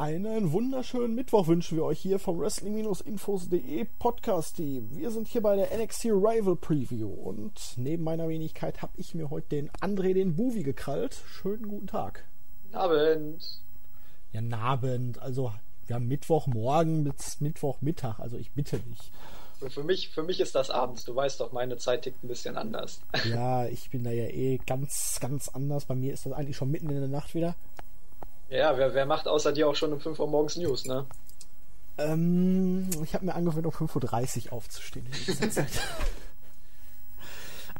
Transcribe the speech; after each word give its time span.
Einen 0.00 0.52
wunderschönen 0.52 1.14
Mittwoch 1.14 1.46
wünschen 1.46 1.76
wir 1.76 1.84
euch 1.84 2.00
hier 2.00 2.18
vom 2.18 2.40
Wrestling-Infos.de 2.40 3.84
Podcast-Team. 3.98 4.96
Wir 4.96 5.10
sind 5.10 5.28
hier 5.28 5.42
bei 5.42 5.56
der 5.56 5.76
NXT 5.76 6.06
Rival 6.06 6.56
Preview 6.56 7.10
und 7.10 7.74
neben 7.76 8.02
meiner 8.02 8.26
Wenigkeit 8.26 8.80
habe 8.80 8.94
ich 8.96 9.14
mir 9.14 9.28
heute 9.28 9.48
den 9.50 9.70
André, 9.82 10.14
den 10.14 10.36
Buvi, 10.36 10.62
gekrallt. 10.62 11.20
Schönen 11.26 11.68
guten 11.68 11.86
Tag. 11.86 12.24
Abend. 12.72 13.60
Ja, 14.32 14.40
Abend. 14.58 15.20
Also, 15.20 15.52
wir 15.86 15.96
haben 15.96 16.08
Mittwochmorgen 16.08 17.04
bis 17.04 17.42
Mittwochmittag. 17.42 18.20
Also, 18.20 18.38
ich 18.38 18.52
bitte 18.52 18.78
dich. 18.78 19.12
Für 19.68 19.84
mich, 19.84 20.08
für 20.08 20.22
mich 20.22 20.40
ist 20.40 20.54
das 20.54 20.70
abends. 20.70 21.04
Du 21.04 21.14
weißt 21.14 21.38
doch, 21.40 21.52
meine 21.52 21.76
Zeit 21.76 22.02
tickt 22.02 22.24
ein 22.24 22.28
bisschen 22.28 22.56
anders. 22.56 23.02
Ja, 23.28 23.66
ich 23.66 23.90
bin 23.90 24.04
da 24.04 24.10
ja 24.10 24.28
eh 24.28 24.58
ganz, 24.66 25.18
ganz 25.20 25.50
anders. 25.50 25.84
Bei 25.84 25.94
mir 25.94 26.14
ist 26.14 26.24
das 26.24 26.32
eigentlich 26.32 26.56
schon 26.56 26.70
mitten 26.70 26.88
in 26.88 26.98
der 27.00 27.08
Nacht 27.08 27.34
wieder. 27.34 27.54
Ja, 28.50 28.76
wer, 28.76 28.94
wer 28.94 29.06
macht 29.06 29.28
außer 29.28 29.52
dir 29.52 29.68
auch 29.68 29.76
schon 29.76 29.92
um 29.92 30.00
5 30.00 30.18
Uhr 30.18 30.26
morgens 30.26 30.56
News, 30.56 30.84
ne? 30.84 31.06
Ähm, 31.98 32.90
ich 33.04 33.14
habe 33.14 33.24
mir 33.24 33.34
angewöhnt, 33.34 33.66
um 33.66 33.72
5.30 33.72 34.46
Uhr 34.46 34.52
aufzustehen. 34.54 35.06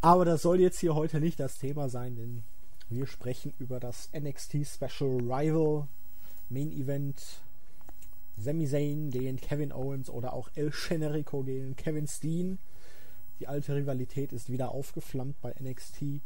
Aber 0.01 0.25
das 0.25 0.42
soll 0.42 0.61
jetzt 0.61 0.78
hier 0.78 0.95
heute 0.95 1.20
nicht 1.20 1.41
das 1.41 1.59
Thema 1.59 1.88
sein, 1.88 2.14
denn 2.16 2.45
wir 2.88 3.06
sprechen 3.06 3.52
über 3.59 3.80
das 3.80 4.11
NXT 4.16 4.66
Special 4.66 5.19
Rival 5.20 5.88
Main 6.48 6.73
Event. 6.73 7.20
Sami 8.37 8.66
Zayn 8.66 9.11
gegen 9.11 9.37
Kevin 9.37 9.73
Owens 9.73 10.09
oder 10.09 10.33
auch 10.33 10.48
El 10.55 10.70
Generico 10.70 11.42
gegen 11.42 11.77
Kevin 11.77 12.06
Steen. 12.06 12.59
Die 13.39 13.48
alte 13.48 13.75
Rivalität 13.75 14.33
ist 14.33 14.50
wieder 14.50 14.70
aufgeflammt 14.70 15.41
bei 15.42 15.53
NXT. 15.61 16.22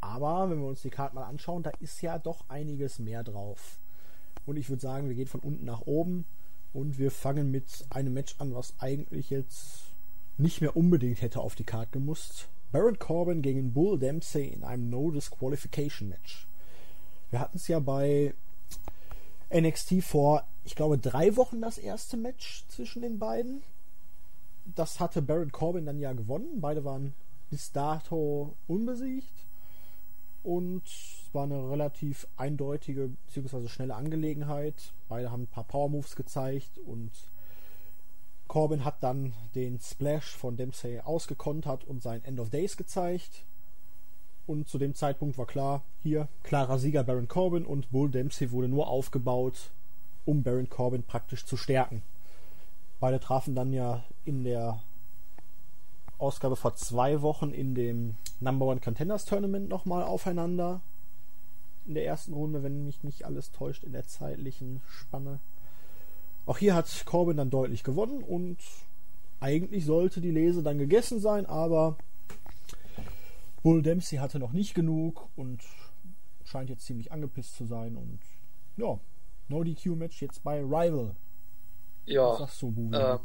Aber 0.00 0.50
wenn 0.50 0.60
wir 0.60 0.68
uns 0.68 0.82
die 0.82 0.90
Karte 0.90 1.14
mal 1.14 1.24
anschauen, 1.24 1.62
da 1.62 1.70
ist 1.80 2.00
ja 2.02 2.18
doch 2.18 2.44
einiges 2.48 2.98
mehr 2.98 3.22
drauf. 3.22 3.78
Und 4.46 4.56
ich 4.56 4.68
würde 4.68 4.82
sagen, 4.82 5.08
wir 5.08 5.14
gehen 5.14 5.26
von 5.26 5.40
unten 5.40 5.64
nach 5.64 5.82
oben 5.82 6.24
und 6.72 6.98
wir 6.98 7.10
fangen 7.10 7.50
mit 7.50 7.84
einem 7.90 8.14
Match 8.14 8.36
an, 8.38 8.54
was 8.54 8.74
eigentlich 8.78 9.30
jetzt 9.30 9.82
nicht 10.38 10.60
mehr 10.60 10.76
unbedingt 10.76 11.20
hätte 11.20 11.40
auf 11.40 11.54
die 11.54 11.64
Karte 11.64 11.92
gemusst. 11.92 12.48
Baron 12.72 12.98
Corbin 12.98 13.42
gegen 13.42 13.72
Bull 13.72 13.98
Dempsey 13.98 14.46
in 14.46 14.64
einem 14.64 14.88
No 14.88 15.10
Disqualification 15.10 16.08
Match. 16.08 16.46
Wir 17.30 17.40
hatten 17.40 17.56
es 17.56 17.68
ja 17.68 17.78
bei 17.78 18.32
NXT 19.52 20.02
vor, 20.02 20.44
ich 20.64 20.76
glaube, 20.76 20.98
drei 20.98 21.36
Wochen 21.36 21.60
das 21.60 21.78
erste 21.78 22.16
Match 22.16 22.64
zwischen 22.68 23.02
den 23.02 23.18
beiden. 23.18 23.62
Das 24.64 25.00
hatte 25.00 25.20
Baron 25.20 25.52
Corbin 25.52 25.86
dann 25.86 25.98
ja 25.98 26.12
gewonnen. 26.12 26.60
Beide 26.60 26.84
waren 26.84 27.14
bis 27.50 27.72
dato 27.72 28.54
unbesiegt 28.68 29.49
und 30.42 30.86
es 30.86 31.34
war 31.34 31.44
eine 31.44 31.70
relativ 31.70 32.26
eindeutige 32.36 33.10
bzw. 33.26 33.68
schnelle 33.68 33.94
Angelegenheit. 33.94 34.92
Beide 35.08 35.30
haben 35.30 35.42
ein 35.42 35.48
paar 35.48 35.64
Power 35.64 35.88
Moves 35.88 36.16
gezeigt 36.16 36.78
und 36.78 37.10
Corbin 38.48 38.84
hat 38.84 39.02
dann 39.02 39.32
den 39.54 39.78
Splash 39.78 40.36
von 40.36 40.56
Dempsey 40.56 41.00
ausgekontert 41.00 41.84
und 41.84 42.02
sein 42.02 42.24
End 42.24 42.40
of 42.40 42.50
Days 42.50 42.76
gezeigt. 42.76 43.44
Und 44.46 44.68
zu 44.68 44.78
dem 44.78 44.94
Zeitpunkt 44.96 45.38
war 45.38 45.46
klar, 45.46 45.82
hier 46.02 46.26
klarer 46.42 46.78
Sieger 46.78 47.04
Baron 47.04 47.28
Corbin 47.28 47.64
und 47.64 47.92
Bull 47.92 48.10
Dempsey 48.10 48.50
wurde 48.50 48.66
nur 48.66 48.88
aufgebaut, 48.88 49.70
um 50.24 50.42
Baron 50.42 50.68
Corbin 50.68 51.04
praktisch 51.04 51.46
zu 51.46 51.56
stärken. 51.56 52.02
Beide 52.98 53.20
trafen 53.20 53.54
dann 53.54 53.72
ja 53.72 54.02
in 54.24 54.42
der 54.42 54.82
Ausgabe 56.18 56.56
vor 56.56 56.74
zwei 56.74 57.22
Wochen 57.22 57.50
in 57.50 57.74
dem 57.74 58.16
Number 58.40 58.66
One 58.66 58.80
Contenders 58.80 59.24
Tournament 59.24 59.68
nochmal 59.68 60.02
aufeinander. 60.02 60.80
In 61.86 61.94
der 61.94 62.04
ersten 62.04 62.32
Runde, 62.32 62.62
wenn 62.62 62.84
mich 62.84 63.02
nicht 63.02 63.24
alles 63.24 63.52
täuscht, 63.52 63.84
in 63.84 63.92
der 63.92 64.06
zeitlichen 64.06 64.82
Spanne. 64.88 65.40
Auch 66.46 66.58
hier 66.58 66.74
hat 66.74 67.04
Corbin 67.06 67.36
dann 67.36 67.50
deutlich 67.50 67.84
gewonnen 67.84 68.22
und 68.22 68.58
eigentlich 69.40 69.84
sollte 69.84 70.20
die 70.20 70.30
Lese 70.30 70.62
dann 70.62 70.78
gegessen 70.78 71.20
sein, 71.20 71.46
aber 71.46 71.96
Bull 73.62 73.82
Dempsey 73.82 74.18
hatte 74.18 74.38
noch 74.38 74.52
nicht 74.52 74.74
genug 74.74 75.28
und 75.36 75.62
scheint 76.44 76.70
jetzt 76.70 76.84
ziemlich 76.84 77.12
angepisst 77.12 77.56
zu 77.56 77.66
sein 77.66 77.96
und 77.96 78.20
ja, 78.76 78.98
No 79.48 79.64
DQ 79.64 79.96
Match 79.96 80.22
jetzt 80.22 80.42
bei 80.42 80.60
Rival. 80.60 81.14
Ja. 82.06 82.30
Was 82.30 82.38
sagst 82.38 82.62
du, 82.62 82.70
Bull? 82.70 82.90
Ähm, 82.94 83.18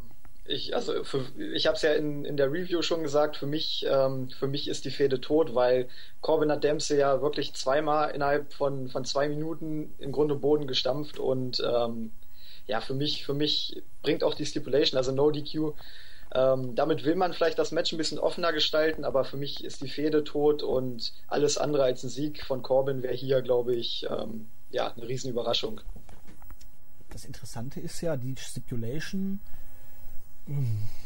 ich, 0.48 0.76
also 0.76 0.94
ich 1.38 1.66
habe 1.66 1.76
es 1.76 1.82
ja 1.82 1.94
in, 1.94 2.24
in 2.24 2.38
der 2.38 2.52
Review 2.52 2.82
schon 2.82 3.02
gesagt, 3.02 3.36
für 3.36 3.48
mich, 3.48 3.86
ähm, 3.90 4.30
für 4.30 4.48
mich 4.48 4.68
ist 4.68 4.86
die 4.86 4.92
Fehde 4.92 5.20
tot, 5.20 5.56
weil 5.56 5.88
Corbin 6.22 6.52
hat 6.52 6.64
Dempsey 6.64 7.00
ja 7.00 7.22
wirklich 7.22 7.54
zweimal 7.54 8.12
innerhalb 8.12 8.54
von, 8.54 8.88
von 8.90 9.06
zwei 9.06 9.28
Minuten 9.28 9.96
im 9.98 10.12
Grunde 10.12 10.36
Boden 10.36 10.68
gestampft 10.68 11.18
und 11.18 11.64
ähm, 11.66 12.12
ja, 12.68 12.80
für 12.80 12.94
mich, 12.94 13.26
für 13.26 13.34
mich 13.34 13.84
bringt 14.04 14.24
auch 14.24 14.36
die 14.36 14.46
Stipulation, 14.46 14.98
also 14.98 15.12
No 15.12 15.32
DQ, 15.32 15.74
ähm, 16.34 16.76
damit 16.76 17.06
will 17.06 17.16
man 17.16 17.34
vielleicht 17.34 17.58
das 17.58 17.72
Match 17.72 17.92
ein 17.92 17.98
bisschen 17.98 18.20
offener 18.20 18.54
gestalten, 18.54 19.04
aber 19.04 19.24
für 19.26 19.38
mich 19.38 19.64
ist 19.64 19.82
die 19.82 19.90
Fehde 19.90 20.24
tot 20.24 20.62
und 20.62 21.14
alles 21.28 21.58
andere 21.58 21.84
als 21.84 22.04
ein 22.04 22.10
Sieg 22.10 22.44
von 22.44 22.62
Corbin 22.62 23.02
wäre 23.02 23.16
hier, 23.16 23.42
glaube 23.42 23.74
ich, 23.74 24.06
ähm, 24.10 24.48
ja, 24.70 24.94
eine 24.96 25.08
Riesenüberraschung. 25.08 25.82
Das 27.10 27.26
Interessante 27.26 27.80
ist 27.80 28.02
ja, 28.02 28.18
die 28.18 28.36
Stipulation 28.38 29.40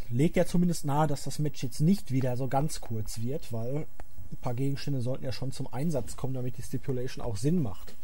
legt 0.09 0.35
ja 0.35 0.45
zumindest 0.45 0.85
nahe, 0.85 1.07
dass 1.07 1.23
das 1.23 1.39
Match 1.39 1.63
jetzt 1.63 1.79
nicht 1.79 2.11
wieder 2.11 2.35
so 2.37 2.47
ganz 2.47 2.81
kurz 2.81 3.21
wird, 3.21 3.53
weil 3.53 3.87
ein 4.31 4.37
paar 4.41 4.53
Gegenstände 4.53 5.01
sollten 5.01 5.23
ja 5.23 5.31
schon 5.31 5.51
zum 5.51 5.71
Einsatz 5.71 6.15
kommen, 6.15 6.33
damit 6.33 6.57
die 6.57 6.63
Stipulation 6.63 7.23
auch 7.23 7.37
Sinn 7.37 7.61
macht. 7.61 7.95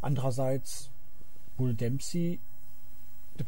Andererseits, 0.00 0.90
Bull 1.56 1.74
Dempsey 1.74 2.40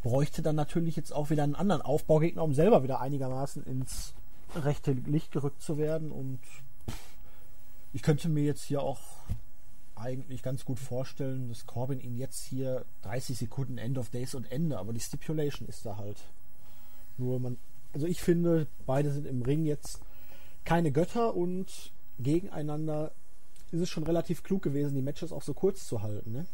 bräuchte 0.01 0.41
dann 0.41 0.55
natürlich 0.55 0.95
jetzt 0.95 1.13
auch 1.13 1.29
wieder 1.29 1.43
einen 1.43 1.55
anderen 1.55 1.81
Aufbaugegner, 1.81 2.43
um 2.43 2.53
selber 2.53 2.83
wieder 2.83 3.01
einigermaßen 3.01 3.63
ins 3.65 4.13
rechte 4.55 4.91
Licht 4.91 5.31
gerückt 5.31 5.61
zu 5.61 5.77
werden. 5.77 6.11
Und 6.11 6.39
ich 7.93 8.01
könnte 8.01 8.29
mir 8.29 8.43
jetzt 8.43 8.63
hier 8.63 8.81
auch 8.81 8.99
eigentlich 9.95 10.43
ganz 10.43 10.65
gut 10.65 10.79
vorstellen, 10.79 11.47
dass 11.47 11.65
Corbin 11.65 11.99
ihn 11.99 12.17
jetzt 12.17 12.43
hier 12.43 12.85
30 13.03 13.37
Sekunden 13.37 13.77
End 13.77 13.97
of 13.97 14.09
Days 14.09 14.35
und 14.35 14.51
Ende, 14.51 14.77
aber 14.77 14.91
die 14.91 14.99
Stipulation 14.99 15.67
ist 15.67 15.85
da 15.85 15.97
halt. 15.97 16.17
Nur 17.17 17.39
man, 17.39 17.57
also 17.93 18.07
ich 18.07 18.21
finde, 18.21 18.67
beide 18.85 19.11
sind 19.11 19.25
im 19.25 19.41
Ring 19.41 19.65
jetzt 19.65 19.99
keine 20.63 20.91
Götter 20.91 21.35
und 21.35 21.91
gegeneinander 22.19 23.11
ist 23.71 23.81
es 23.81 23.89
schon 23.89 24.03
relativ 24.03 24.43
klug 24.43 24.61
gewesen, 24.61 24.95
die 24.95 25.01
Matches 25.01 25.31
auch 25.31 25.41
so 25.41 25.53
kurz 25.53 25.87
zu 25.87 26.01
halten, 26.01 26.31
ne? 26.31 26.45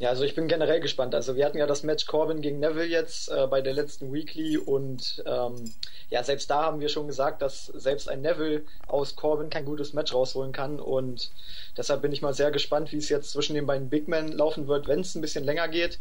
Ja, 0.00 0.08
also 0.08 0.24
ich 0.24 0.34
bin 0.34 0.48
generell 0.48 0.80
gespannt. 0.80 1.14
Also 1.14 1.36
wir 1.36 1.44
hatten 1.44 1.58
ja 1.58 1.66
das 1.66 1.82
Match 1.82 2.06
Corbin 2.06 2.40
gegen 2.40 2.58
Neville 2.58 2.86
jetzt 2.86 3.28
äh, 3.28 3.46
bei 3.46 3.60
der 3.60 3.74
letzten 3.74 4.14
Weekly 4.14 4.56
und 4.56 5.22
ähm, 5.26 5.74
ja, 6.08 6.24
selbst 6.24 6.48
da 6.48 6.62
haben 6.62 6.80
wir 6.80 6.88
schon 6.88 7.06
gesagt, 7.06 7.42
dass 7.42 7.66
selbst 7.66 8.08
ein 8.08 8.22
Neville 8.22 8.62
aus 8.86 9.14
Corbin 9.14 9.50
kein 9.50 9.66
gutes 9.66 9.92
Match 9.92 10.14
rausholen 10.14 10.52
kann 10.52 10.80
und 10.80 11.30
deshalb 11.76 12.00
bin 12.00 12.12
ich 12.12 12.22
mal 12.22 12.32
sehr 12.32 12.50
gespannt, 12.50 12.92
wie 12.92 12.96
es 12.96 13.10
jetzt 13.10 13.32
zwischen 13.32 13.54
den 13.54 13.66
beiden 13.66 13.90
Big 13.90 14.08
Men 14.08 14.32
laufen 14.32 14.68
wird, 14.68 14.88
wenn 14.88 15.00
es 15.00 15.14
ein 15.14 15.20
bisschen 15.20 15.44
länger 15.44 15.68
geht. 15.68 15.98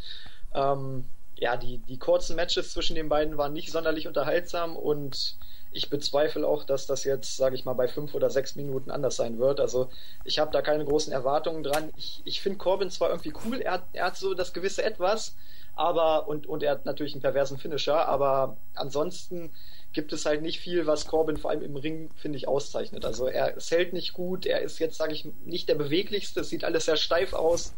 Ähm, 0.56 1.04
ja, 1.40 1.56
die, 1.56 1.78
die 1.78 1.98
kurzen 1.98 2.36
Matches 2.36 2.72
zwischen 2.72 2.96
den 2.96 3.10
beiden 3.10 3.38
waren 3.38 3.54
nicht 3.54 3.72
sonderlich 3.72 4.08
unterhaltsam 4.08 4.76
und 4.76 5.38
ich 5.72 5.90
bezweifle 5.90 6.48
auch, 6.48 6.64
dass 6.64 6.88
das 6.88 7.04
jetzt, 7.04 7.38
sage 7.38 7.56
ich 7.56 7.64
mal, 7.64 7.74
bei 7.74 7.88
fünf 7.88 8.14
oder 8.16 8.30
sechs 8.30 8.56
Minuten 8.56 8.92
anders 8.92 9.16
sein 9.16 9.38
wird. 9.38 9.60
Also 9.60 9.90
ich 10.24 10.40
habe 10.40 10.52
da 10.52 10.62
keine 10.62 10.84
großen 10.84 11.14
Erwartungen 11.14 11.64
dran. 11.64 11.92
Ich, 11.96 12.22
ich 12.26 12.42
finde 12.42 12.58
Corbin 12.58 12.90
zwar 12.90 13.10
irgendwie 13.10 13.34
cool, 13.46 13.62
er 13.62 13.74
hat, 13.74 13.84
er 13.94 14.06
hat 14.08 14.18
so 14.18 14.34
das 14.34 14.52
gewisse 14.52 14.84
Etwas, 14.84 15.36
aber 15.76 16.28
und, 16.28 16.48
und 16.48 16.64
er 16.64 16.72
hat 16.72 16.86
natürlich 16.86 17.14
einen 17.14 17.22
perversen 17.22 17.58
Finisher, 17.58 18.08
aber 18.08 18.58
ansonsten 18.74 19.52
gibt 19.94 20.12
es 20.12 20.26
halt 20.26 20.42
nicht 20.42 20.60
viel, 20.60 20.88
was 20.88 21.08
Corbin 21.08 21.38
vor 21.38 21.52
allem 21.52 21.62
im 21.62 21.76
Ring, 21.76 22.10
finde 22.16 22.38
ich, 22.38 22.48
auszeichnet. 22.48 23.06
Also 23.06 23.28
er 23.28 23.56
es 23.56 23.72
hält 23.72 23.94
nicht 23.94 24.14
gut, 24.14 24.46
er 24.46 24.62
ist 24.62 24.80
jetzt, 24.80 24.98
sage 24.98 25.14
ich, 25.14 25.26
nicht 25.46 25.70
der 25.70 25.76
beweglichste, 25.76 26.42
es 26.42 26.50
sieht 26.50 26.64
alles 26.64 26.86
sehr 26.86 26.98
steif 26.98 27.34
aus 27.34 27.74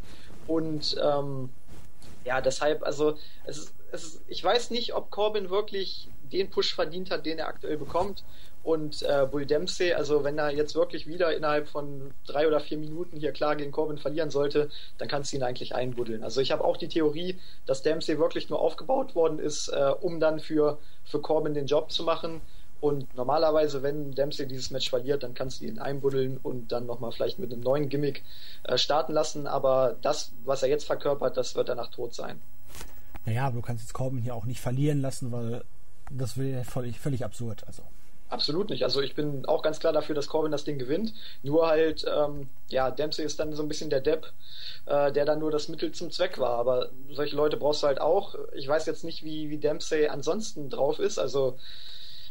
und 0.47 0.95
ähm, 1.01 1.49
ja, 2.25 2.41
deshalb, 2.41 2.83
also 2.83 3.17
es 3.45 3.57
ist, 3.57 3.73
es 3.91 4.03
ist, 4.03 4.21
ich 4.27 4.43
weiß 4.43 4.71
nicht, 4.71 4.93
ob 4.93 5.09
Corbin 5.11 5.49
wirklich 5.49 6.09
den 6.31 6.49
Push 6.49 6.73
verdient 6.73 7.11
hat, 7.11 7.25
den 7.25 7.39
er 7.39 7.47
aktuell 7.47 7.77
bekommt. 7.77 8.23
Und 8.63 9.01
äh, 9.01 9.25
Bull 9.25 9.47
Dempsey, 9.47 9.93
also 9.93 10.23
wenn 10.23 10.37
er 10.37 10.51
jetzt 10.51 10.75
wirklich 10.75 11.07
wieder 11.07 11.35
innerhalb 11.35 11.67
von 11.67 12.13
drei 12.27 12.47
oder 12.47 12.59
vier 12.59 12.77
Minuten 12.77 13.17
hier 13.17 13.31
klar 13.31 13.55
gegen 13.55 13.71
Corbin 13.71 13.97
verlieren 13.97 14.29
sollte, 14.29 14.69
dann 14.99 15.07
kannst 15.07 15.31
du 15.31 15.37
ihn 15.37 15.43
eigentlich 15.43 15.73
einbuddeln. 15.73 16.23
Also 16.23 16.41
ich 16.41 16.51
habe 16.51 16.63
auch 16.63 16.77
die 16.77 16.87
Theorie, 16.87 17.39
dass 17.65 17.81
Dempsey 17.81 18.19
wirklich 18.19 18.49
nur 18.49 18.59
aufgebaut 18.59 19.15
worden 19.15 19.39
ist, 19.39 19.69
äh, 19.69 19.93
um 20.01 20.19
dann 20.19 20.39
für, 20.39 20.77
für 21.05 21.19
Corbin 21.19 21.55
den 21.55 21.65
Job 21.65 21.91
zu 21.91 22.03
machen. 22.03 22.41
Und 22.81 23.15
normalerweise, 23.15 23.83
wenn 23.83 24.11
Dempsey 24.11 24.47
dieses 24.47 24.71
Match 24.71 24.89
verliert, 24.89 25.21
dann 25.21 25.35
kannst 25.35 25.61
du 25.61 25.65
ihn 25.65 25.77
einbuddeln 25.77 26.39
und 26.41 26.71
dann 26.71 26.87
nochmal 26.87 27.11
vielleicht 27.11 27.37
mit 27.37 27.53
einem 27.53 27.61
neuen 27.61 27.89
Gimmick 27.89 28.23
äh, 28.63 28.77
starten 28.77 29.13
lassen. 29.13 29.45
Aber 29.45 29.95
das, 30.01 30.31
was 30.43 30.63
er 30.63 30.69
jetzt 30.69 30.85
verkörpert, 30.85 31.37
das 31.37 31.55
wird 31.55 31.69
danach 31.69 31.91
tot 31.91 32.15
sein. 32.15 32.41
Naja, 33.25 33.45
aber 33.45 33.57
du 33.57 33.61
kannst 33.61 33.83
jetzt 33.83 33.93
Corbin 33.93 34.19
hier 34.19 34.33
auch 34.33 34.45
nicht 34.45 34.59
verlieren 34.59 34.99
lassen, 34.99 35.31
weil 35.31 35.63
das 36.09 36.37
wäre 36.37 36.63
völlig, 36.63 36.99
völlig 36.99 37.23
absurd. 37.23 37.63
Also. 37.67 37.83
Absolut 38.29 38.69
nicht. 38.69 38.83
Also 38.83 39.01
ich 39.01 39.13
bin 39.13 39.45
auch 39.45 39.61
ganz 39.61 39.79
klar 39.79 39.93
dafür, 39.93 40.15
dass 40.15 40.27
Corbin 40.27 40.51
das 40.51 40.63
Ding 40.63 40.79
gewinnt. 40.79 41.13
Nur 41.43 41.67
halt, 41.67 42.05
ähm, 42.07 42.49
ja, 42.69 42.89
Dempsey 42.89 43.25
ist 43.25 43.39
dann 43.39 43.53
so 43.53 43.61
ein 43.61 43.67
bisschen 43.67 43.89
der 43.89 44.01
Depp, 44.01 44.25
äh, 44.85 45.11
der 45.11 45.25
dann 45.25 45.39
nur 45.39 45.51
das 45.51 45.67
Mittel 45.67 45.91
zum 45.91 46.09
Zweck 46.11 46.39
war. 46.39 46.57
Aber 46.57 46.89
solche 47.11 47.35
Leute 47.35 47.57
brauchst 47.57 47.83
du 47.83 47.87
halt 47.87 48.01
auch. 48.01 48.35
Ich 48.53 48.67
weiß 48.67 48.85
jetzt 48.85 49.03
nicht, 49.03 49.23
wie, 49.23 49.49
wie 49.49 49.57
Dempsey 49.57 50.07
ansonsten 50.07 50.69
drauf 50.69 50.97
ist. 50.97 51.19
Also 51.19 51.57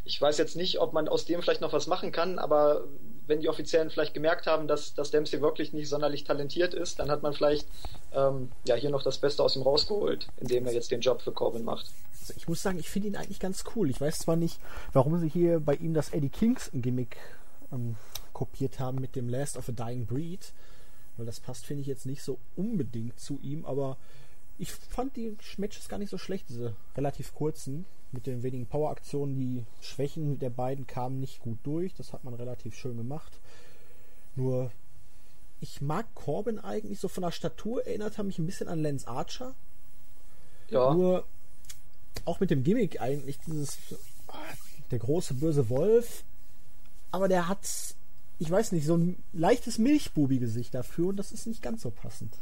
ich 0.05 0.21
weiß 0.21 0.39
jetzt 0.39 0.57
nicht, 0.57 0.81
ob 0.81 0.93
man 0.93 1.09
aus 1.09 1.25
dem 1.25 1.43
vielleicht 1.43 1.61
noch 1.61 1.73
was 1.73 1.87
machen 1.87 2.13
kann, 2.13 2.39
aber 2.39 2.85
wenn 3.27 3.41
die 3.41 3.49
Offiziellen 3.49 3.91
vielleicht 3.91 4.15
gemerkt 4.15 4.47
haben, 4.47 4.67
dass, 4.67 4.95
dass 4.95 5.11
Dempsey 5.11 5.41
wirklich 5.41 5.73
nicht 5.73 5.89
sonderlich 5.89 6.25
talentiert 6.25 6.75
ist, 6.75 6.99
dann 6.99 7.11
hat 7.11 7.23
man 7.23 7.33
vielleicht 7.33 7.69
ähm, 8.13 8.51
ja 8.67 8.75
hier 8.75 8.91
noch 8.91 9.03
das 9.03 9.19
Beste 9.19 9.43
aus 9.43 9.57
ihm 9.57 9.63
rausgeholt, 9.63 10.29
indem 10.39 10.67
er 10.67 10.73
jetzt 10.73 10.91
den 10.91 11.01
Job 11.01 11.23
für 11.23 11.33
Corbin 11.33 11.65
macht. 11.65 11.87
Also 12.21 12.35
ich 12.37 12.49
muss 12.49 12.63
sagen, 12.63 12.79
ich 12.79 12.89
finde 12.89 13.09
ihn 13.09 13.17
eigentlich 13.17 13.39
ganz 13.41 13.65
cool. 13.75 13.89
Ich 13.89 14.01
weiß 14.01 14.19
zwar 14.21 14.37
nicht, 14.37 14.59
warum 14.93 15.19
sie 15.21 15.29
hier 15.29 15.61
bei 15.61 15.75
ihm 15.75 15.95
das 15.95 16.11
Eddie 16.11 16.29
Kingston-Gimmick 16.29 17.17
ähm, 17.73 17.97
kopiert 18.33 18.81
haben 18.81 19.01
mit 19.01 19.17
dem 19.17 19.29
Last 19.29 19.57
of 19.57 19.69
a 19.69 19.73
Dying 19.73 20.07
Breed, 20.07 20.53
weil 21.17 21.27
das 21.27 21.41
passt, 21.41 21.67
finde 21.67 21.83
ich, 21.83 21.87
jetzt 21.87 22.07
nicht 22.07 22.23
so 22.23 22.39
unbedingt 22.57 23.21
zu 23.21 23.39
ihm, 23.43 23.65
aber 23.65 23.97
ich 24.59 24.73
fand 24.73 25.17
die 25.17 25.37
Matches 25.57 25.89
gar 25.89 25.99
nicht 25.99 26.11
so 26.11 26.19
schlecht, 26.19 26.49
diese 26.49 26.75
relativ 26.97 27.35
kurzen 27.35 27.87
mit 28.13 28.27
den 28.27 28.43
wenigen 28.43 28.67
Power-Aktionen. 28.67 29.37
Die 29.37 29.65
Schwächen 29.81 30.39
der 30.39 30.51
beiden 30.51 30.87
kamen 30.87 31.21
nicht 31.21 31.41
gut 31.41 31.59
durch. 31.63 31.95
Das 31.95 32.13
hat 32.13 32.25
man 32.25 32.35
relativ 32.35 32.75
schön 32.75 32.97
gemacht. 32.97 33.41
Nur, 34.37 34.71
ich 35.61 35.81
mag 35.81 36.07
Corbin 36.15 36.59
eigentlich 36.59 37.01
so 37.01 37.09
von 37.09 37.23
der 37.23 37.31
Statur, 37.31 37.87
erinnert 37.87 38.19
er 38.19 38.25
mich 38.25 38.39
ein 38.39 38.47
bisschen 38.47 38.69
an 38.69 38.83
Lance 38.83 39.07
Archer. 39.07 39.55
Ja. 40.69 40.95
Nur, 40.95 41.25
auch 42.25 42.41
mit 42.41 42.51
dem 42.51 42.63
Gimmick 42.63 43.01
eigentlich, 43.01 43.39
dieses, 43.41 43.79
der 44.91 44.99
große 44.99 45.35
böse 45.35 45.69
Wolf. 45.69 46.25
Aber 47.11 47.29
der 47.29 47.49
hat, 47.49 47.67
ich 48.39 48.51
weiß 48.51 48.73
nicht, 48.73 48.87
so 48.87 48.97
ein 48.97 49.23
leichtes 49.33 49.79
Milchbubi-Gesicht 49.79 50.75
dafür 50.75 51.09
und 51.09 51.17
das 51.17 51.33
ist 51.33 51.47
nicht 51.47 51.63
ganz 51.63 51.83
so 51.83 51.91
passend. 51.91 52.37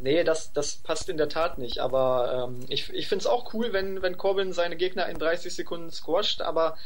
Nee, 0.00 0.22
das, 0.22 0.52
das 0.52 0.76
passt 0.76 1.08
in 1.08 1.16
der 1.16 1.28
Tat 1.28 1.58
nicht. 1.58 1.78
Aber 1.80 2.48
ähm, 2.48 2.64
ich, 2.68 2.92
ich 2.92 3.08
finde 3.08 3.22
es 3.22 3.26
auch 3.26 3.52
cool, 3.54 3.72
wenn, 3.72 4.02
wenn 4.02 4.16
Corbin 4.16 4.52
seine 4.52 4.76
Gegner 4.76 5.08
in 5.08 5.18
30 5.18 5.54
Sekunden 5.54 5.90
squasht, 5.90 6.40
aber 6.40 6.76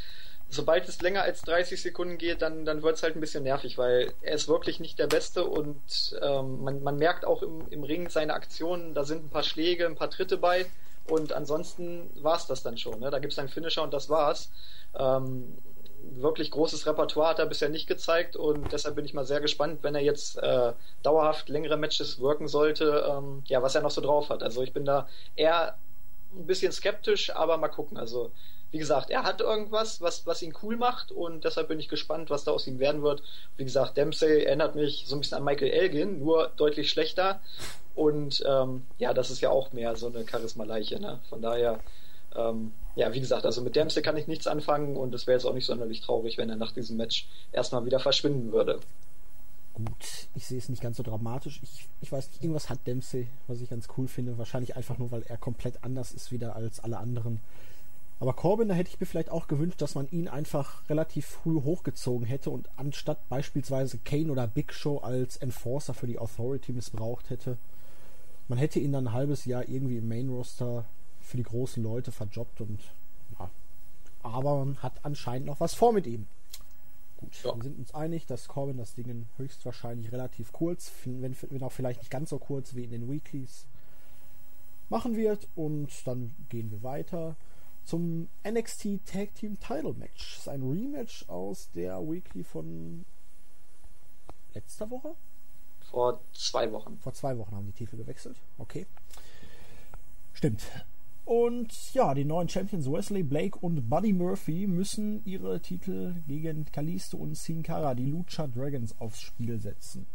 sobald 0.49 0.89
es 0.89 1.01
länger 1.01 1.23
als 1.23 1.43
30 1.43 1.81
Sekunden 1.81 2.19
geht, 2.19 2.43
dann, 2.43 2.65
dann 2.65 2.83
wird 2.83 2.97
es 2.97 3.03
halt 3.03 3.17
ein 3.17 3.21
bisschen 3.21 3.45
nervig, 3.45 3.79
weil 3.79 4.13
er 4.21 4.35
ist 4.35 4.49
wirklich 4.49 4.81
nicht 4.81 4.99
der 4.99 5.07
Beste 5.07 5.45
und 5.45 5.81
ähm, 6.21 6.63
man, 6.63 6.83
man 6.83 6.97
merkt 6.97 7.25
auch 7.25 7.43
im, 7.43 7.67
im 7.71 7.85
Ring 7.85 8.11
seine 8.11 8.35
Aktionen, 8.35 8.95
da 8.95 9.05
sind 9.05 9.25
ein 9.25 9.31
paar 9.31 9.45
Schläge, 9.45 9.87
ein 9.87 9.95
paar 9.95 10.11
Tritte 10.11 10.37
bei 10.37 10.67
und 11.07 11.33
ansonsten 11.33 12.11
war 12.23 12.37
es 12.37 12.47
das 12.47 12.63
dann 12.63 12.77
schon. 12.77 13.01
Ne? 13.01 13.11
Da 13.11 13.19
gibt 13.19 13.33
es 13.33 13.39
einen 13.39 13.49
Finisher 13.49 13.83
und 13.83 13.95
das 13.95 14.09
war's. 14.09 14.51
Ähm, 14.95 15.57
wirklich 16.11 16.51
großes 16.51 16.87
Repertoire 16.87 17.31
hat 17.31 17.39
er 17.39 17.47
bisher 17.47 17.69
nicht 17.69 17.87
gezeigt 17.87 18.37
und 18.37 18.73
deshalb 18.73 18.97
bin 18.97 19.05
ich 19.05 19.15
mal 19.15 19.25
sehr 19.25 19.41
gespannt, 19.41 19.81
wenn 19.83 19.95
er 19.95 20.03
jetzt 20.03 20.37
äh, 20.39 20.73
dauerhaft 21.03 21.49
längere 21.49 21.77
Matches 21.77 22.21
wirken 22.21 22.49
sollte, 22.49 23.07
ähm, 23.09 23.43
ja, 23.47 23.63
was 23.63 23.75
er 23.75 23.83
noch 23.83 23.91
so 23.91 24.01
drauf 24.01 24.29
hat. 24.29 24.43
Also 24.43 24.63
ich 24.63 24.73
bin 24.73 24.85
da 24.85 25.09
eher 25.37 25.77
ein 26.35 26.47
bisschen 26.47 26.73
skeptisch, 26.73 27.35
aber 27.35 27.57
mal 27.57 27.69
gucken. 27.69 27.97
Also 27.97 28.33
wie 28.73 28.79
gesagt, 28.79 29.11
er 29.11 29.23
hat 29.23 29.41
irgendwas, 29.41 30.01
was, 30.01 30.27
was 30.27 30.41
ihn 30.43 30.55
cool 30.63 30.77
macht 30.77 31.13
und 31.13 31.45
deshalb 31.45 31.69
bin 31.69 31.79
ich 31.79 31.89
gespannt, 31.89 32.31
was 32.31 32.45
da 32.45 32.53
aus 32.53 32.67
ihm 32.67 32.79
werden 32.79 33.03
wird. 33.03 33.23
Wie 33.57 33.65
gesagt, 33.65 33.97
Dempsey 33.99 34.45
erinnert 34.45 34.75
mich 34.75 35.05
so 35.07 35.15
ein 35.15 35.21
bisschen 35.21 35.37
an 35.37 35.45
Michael 35.45 35.71
Elgin, 35.71 36.19
nur 36.21 36.51
deutlich 36.57 36.89
schlechter. 36.91 37.41
Und 37.95 38.43
ähm, 38.47 38.87
ja, 38.97 39.13
das 39.13 39.31
ist 39.31 39.43
ja 39.43 39.51
auch 39.51 39.73
mehr 39.73 39.95
so 39.97 40.07
eine 40.07 40.27
Charisma-Leiche. 40.27 40.99
Ne? 40.99 41.21
Von 41.29 41.43
daher 41.43 41.81
ähm, 42.35 42.73
ja, 42.95 43.13
wie 43.13 43.21
gesagt, 43.21 43.47
also 43.47 43.63
mit 43.63 43.77
Dempsey 43.77 44.03
kann 44.03 44.17
ich 44.17 44.27
nichts 44.27 44.47
anfangen 44.47 44.97
und 44.97 45.15
es 45.15 45.27
wäre 45.27 45.39
jetzt 45.39 45.47
auch 45.47 45.55
nicht 45.55 45.67
sonderlich 45.67 46.01
traurig, 46.01 46.39
wenn 46.39 46.51
er 46.51 46.57
nach 46.57 46.73
diesem 46.73 46.97
Match 46.97 47.29
erstmal 47.53 47.85
wieder 47.85 48.01
verschwinden 48.01 48.53
würde. 48.53 48.81
Gut, 49.75 50.29
ich 50.35 50.47
sehe 50.47 50.59
es 50.59 50.69
nicht 50.69 50.83
ganz 50.83 50.99
so 50.99 51.03
dramatisch. 51.03 51.61
Ich, 51.63 51.89
ich 52.03 52.13
weiß 52.13 52.29
nicht, 52.29 52.43
irgendwas 52.43 52.69
hat 52.69 52.87
Dempsey, 52.87 53.29
was 53.47 53.63
ich 53.63 53.71
ganz 53.71 53.89
cool 53.97 54.07
finde. 54.07 54.37
Wahrscheinlich 54.37 54.77
einfach 54.77 54.99
nur, 54.99 55.11
weil 55.11 55.23
er 55.23 55.39
komplett 55.39 55.83
anders 55.83 56.13
ist 56.13 56.31
wieder 56.31 56.55
als 56.55 56.81
alle 56.81 56.99
anderen. 56.99 57.41
Aber 58.21 58.35
Corbin, 58.35 58.69
da 58.69 58.75
hätte 58.75 58.91
ich 58.91 59.01
mir 59.01 59.07
vielleicht 59.07 59.31
auch 59.31 59.49
gewünscht, 59.49 59.81
dass 59.81 59.95
man 59.95 60.09
ihn 60.11 60.29
einfach 60.29 60.89
relativ 60.91 61.27
früh 61.27 61.61
hochgezogen 61.61 62.27
hätte 62.27 62.51
und 62.51 62.69
anstatt 62.77 63.29
beispielsweise 63.29 63.99
Kane 63.99 64.31
oder 64.31 64.47
Big 64.47 64.73
Show 64.73 64.99
als 64.99 65.39
Enforcer 65.39 65.95
für 65.95 66.07
die 66.07 66.19
Authority 66.19 66.73
missbraucht 66.73 67.31
hätte. 67.31 67.57
Man 68.47 68.59
hätte 68.59 68.79
ihn 68.79 68.93
dann 68.93 69.09
ein 69.09 69.13
halbes 69.13 69.47
Jahr 69.47 69.69
irgendwie 69.69 69.97
im 69.97 70.07
Main 70.07 70.29
Roster 70.29 70.85
für 71.33 71.39
die 71.39 71.43
großen 71.45 71.83
Leute 71.83 72.13
verjobbt 72.13 72.61
und 72.61 72.79
ja. 73.39 73.51
Aber 74.23 74.65
man 74.65 74.83
hat 74.83 74.93
anscheinend 75.03 75.47
noch 75.47 75.61
was 75.61 75.73
vor 75.73 75.93
mit 75.95 76.07
ihm. 76.07 76.27
Gut, 77.17 77.43
ja. 77.43 77.57
wir 77.57 77.63
sind 77.63 77.79
uns 77.79 77.95
einig, 77.95 78.27
dass 78.27 78.49
Corbin 78.49 78.77
das 78.77 78.95
Ding 78.95 79.27
höchstwahrscheinlich 79.39 80.13
relativ 80.13 80.53
kurz, 80.53 80.93
wenn, 81.07 81.35
wenn 81.41 81.63
auch 81.63 81.73
vielleicht 81.73 82.01
nicht 82.01 82.11
ganz 82.11 82.29
so 82.29 82.39
kurz 82.39 82.75
wie 82.75 82.85
in 82.85 82.91
den 82.91 83.11
Weeklies, 83.11 83.65
machen 84.91 85.17
wird. 85.17 85.49
Und 85.57 85.89
dann 86.07 86.35
gehen 86.51 86.71
wir 86.71 86.83
weiter 86.83 87.37
zum 87.83 88.29
NXT 88.47 89.07
Tag 89.07 89.35
Team 89.35 89.59
Title 89.59 89.95
Match. 89.95 90.35
Das 90.35 90.41
ist 90.41 90.49
ein 90.49 90.63
Rematch 90.63 91.27
aus 91.31 91.71
der 91.75 91.99
Weekly 92.01 92.45
von 92.45 93.07
letzter 94.53 94.91
Woche? 94.91 95.17
Vor 95.91 96.21
zwei 96.35 96.71
Wochen. 96.73 96.99
Vor 96.99 97.15
zwei 97.15 97.39
Wochen 97.39 97.57
haben 97.57 97.67
die 97.67 97.73
Titel 97.73 97.97
gewechselt. 97.97 98.37
Okay. 98.59 98.87
Stimmt. 100.35 100.63
Und 101.25 101.95
ja, 101.95 102.15
die 102.15 102.25
neuen 102.25 102.49
Champions 102.49 102.91
Wesley 102.91 103.23
Blake 103.23 103.59
und 103.59 103.89
Buddy 103.89 104.13
Murphy 104.13 104.67
müssen 104.67 105.25
ihre 105.25 105.61
Titel 105.61 106.15
gegen 106.27 106.65
Kalisto 106.67 107.17
und 107.17 107.37
Sin 107.37 107.63
Cara, 107.63 107.95
die 107.95 108.07
Lucha 108.07 108.47
Dragons, 108.47 108.99
aufs 108.99 109.21
Spiel 109.21 109.61
setzen. 109.61 110.07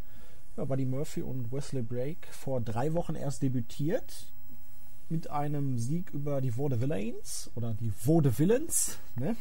Ja, 0.57 0.65
Buddy 0.65 0.85
Murphy 0.85 1.21
und 1.21 1.51
Wesley 1.51 1.81
Blake 1.81 2.27
vor 2.31 2.59
drei 2.59 2.93
Wochen 2.93 3.15
erst 3.15 3.41
debütiert 3.41 4.33
mit 5.09 5.29
einem 5.29 5.77
Sieg 5.77 6.09
über 6.11 6.41
die 6.41 6.55
Villains 6.81 7.49
oder 7.55 7.73
die 7.73 7.91
Villains, 8.37 8.97
ne? 9.15 9.37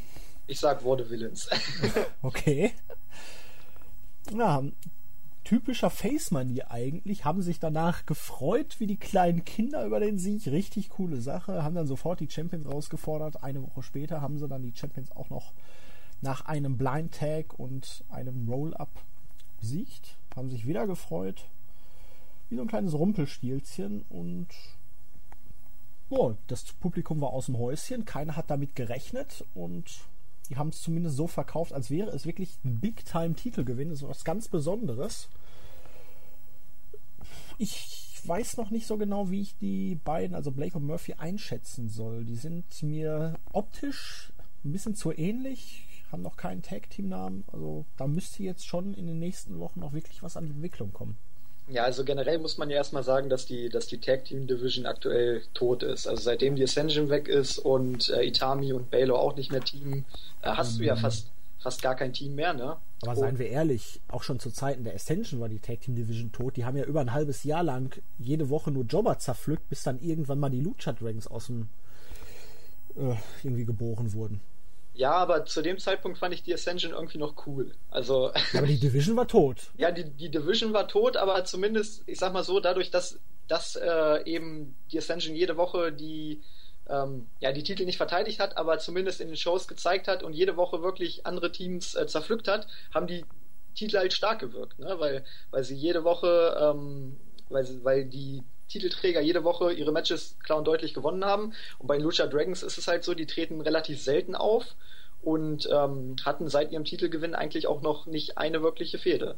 Ich 0.46 0.60
sag 0.60 0.84
Villains. 1.10 1.48
okay. 2.22 2.70
Ja, 4.32 4.62
typischer 5.46 5.90
Face-Manier 5.90 6.72
eigentlich, 6.72 7.24
haben 7.24 7.40
sich 7.40 7.60
danach 7.60 8.04
gefreut 8.04 8.80
wie 8.80 8.88
die 8.88 8.96
kleinen 8.96 9.44
Kinder 9.44 9.86
über 9.86 10.00
den 10.00 10.18
Sieg. 10.18 10.46
Richtig 10.48 10.90
coole 10.90 11.20
Sache. 11.20 11.62
Haben 11.62 11.76
dann 11.76 11.86
sofort 11.86 12.18
die 12.18 12.28
Champions 12.28 12.66
rausgefordert. 12.66 13.44
Eine 13.44 13.62
Woche 13.62 13.82
später 13.82 14.20
haben 14.20 14.38
sie 14.38 14.48
dann 14.48 14.62
die 14.62 14.74
Champions 14.74 15.12
auch 15.12 15.30
noch 15.30 15.52
nach 16.20 16.46
einem 16.46 16.76
Blind 16.76 17.14
Tag 17.14 17.58
und 17.58 18.04
einem 18.10 18.48
Roll-Up 18.48 18.90
besiegt. 19.60 20.16
Haben 20.34 20.50
sich 20.50 20.66
wieder 20.66 20.86
gefreut. 20.86 21.44
Wie 22.48 22.56
so 22.56 22.62
ein 22.62 22.68
kleines 22.68 22.94
Rumpelspielchen 22.94 24.04
und 24.08 24.48
oh, 26.10 26.34
das 26.48 26.64
Publikum 26.72 27.20
war 27.20 27.30
aus 27.30 27.46
dem 27.46 27.56
Häuschen. 27.56 28.04
Keiner 28.04 28.34
hat 28.34 28.50
damit 28.50 28.74
gerechnet 28.74 29.44
und 29.54 30.00
die 30.48 30.56
haben 30.56 30.70
es 30.70 30.80
zumindest 30.80 31.16
so 31.16 31.26
verkauft, 31.26 31.72
als 31.72 31.90
wäre 31.90 32.10
es 32.10 32.26
wirklich 32.26 32.58
ein 32.64 32.80
Big-Time-Titelgewinn. 32.80 33.90
Das 33.90 34.02
ist 34.02 34.08
was 34.08 34.24
ganz 34.24 34.48
Besonderes. 34.48 35.28
Ich 37.58 38.20
weiß 38.24 38.56
noch 38.56 38.70
nicht 38.70 38.86
so 38.86 38.96
genau, 38.98 39.30
wie 39.30 39.40
ich 39.40 39.56
die 39.56 39.94
beiden, 39.94 40.34
also 40.34 40.50
Blake 40.50 40.76
und 40.76 40.84
Murphy, 40.84 41.14
einschätzen 41.14 41.88
soll. 41.88 42.24
Die 42.24 42.36
sind 42.36 42.82
mir 42.82 43.38
optisch 43.52 44.32
ein 44.64 44.72
bisschen 44.72 44.94
zu 44.94 45.12
ähnlich, 45.12 45.86
haben 46.10 46.22
noch 46.22 46.36
keinen 46.36 46.62
Tag-Team-Namen. 46.62 47.44
Also 47.52 47.86
da 47.96 48.06
müsste 48.06 48.42
jetzt 48.42 48.66
schon 48.66 48.94
in 48.94 49.06
den 49.06 49.18
nächsten 49.18 49.58
Wochen 49.58 49.80
noch 49.80 49.92
wirklich 49.92 50.22
was 50.22 50.36
an 50.36 50.46
Entwicklung 50.46 50.92
kommen. 50.92 51.16
Ja, 51.68 51.82
also 51.82 52.04
generell 52.04 52.38
muss 52.38 52.58
man 52.58 52.70
ja 52.70 52.76
erstmal 52.76 53.02
sagen, 53.02 53.28
dass 53.28 53.46
die, 53.46 53.68
dass 53.68 53.88
die 53.88 53.98
Tag 53.98 54.24
Team 54.24 54.46
Division 54.46 54.86
aktuell 54.86 55.42
tot 55.52 55.82
ist. 55.82 56.06
Also 56.06 56.22
seitdem 56.22 56.54
die 56.54 56.62
Ascension 56.62 57.08
weg 57.08 57.26
ist 57.26 57.58
und 57.58 58.08
äh, 58.10 58.22
Itami 58.24 58.72
und 58.72 58.90
Baylor 58.90 59.18
auch 59.18 59.34
nicht 59.34 59.50
mehr 59.50 59.62
Team, 59.62 60.04
äh, 60.42 60.50
hast 60.50 60.74
mhm. 60.74 60.78
du 60.78 60.84
ja 60.84 60.94
mhm. 60.94 61.00
fast, 61.00 61.26
fast 61.58 61.82
gar 61.82 61.96
kein 61.96 62.12
Team 62.12 62.36
mehr, 62.36 62.54
ne? 62.54 62.76
Aber 63.02 63.10
und, 63.10 63.16
seien 63.16 63.38
wir 63.38 63.48
ehrlich, 63.48 64.00
auch 64.08 64.22
schon 64.22 64.38
zu 64.38 64.50
Zeiten 64.50 64.84
der 64.84 64.94
Ascension 64.94 65.40
war 65.40 65.48
die 65.48 65.58
Tag 65.58 65.80
Team 65.80 65.96
Division 65.96 66.30
tot. 66.30 66.56
Die 66.56 66.64
haben 66.64 66.76
ja 66.76 66.84
über 66.84 67.00
ein 67.00 67.12
halbes 67.12 67.42
Jahr 67.42 67.64
lang 67.64 68.00
jede 68.18 68.48
Woche 68.48 68.70
nur 68.70 68.84
Jobber 68.84 69.18
zerpflückt, 69.18 69.68
bis 69.68 69.82
dann 69.82 69.98
irgendwann 70.00 70.38
mal 70.38 70.50
die 70.50 70.60
Lucha 70.60 70.92
Dragons 70.92 71.26
aus 71.26 71.46
dem 71.46 71.68
äh, 72.96 73.16
irgendwie 73.42 73.64
geboren 73.64 74.12
wurden. 74.12 74.40
Ja, 74.96 75.12
aber 75.12 75.44
zu 75.44 75.60
dem 75.60 75.78
Zeitpunkt 75.78 76.16
fand 76.16 76.32
ich 76.32 76.42
die 76.42 76.54
Ascension 76.54 76.92
irgendwie 76.92 77.18
noch 77.18 77.46
cool. 77.46 77.72
Also. 77.90 78.32
Aber 78.54 78.66
die 78.66 78.80
Division 78.80 79.14
war 79.16 79.28
tot. 79.28 79.58
ja, 79.76 79.90
die, 79.90 80.04
die 80.04 80.30
Division 80.30 80.72
war 80.72 80.88
tot, 80.88 81.18
aber 81.18 81.44
zumindest, 81.44 82.02
ich 82.06 82.18
sag 82.18 82.32
mal 82.32 82.44
so, 82.44 82.60
dadurch, 82.60 82.90
dass, 82.90 83.18
dass 83.46 83.76
äh, 83.76 84.24
eben 84.24 84.74
die 84.90 84.98
Ascension 84.98 85.36
jede 85.36 85.58
Woche 85.58 85.92
die, 85.92 86.40
ähm, 86.88 87.26
ja, 87.40 87.52
die 87.52 87.62
Titel 87.62 87.84
nicht 87.84 87.98
verteidigt 87.98 88.40
hat, 88.40 88.56
aber 88.56 88.78
zumindest 88.78 89.20
in 89.20 89.28
den 89.28 89.36
Shows 89.36 89.68
gezeigt 89.68 90.08
hat 90.08 90.22
und 90.22 90.32
jede 90.32 90.56
Woche 90.56 90.82
wirklich 90.82 91.26
andere 91.26 91.52
Teams 91.52 91.94
äh, 91.94 92.06
zerpflückt 92.06 92.48
hat, 92.48 92.66
haben 92.94 93.06
die 93.06 93.26
Titel 93.74 93.98
halt 93.98 94.14
stark 94.14 94.38
gewirkt, 94.38 94.78
ne? 94.78 94.96
weil, 94.98 95.24
weil 95.50 95.62
sie 95.62 95.76
jede 95.76 96.04
Woche, 96.04 96.56
ähm, 96.58 97.18
weil, 97.50 97.66
sie, 97.66 97.84
weil 97.84 98.06
die 98.06 98.42
Titelträger 98.68 99.20
jede 99.20 99.44
Woche 99.44 99.72
ihre 99.72 99.92
Matches 99.92 100.36
klar 100.42 100.58
und 100.58 100.64
deutlich 100.64 100.94
gewonnen 100.94 101.24
haben. 101.24 101.52
Und 101.78 101.86
bei 101.86 101.98
Lucha 101.98 102.26
Dragons 102.26 102.62
ist 102.62 102.78
es 102.78 102.88
halt 102.88 103.04
so, 103.04 103.14
die 103.14 103.26
treten 103.26 103.60
relativ 103.60 104.02
selten 104.02 104.34
auf 104.34 104.74
und 105.22 105.68
ähm, 105.72 106.16
hatten 106.24 106.48
seit 106.48 106.72
ihrem 106.72 106.84
Titelgewinn 106.84 107.34
eigentlich 107.34 107.66
auch 107.66 107.82
noch 107.82 108.06
nicht 108.06 108.38
eine 108.38 108.62
wirkliche 108.62 108.98
Fehde. 108.98 109.36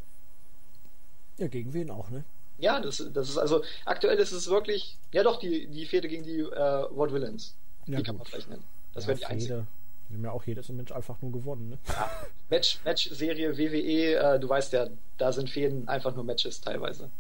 Ja, 1.39 1.47
gegen 1.47 1.73
wen 1.73 1.91
auch, 1.91 2.11
ne? 2.11 2.25
Ja, 2.59 2.81
das, 2.81 3.03
das 3.15 3.29
ist 3.29 3.39
also 3.39 3.63
aktuell 3.85 4.19
ist 4.19 4.33
es 4.33 4.49
wirklich, 4.49 4.97
ja 5.13 5.23
doch, 5.23 5.39
die, 5.39 5.69
die 5.69 5.87
Fehde 5.87 6.09
gegen 6.09 6.25
die 6.25 6.41
äh, 6.41 6.51
Ward 6.51 7.13
Villains. 7.13 7.55
Ja, 7.87 7.99
die 7.99 8.03
kann 8.03 8.17
gut. 8.17 8.25
man 8.25 8.27
vielleicht 8.27 8.51
nennen. 8.51 8.65
Das 8.95 9.05
ja, 9.05 9.09
wäre 9.09 9.19
die 9.19 9.27
einzige. 9.27 9.67
Die 10.09 10.15
haben 10.15 10.25
ja 10.25 10.31
auch 10.33 10.45
jedes 10.45 10.69
Match 10.71 10.91
einfach 10.91 11.21
nur 11.21 11.33
gewonnen, 11.33 11.71
ne? 11.71 11.79
Ja. 11.89 12.11
Match, 12.49 12.81
Match-Serie 12.85 13.57
WWE, 13.59 14.15
äh, 14.15 14.41
du 14.41 14.49
weißt 14.49 14.73
ja, 14.73 14.89
da 15.19 15.33
sind 15.33 15.51
Fäden 15.51 15.87
einfach 15.87 16.15
nur 16.15 16.25
Matches 16.25 16.61
teilweise. 16.61 17.11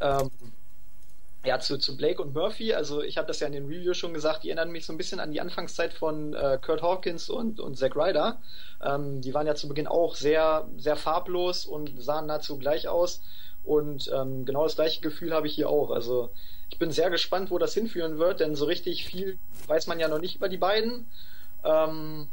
Ähm, 0.00 0.30
ja, 1.44 1.60
zu, 1.60 1.78
zu 1.78 1.96
Blake 1.96 2.20
und 2.20 2.34
Murphy, 2.34 2.74
also 2.74 3.02
ich 3.02 3.16
habe 3.16 3.28
das 3.28 3.40
ja 3.40 3.46
in 3.46 3.52
den 3.52 3.66
Reviews 3.66 3.96
schon 3.96 4.12
gesagt, 4.12 4.42
die 4.42 4.48
erinnern 4.48 4.70
mich 4.70 4.84
so 4.84 4.92
ein 4.92 4.98
bisschen 4.98 5.20
an 5.20 5.32
die 5.32 5.40
Anfangszeit 5.40 5.94
von 5.94 6.34
äh, 6.34 6.58
Kurt 6.60 6.82
Hawkins 6.82 7.30
und, 7.30 7.60
und 7.60 7.78
Zack 7.78 7.96
Ryder. 7.96 8.40
Ähm, 8.84 9.20
die 9.20 9.32
waren 9.34 9.46
ja 9.46 9.54
zu 9.54 9.68
Beginn 9.68 9.86
auch 9.86 10.16
sehr, 10.16 10.68
sehr 10.76 10.96
farblos 10.96 11.64
und 11.64 12.02
sahen 12.02 12.26
nahezu 12.26 12.58
gleich 12.58 12.88
aus. 12.88 13.22
Und 13.64 14.10
ähm, 14.12 14.44
genau 14.46 14.64
das 14.64 14.74
gleiche 14.74 15.00
Gefühl 15.00 15.32
habe 15.32 15.46
ich 15.46 15.54
hier 15.54 15.68
auch. 15.68 15.90
Also 15.90 16.30
ich 16.70 16.78
bin 16.78 16.90
sehr 16.90 17.10
gespannt, 17.10 17.50
wo 17.50 17.58
das 17.58 17.74
hinführen 17.74 18.18
wird, 18.18 18.40
denn 18.40 18.54
so 18.54 18.64
richtig 18.64 19.06
viel 19.06 19.38
weiß 19.68 19.86
man 19.86 20.00
ja 20.00 20.08
noch 20.08 20.20
nicht 20.20 20.36
über 20.36 20.48
die 20.48 20.56
beiden. 20.56 21.06
Ähm, 21.64 22.28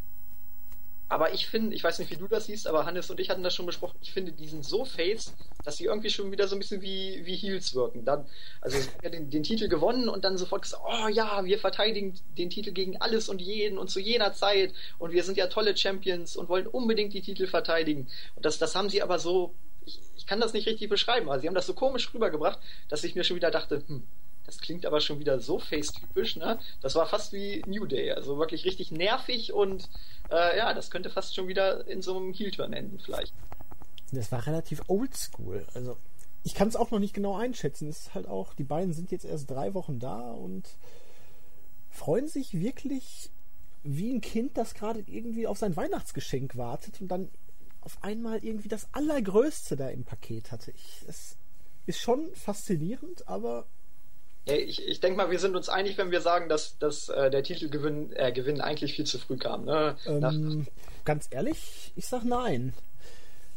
aber 1.08 1.34
ich 1.34 1.48
finde, 1.48 1.76
ich 1.76 1.84
weiß 1.84 2.00
nicht, 2.00 2.10
wie 2.10 2.16
du 2.16 2.28
das 2.28 2.46
siehst, 2.46 2.68
aber 2.68 2.86
Hannes 2.86 3.10
und 3.12 3.20
ich 3.20 3.30
hatten 3.30 3.44
das 3.44 3.54
schon 3.54 3.68
besprochen, 3.68 3.98
ich 4.02 4.12
finde, 4.12 4.32
die 4.32 4.48
sind 4.48 4.66
so 4.66 4.86
face, 4.86 5.36
dass 5.64 5.78
sie 5.78 5.86
irgendwie 5.86 6.10
schon 6.10 6.32
wieder 6.32 6.48
so 6.48 6.56
ein 6.56 6.60
bisschen 6.60 6.82
wie, 6.82 7.22
wie 7.26 7.36
Heels 7.36 7.76
wirken. 7.76 8.06
Dann, 8.06 8.26
also 8.62 8.78
sie 8.80 8.90
haben 8.90 9.04
ja 9.04 9.10
den, 9.10 9.30
den 9.30 9.44
Titel 9.44 9.68
gewonnen 9.68 10.10
und 10.10 10.26
dann 10.26 10.38
sofort 10.38 10.64
gesagt, 10.64 10.84
oh 10.84 11.08
ja, 11.08 11.46
wir 11.46 11.60
verteidigen 11.60 12.20
den 12.38 12.50
Titel 12.50 12.72
gegen 12.72 12.98
alles 13.02 13.30
und 13.30 13.40
jeden 13.40 13.78
und 13.78 13.90
zu 13.90 14.00
jeder 14.00 14.34
Zeit 14.34 14.74
und 14.98 15.12
wir 15.12 15.24
sind 15.24 15.38
ja 15.38 15.48
tolle 15.48 15.78
Champions 15.78 16.36
und 16.36 16.50
wollen 16.50 16.66
unbedingt 16.66 17.14
die 17.14 17.22
Titel 17.22 17.46
verteidigen. 17.46 18.08
Und 18.36 18.46
das, 18.46 18.58
das 18.58 18.76
haben 18.76 18.90
sie 18.90 19.04
aber 19.04 19.20
so, 19.20 19.54
ich, 19.86 20.00
ich 20.18 20.26
kann 20.26 20.40
das 20.40 20.54
nicht 20.54 20.68
richtig 20.68 20.90
beschreiben, 20.90 21.30
aber 21.30 21.40
sie 21.40 21.48
haben 21.48 21.56
das 21.56 21.68
so 21.68 21.76
komisch 21.76 22.12
rübergebracht, 22.16 22.60
dass 22.90 23.04
ich 23.04 23.14
mir 23.14 23.24
schon 23.24 23.36
wieder 23.36 23.52
dachte, 23.52 23.84
hm, 23.88 24.08
das 24.46 24.60
klingt 24.60 24.86
aber 24.86 25.02
schon 25.02 25.20
wieder 25.20 25.40
so 25.40 25.60
face-typisch, 25.60 26.36
ne? 26.36 26.60
Das 26.82 26.96
war 26.96 27.08
fast 27.08 27.34
wie 27.34 27.64
New 27.68 27.86
Day, 27.86 28.12
also 28.12 28.38
wirklich 28.38 28.66
richtig 28.66 28.92
nervig 28.92 29.54
und 29.54 29.90
äh, 30.30 30.58
ja, 30.58 30.74
das 30.74 30.92
könnte 30.92 31.10
fast 31.10 31.36
schon 31.36 31.48
wieder 31.48 31.88
in 31.88 32.02
so 32.02 32.18
einem 32.18 32.34
Heel-Turn 32.34 32.74
enden, 32.74 33.00
vielleicht. 33.00 33.34
Das 34.12 34.32
war 34.32 34.46
relativ 34.46 34.82
oldschool. 34.88 35.66
Also, 35.74 35.98
ich 36.44 36.54
kann 36.54 36.68
es 36.68 36.76
auch 36.76 36.92
noch 36.92 37.00
nicht 37.00 37.14
genau 37.14 37.36
einschätzen. 37.36 37.90
Es 37.90 38.02
ist 38.02 38.14
halt 38.14 38.28
auch, 38.28 38.54
die 38.54 38.64
beiden 38.64 38.94
sind 38.94 39.12
jetzt 39.12 39.26
erst 39.26 39.50
drei 39.50 39.74
Wochen 39.74 40.00
da 40.00 40.32
und 40.32 40.64
freuen 41.90 42.28
sich 42.28 42.60
wirklich 42.60 43.32
wie 43.84 44.12
ein 44.12 44.22
Kind, 44.22 44.58
das 44.58 44.74
gerade 44.74 45.04
irgendwie 45.08 45.48
auf 45.48 45.58
sein 45.58 45.76
Weihnachtsgeschenk 45.76 46.56
wartet 46.56 47.02
und 47.02 47.08
dann 47.08 47.30
auf 47.82 48.04
einmal 48.04 48.44
irgendwie 48.44 48.68
das 48.68 48.88
Allergrößte 48.94 49.76
da 49.76 49.90
im 49.90 50.04
Paket 50.04 50.52
hatte. 50.52 50.72
Ich, 50.72 51.06
es 51.08 51.38
ist 51.86 52.00
schon 52.00 52.34
faszinierend, 52.34 53.28
aber 53.28 53.68
ich, 54.46 54.88
ich 54.88 55.00
denke 55.00 55.18
mal, 55.18 55.32
wir 55.32 55.40
sind 55.40 55.56
uns 55.56 55.70
einig, 55.70 55.98
wenn 55.98 56.12
wir 56.12 56.22
sagen, 56.22 56.50
dass, 56.50 56.78
dass 56.78 57.10
äh, 57.10 57.30
der 57.30 57.44
Titelgewinn 57.44 58.14
äh, 58.16 58.32
Gewinn 58.32 58.62
eigentlich 58.62 58.94
viel 58.94 59.06
zu 59.06 59.18
früh 59.18 59.38
kam. 59.38 59.66
Ne? 59.66 59.98
ähm, 60.06 60.68
ganz 61.04 61.28
ehrlich, 61.32 61.92
ich 61.96 62.06
sag 62.06 62.24
nein. 62.24 62.74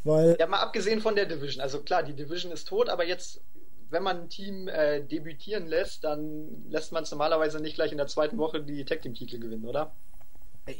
Weil 0.04 0.36
ja, 0.38 0.46
mal 0.46 0.60
abgesehen 0.60 1.00
von 1.00 1.14
der 1.14 1.26
Division. 1.26 1.60
Also 1.62 1.80
klar, 1.80 2.02
die 2.02 2.14
Division 2.14 2.52
ist 2.52 2.68
tot, 2.68 2.88
aber 2.88 3.04
jetzt, 3.04 3.40
wenn 3.90 4.02
man 4.02 4.22
ein 4.22 4.28
Team 4.28 4.68
äh, 4.68 5.02
debütieren 5.02 5.66
lässt, 5.66 6.04
dann 6.04 6.64
lässt 6.70 6.92
man 6.92 7.02
es 7.02 7.10
normalerweise 7.10 7.60
nicht 7.60 7.74
gleich 7.74 7.92
in 7.92 7.98
der 7.98 8.06
zweiten 8.06 8.38
Woche 8.38 8.62
die 8.62 8.84
Tag 8.84 9.02
Team 9.02 9.14
Titel 9.14 9.38
gewinnen, 9.38 9.66
oder? 9.66 9.92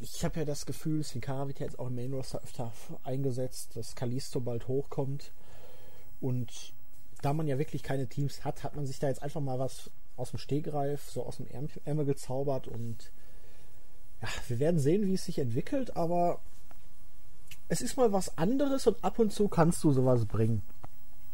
ich 0.00 0.24
habe 0.24 0.40
ja 0.40 0.44
das 0.44 0.66
Gefühl, 0.66 1.02
Sin 1.02 1.20
Cara 1.20 1.46
wird 1.46 1.60
ja 1.60 1.66
jetzt 1.66 1.78
auch 1.78 1.86
im 1.86 1.94
Main 1.94 2.12
Roster 2.12 2.42
öfter 2.42 2.72
eingesetzt, 3.04 3.76
dass 3.76 3.94
Kalisto 3.94 4.40
bald 4.40 4.68
hochkommt. 4.68 5.32
Und 6.20 6.74
da 7.22 7.32
man 7.32 7.46
ja 7.46 7.58
wirklich 7.58 7.82
keine 7.82 8.06
Teams 8.06 8.44
hat, 8.44 8.64
hat 8.64 8.76
man 8.76 8.86
sich 8.86 8.98
da 8.98 9.08
jetzt 9.08 9.22
einfach 9.22 9.40
mal 9.40 9.58
was 9.58 9.90
aus 10.16 10.30
dem 10.30 10.38
Stegreif, 10.38 11.10
so 11.10 11.24
aus 11.24 11.36
dem 11.36 11.46
Ärmel 11.84 12.04
gezaubert 12.04 12.68
und 12.68 13.12
ja, 14.20 14.28
wir 14.48 14.58
werden 14.58 14.80
sehen, 14.80 15.06
wie 15.06 15.14
es 15.14 15.24
sich 15.24 15.38
entwickelt, 15.38 15.96
aber 15.96 16.40
es 17.68 17.80
ist 17.80 17.96
mal 17.96 18.12
was 18.12 18.36
anderes 18.38 18.86
und 18.86 19.02
ab 19.04 19.18
und 19.18 19.32
zu 19.32 19.48
kannst 19.48 19.84
du 19.84 19.92
sowas 19.92 20.26
bringen. 20.26 20.62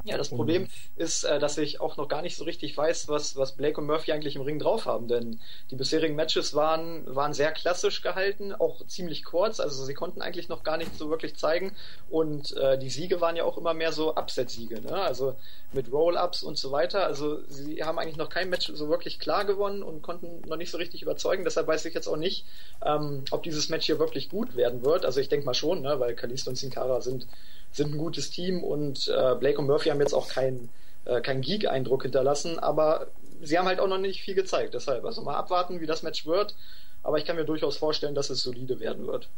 Ja, 0.06 0.18
das 0.18 0.28
Problem 0.28 0.68
ist, 0.96 1.24
äh, 1.24 1.38
dass 1.38 1.56
ich 1.56 1.80
auch 1.80 1.96
noch 1.96 2.08
gar 2.08 2.20
nicht 2.20 2.36
so 2.36 2.44
richtig 2.44 2.76
weiß, 2.76 3.08
was, 3.08 3.36
was 3.36 3.52
Blake 3.52 3.80
und 3.80 3.86
Murphy 3.86 4.12
eigentlich 4.12 4.36
im 4.36 4.42
Ring 4.42 4.58
drauf 4.58 4.84
haben, 4.84 5.08
denn 5.08 5.40
die 5.70 5.76
bisherigen 5.76 6.14
Matches 6.14 6.54
waren, 6.54 7.02
waren 7.14 7.32
sehr 7.32 7.52
klassisch 7.52 8.02
gehalten, 8.02 8.52
auch 8.52 8.86
ziemlich 8.86 9.24
kurz, 9.24 9.60
also 9.60 9.82
sie 9.82 9.94
konnten 9.94 10.20
eigentlich 10.20 10.50
noch 10.50 10.62
gar 10.62 10.76
nicht 10.76 10.94
so 10.98 11.08
wirklich 11.08 11.36
zeigen. 11.36 11.74
Und 12.10 12.54
äh, 12.58 12.78
die 12.78 12.90
Siege 12.90 13.22
waren 13.22 13.34
ja 13.34 13.44
auch 13.44 13.56
immer 13.56 13.72
mehr 13.72 13.92
so 13.92 14.14
Upset-Siege, 14.14 14.82
ne? 14.82 14.94
also 14.94 15.36
mit 15.72 15.90
Roll-Ups 15.90 16.42
und 16.42 16.58
so 16.58 16.70
weiter, 16.70 17.06
also 17.06 17.40
sie 17.48 17.82
haben 17.82 17.98
eigentlich 17.98 18.18
noch 18.18 18.28
kein 18.28 18.50
Match 18.50 18.70
so 18.74 18.90
wirklich 18.90 19.18
klar 19.18 19.46
gewonnen 19.46 19.82
und 19.82 20.02
konnten 20.02 20.46
noch 20.46 20.56
nicht 20.56 20.70
so 20.70 20.76
richtig 20.76 21.00
überzeugen, 21.00 21.44
deshalb 21.44 21.66
weiß 21.66 21.82
ich 21.86 21.94
jetzt 21.94 22.08
auch 22.08 22.16
nicht, 22.16 22.44
ähm, 22.84 23.24
ob 23.30 23.42
dieses 23.42 23.70
Match 23.70 23.86
hier 23.86 23.98
wirklich 23.98 24.28
gut 24.28 24.54
werden 24.54 24.84
wird, 24.84 25.06
also 25.06 25.18
ich 25.18 25.30
denke 25.30 25.46
mal 25.46 25.54
schon, 25.54 25.80
ne? 25.80 25.98
weil 25.98 26.14
Kalisto 26.14 26.50
und 26.50 26.56
Sin 26.56 26.70
Cara 26.70 27.00
sind 27.00 27.26
sind 27.74 27.92
ein 27.92 27.98
gutes 27.98 28.30
Team 28.30 28.62
und 28.62 29.08
äh, 29.08 29.34
Blake 29.34 29.58
und 29.58 29.66
Murphy 29.66 29.90
haben 29.90 30.00
jetzt 30.00 30.14
auch 30.14 30.28
keinen 30.28 30.70
äh, 31.04 31.20
keinen 31.20 31.42
Geek-Eindruck 31.42 32.02
hinterlassen, 32.02 32.58
aber 32.58 33.08
sie 33.42 33.58
haben 33.58 33.66
halt 33.66 33.80
auch 33.80 33.88
noch 33.88 33.98
nicht 33.98 34.22
viel 34.22 34.34
gezeigt. 34.34 34.74
Deshalb, 34.74 35.04
also 35.04 35.22
mal 35.22 35.36
abwarten, 35.36 35.80
wie 35.80 35.86
das 35.86 36.02
Match 36.02 36.26
wird. 36.26 36.56
Aber 37.02 37.18
ich 37.18 37.26
kann 37.26 37.36
mir 37.36 37.44
durchaus 37.44 37.76
vorstellen, 37.76 38.14
dass 38.14 38.30
es 38.30 38.42
solide 38.42 38.80
werden 38.80 39.06
wird. 39.06 39.28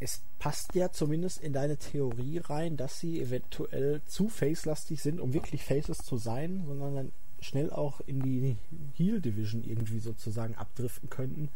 Es 0.00 0.22
passt 0.38 0.74
ja 0.74 0.90
zumindest 0.90 1.42
in 1.42 1.52
deine 1.52 1.76
Theorie 1.76 2.38
rein, 2.38 2.76
dass 2.76 3.00
sie 3.00 3.20
eventuell 3.20 4.00
zu 4.06 4.28
facelastig 4.28 5.02
sind, 5.02 5.20
um 5.20 5.34
wirklich 5.34 5.64
Faces 5.64 5.98
zu 5.98 6.16
sein, 6.16 6.64
sondern 6.66 6.94
dann 6.94 7.12
schnell 7.40 7.70
auch 7.70 8.00
in 8.06 8.22
die 8.22 8.56
Heel 8.96 9.20
Division 9.20 9.62
irgendwie 9.64 9.98
sozusagen 9.98 10.54
abdriften 10.54 11.10
könnten 11.10 11.50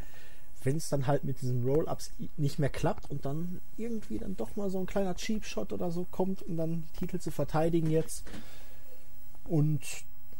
wenn 0.65 0.77
es 0.77 0.89
dann 0.89 1.07
halt 1.07 1.25
mit 1.25 1.41
diesen 1.41 1.65
Roll-Ups 1.65 2.13
nicht 2.37 2.59
mehr 2.59 2.69
klappt 2.69 3.11
und 3.11 3.25
dann 3.25 3.61
irgendwie 3.77 4.19
dann 4.19 4.37
doch 4.37 4.57
mal 4.57 4.71
so 4.71 4.79
ein 4.79 4.87
kleiner 4.87 5.15
Cheap-Shot 5.15 5.73
oder 5.73 5.91
so 5.91 6.07
kommt, 6.11 6.43
um 6.43 6.57
dann 6.57 6.85
die 6.95 6.99
Titel 6.99 7.19
zu 7.19 7.31
verteidigen 7.31 7.91
jetzt. 7.91 8.25
Und 9.45 9.81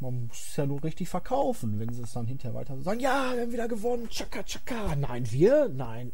man 0.01 0.27
muss 0.27 0.49
es 0.51 0.57
ja 0.57 0.67
nur 0.67 0.83
richtig 0.83 1.09
verkaufen, 1.09 1.79
wenn 1.79 1.93
sie 1.93 2.03
es 2.03 2.13
dann 2.13 2.27
hinterher 2.27 2.55
weiter 2.55 2.81
sagen, 2.81 3.01
ja, 3.01 3.33
wir 3.35 3.43
haben 3.43 3.53
wieder 3.53 3.69
gewonnen, 3.69 4.09
tschakka, 4.09 4.43
tschakka. 4.43 4.97
Nein, 4.97 5.31
wir? 5.31 5.69
Nein. 5.69 6.13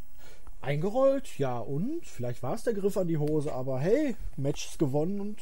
Eingerollt? 0.60 1.38
Ja, 1.38 1.58
und? 1.58 2.04
Vielleicht 2.04 2.42
war 2.42 2.54
es 2.54 2.64
der 2.64 2.74
Griff 2.74 2.96
an 2.96 3.08
die 3.08 3.18
Hose, 3.18 3.52
aber 3.52 3.80
hey, 3.80 4.16
Match 4.36 4.66
ist 4.66 4.78
gewonnen 4.78 5.20
und 5.20 5.38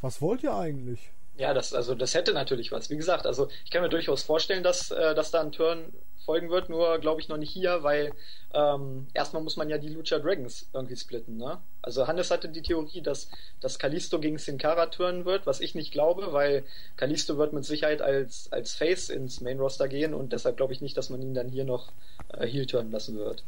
was 0.00 0.20
wollt 0.20 0.42
ihr 0.42 0.54
eigentlich? 0.54 1.10
Ja, 1.38 1.54
das, 1.54 1.72
also 1.72 1.94
das 1.94 2.14
hätte 2.14 2.32
natürlich 2.32 2.72
was. 2.72 2.90
Wie 2.90 2.96
gesagt, 2.96 3.24
also 3.24 3.48
ich 3.64 3.70
kann 3.70 3.82
mir 3.82 3.88
durchaus 3.88 4.24
vorstellen, 4.24 4.64
dass, 4.64 4.90
äh, 4.90 5.14
dass 5.14 5.30
da 5.30 5.40
ein 5.40 5.52
Turn 5.52 5.92
folgen 6.24 6.50
wird, 6.50 6.68
nur 6.68 6.98
glaube 6.98 7.20
ich 7.20 7.28
noch 7.28 7.36
nicht 7.36 7.52
hier, 7.52 7.84
weil 7.84 8.12
ähm, 8.52 9.06
erstmal 9.14 9.42
muss 9.42 9.56
man 9.56 9.70
ja 9.70 9.78
die 9.78 9.88
Lucha 9.88 10.18
Dragons 10.18 10.68
irgendwie 10.74 10.96
splitten. 10.96 11.36
Ne? 11.36 11.58
Also 11.80 12.08
Hannes 12.08 12.32
hatte 12.32 12.48
die 12.48 12.60
Theorie, 12.60 13.02
dass, 13.02 13.30
dass 13.60 13.78
Kalisto 13.78 14.18
gegen 14.18 14.36
Sin 14.38 14.58
Cara 14.58 14.86
turnen 14.86 15.24
wird, 15.26 15.46
was 15.46 15.60
ich 15.60 15.76
nicht 15.76 15.92
glaube, 15.92 16.32
weil 16.32 16.64
Kalisto 16.96 17.38
wird 17.38 17.52
mit 17.52 17.64
Sicherheit 17.64 18.02
als, 18.02 18.50
als 18.50 18.72
Face 18.74 19.08
ins 19.08 19.40
Main 19.40 19.60
Roster 19.60 19.86
gehen 19.86 20.14
und 20.14 20.32
deshalb 20.32 20.56
glaube 20.56 20.72
ich 20.72 20.80
nicht, 20.80 20.96
dass 20.96 21.08
man 21.08 21.22
ihn 21.22 21.34
dann 21.34 21.48
hier 21.48 21.64
noch 21.64 21.92
äh, 22.32 22.48
Heel 22.48 22.66
turnen 22.66 22.90
lassen 22.90 23.16
wird 23.16 23.44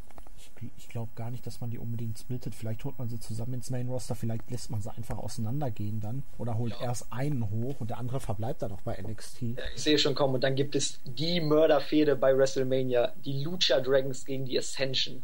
ich 0.76 0.88
glaube 0.88 1.10
gar 1.14 1.30
nicht, 1.30 1.46
dass 1.46 1.60
man 1.60 1.70
die 1.70 1.78
unbedingt 1.78 2.18
splittet. 2.18 2.54
Vielleicht 2.54 2.84
holt 2.84 2.98
man 2.98 3.08
sie 3.08 3.18
zusammen 3.18 3.54
ins 3.54 3.70
Main 3.70 3.88
Roster, 3.88 4.14
vielleicht 4.14 4.50
lässt 4.50 4.70
man 4.70 4.82
sie 4.82 4.90
einfach 4.90 5.18
auseinandergehen 5.18 6.00
dann. 6.00 6.22
Oder 6.38 6.58
holt 6.58 6.72
ja. 6.72 6.86
erst 6.86 7.12
einen 7.12 7.50
hoch 7.50 7.80
und 7.80 7.90
der 7.90 7.98
andere 7.98 8.20
verbleibt 8.20 8.62
dann 8.62 8.72
auch 8.72 8.80
bei 8.82 9.00
NXT. 9.00 9.42
Ja, 9.42 9.62
ich 9.74 9.82
sehe 9.82 9.98
schon 9.98 10.14
kommen 10.14 10.34
und 10.34 10.44
dann 10.44 10.54
gibt 10.54 10.74
es 10.74 10.98
die 11.04 11.40
Mörderfehde 11.40 12.16
bei 12.16 12.36
WrestleMania, 12.36 13.12
die 13.24 13.42
Lucha 13.42 13.80
Dragons 13.80 14.24
gegen 14.24 14.44
die 14.44 14.58
Ascension. 14.58 15.22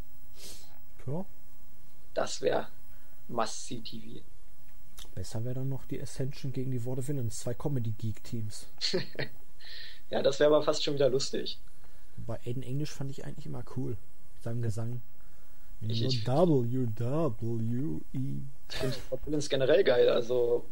Ja. 1.06 1.24
Das 2.14 2.40
wäre 2.40 2.68
Must-See 3.28 3.80
TV. 3.80 4.22
Besser 5.14 5.44
wäre 5.44 5.56
dann 5.56 5.68
noch 5.68 5.84
die 5.86 6.00
Ascension 6.00 6.52
gegen 6.52 6.70
die 6.70 6.84
Worte 6.84 7.06
Villains, 7.06 7.40
zwei 7.40 7.54
Comedy-Geek-Teams. 7.54 8.66
ja, 10.10 10.22
das 10.22 10.40
wäre 10.40 10.54
aber 10.54 10.62
fast 10.62 10.84
schon 10.84 10.94
wieder 10.94 11.08
lustig. 11.08 11.58
Bei 12.18 12.38
Aiden 12.44 12.62
Englisch 12.62 12.90
fand 12.90 13.10
ich 13.10 13.24
eigentlich 13.24 13.46
immer 13.46 13.64
cool 13.76 13.96
seinem 14.46 14.62
Gesang. 14.62 15.02
Ich, 15.80 16.02
ich, 16.02 16.26
WWE. 17.40 18.00
Ich 18.68 18.76
finde 18.76 18.96
Villains 19.24 19.48
generell 19.48 19.84
geil. 19.84 20.08
Also, 20.08 20.64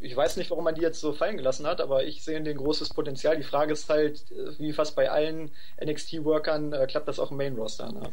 ich 0.00 0.14
weiß 0.14 0.36
nicht, 0.36 0.50
warum 0.50 0.64
man 0.64 0.74
die 0.74 0.82
jetzt 0.82 1.00
so 1.00 1.12
fallen 1.12 1.36
gelassen 1.36 1.66
hat, 1.66 1.80
aber 1.80 2.04
ich 2.04 2.22
sehe 2.22 2.36
in 2.36 2.44
denen 2.44 2.58
großes 2.58 2.90
Potenzial. 2.90 3.36
Die 3.36 3.42
Frage 3.42 3.72
ist 3.72 3.88
halt, 3.88 4.24
wie 4.58 4.72
fast 4.72 4.94
bei 4.94 5.10
allen 5.10 5.50
NXT-Workern, 5.84 6.72
äh, 6.72 6.86
klappt 6.86 7.08
das 7.08 7.18
auch 7.18 7.30
im 7.30 7.38
Main-Roster? 7.38 7.90
Ne? 7.90 8.10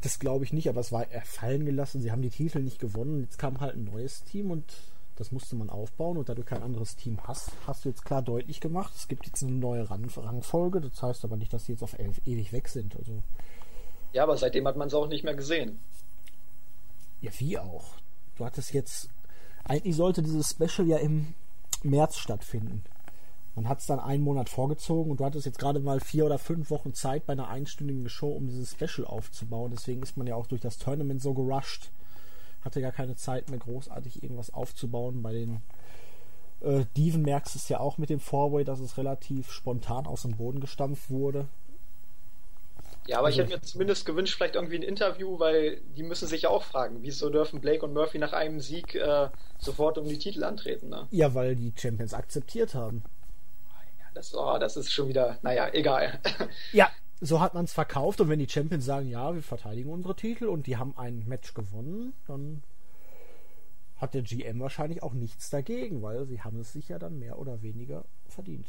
Das 0.00 0.18
glaube 0.18 0.44
ich 0.44 0.52
nicht, 0.52 0.68
aber 0.68 0.80
es 0.80 0.90
war 0.90 1.06
fallen 1.24 1.64
gelassen. 1.64 2.00
Sie 2.00 2.10
haben 2.10 2.22
die 2.22 2.30
Titel 2.30 2.58
nicht 2.60 2.80
gewonnen. 2.80 3.20
Jetzt 3.20 3.38
kam 3.38 3.60
halt 3.60 3.76
ein 3.76 3.84
neues 3.84 4.24
Team 4.24 4.50
und 4.50 4.64
Das 5.16 5.30
musste 5.30 5.54
man 5.56 5.68
aufbauen 5.68 6.16
und 6.16 6.28
da 6.28 6.34
du 6.34 6.42
kein 6.42 6.62
anderes 6.62 6.96
Team 6.96 7.18
hast, 7.24 7.50
hast 7.66 7.84
du 7.84 7.90
jetzt 7.90 8.04
klar 8.04 8.22
deutlich 8.22 8.60
gemacht, 8.60 8.94
es 8.96 9.08
gibt 9.08 9.26
jetzt 9.26 9.42
eine 9.42 9.52
neue 9.52 9.88
Rang 9.90 10.08
Rangfolge. 10.08 10.80
Das 10.80 11.02
heißt 11.02 11.24
aber 11.24 11.36
nicht, 11.36 11.52
dass 11.52 11.64
die 11.64 11.72
jetzt 11.72 11.82
auf 11.82 11.98
elf 11.98 12.20
ewig 12.24 12.52
weg 12.52 12.68
sind. 12.68 12.96
Also 12.96 13.22
ja, 14.12 14.24
aber 14.24 14.36
seitdem 14.36 14.66
hat 14.66 14.76
man 14.76 14.88
es 14.88 14.94
auch 14.94 15.08
nicht 15.08 15.24
mehr 15.24 15.34
gesehen. 15.34 15.78
Ja, 17.20 17.30
wie 17.38 17.58
auch? 17.58 17.94
Du 18.36 18.44
hattest 18.44 18.72
jetzt. 18.72 19.08
Eigentlich 19.64 19.96
sollte 19.96 20.22
dieses 20.22 20.50
Special 20.50 20.88
ja 20.88 20.98
im 20.98 21.34
März 21.82 22.16
stattfinden. 22.16 22.82
Man 23.54 23.68
hat 23.68 23.80
es 23.80 23.86
dann 23.86 24.00
einen 24.00 24.24
Monat 24.24 24.48
vorgezogen 24.48 25.10
und 25.10 25.20
du 25.20 25.24
hattest 25.24 25.44
jetzt 25.44 25.58
gerade 25.58 25.78
mal 25.78 26.00
vier 26.00 26.24
oder 26.24 26.38
fünf 26.38 26.70
Wochen 26.70 26.94
Zeit 26.94 27.26
bei 27.26 27.34
einer 27.34 27.48
einstündigen 27.48 28.08
Show, 28.08 28.32
um 28.32 28.48
dieses 28.48 28.72
Special 28.72 29.06
aufzubauen. 29.06 29.72
Deswegen 29.72 30.02
ist 30.02 30.16
man 30.16 30.26
ja 30.26 30.36
auch 30.36 30.46
durch 30.46 30.62
das 30.62 30.78
Tournament 30.78 31.20
so 31.20 31.34
gerusht. 31.34 31.90
Hatte 32.62 32.80
gar 32.80 32.92
keine 32.92 33.14
Zeit 33.14 33.50
mehr 33.50 33.58
großartig 33.58 34.22
irgendwas 34.22 34.54
aufzubauen. 34.54 35.22
Bei 35.22 35.32
den 35.32 35.60
äh, 36.60 36.86
Diven 36.96 37.22
merkst 37.22 37.54
du 37.54 37.58
es 37.58 37.68
ja 37.68 37.78
auch 37.78 37.98
mit 37.98 38.08
dem 38.08 38.20
Fourway, 38.20 38.64
dass 38.64 38.80
es 38.80 38.96
relativ 38.96 39.52
spontan 39.52 40.06
aus 40.06 40.22
dem 40.22 40.36
Boden 40.36 40.60
gestampft 40.60 41.10
wurde. 41.10 41.46
Ja, 43.06 43.18
aber 43.18 43.26
also, 43.26 43.40
ich 43.40 43.46
hätte 43.46 43.56
mir 43.56 43.62
zumindest 43.62 44.06
gewünscht, 44.06 44.36
vielleicht 44.36 44.54
irgendwie 44.54 44.76
ein 44.76 44.82
Interview, 44.82 45.38
weil 45.38 45.80
die 45.96 46.02
müssen 46.02 46.28
sich 46.28 46.42
ja 46.42 46.50
auch 46.50 46.62
fragen, 46.62 46.98
wieso 47.02 47.30
dürfen 47.30 47.60
Blake 47.60 47.84
und 47.84 47.92
Murphy 47.92 48.18
nach 48.18 48.32
einem 48.32 48.60
Sieg 48.60 48.94
äh, 48.94 49.28
sofort 49.58 49.98
um 49.98 50.06
die 50.06 50.18
Titel 50.18 50.44
antreten, 50.44 50.88
ne? 50.88 51.08
Ja, 51.10 51.34
weil 51.34 51.56
die 51.56 51.72
Champions 51.76 52.14
akzeptiert 52.14 52.74
haben. 52.74 53.02
Das, 54.14 54.34
oh, 54.34 54.58
das 54.58 54.76
ist 54.76 54.92
schon 54.92 55.08
wieder, 55.08 55.38
naja, 55.42 55.68
egal. 55.72 56.20
Ja, 56.72 56.90
so 57.20 57.40
hat 57.40 57.54
man 57.54 57.64
es 57.64 57.72
verkauft 57.72 58.20
und 58.20 58.28
wenn 58.28 58.38
die 58.38 58.48
Champions 58.48 58.84
sagen, 58.84 59.08
ja, 59.08 59.34
wir 59.34 59.42
verteidigen 59.42 59.90
unsere 59.90 60.14
Titel 60.14 60.46
und 60.46 60.66
die 60.66 60.76
haben 60.76 60.94
ein 60.96 61.24
Match 61.26 61.54
gewonnen, 61.54 62.12
dann 62.26 62.62
hat 63.96 64.14
der 64.14 64.22
GM 64.22 64.60
wahrscheinlich 64.60 65.02
auch 65.02 65.12
nichts 65.12 65.48
dagegen, 65.48 66.02
weil 66.02 66.26
sie 66.26 66.42
haben 66.42 66.60
es 66.60 66.72
sich 66.72 66.88
ja 66.88 66.98
dann 66.98 67.18
mehr 67.18 67.38
oder 67.38 67.62
weniger 67.62 68.04
verdient. 68.28 68.66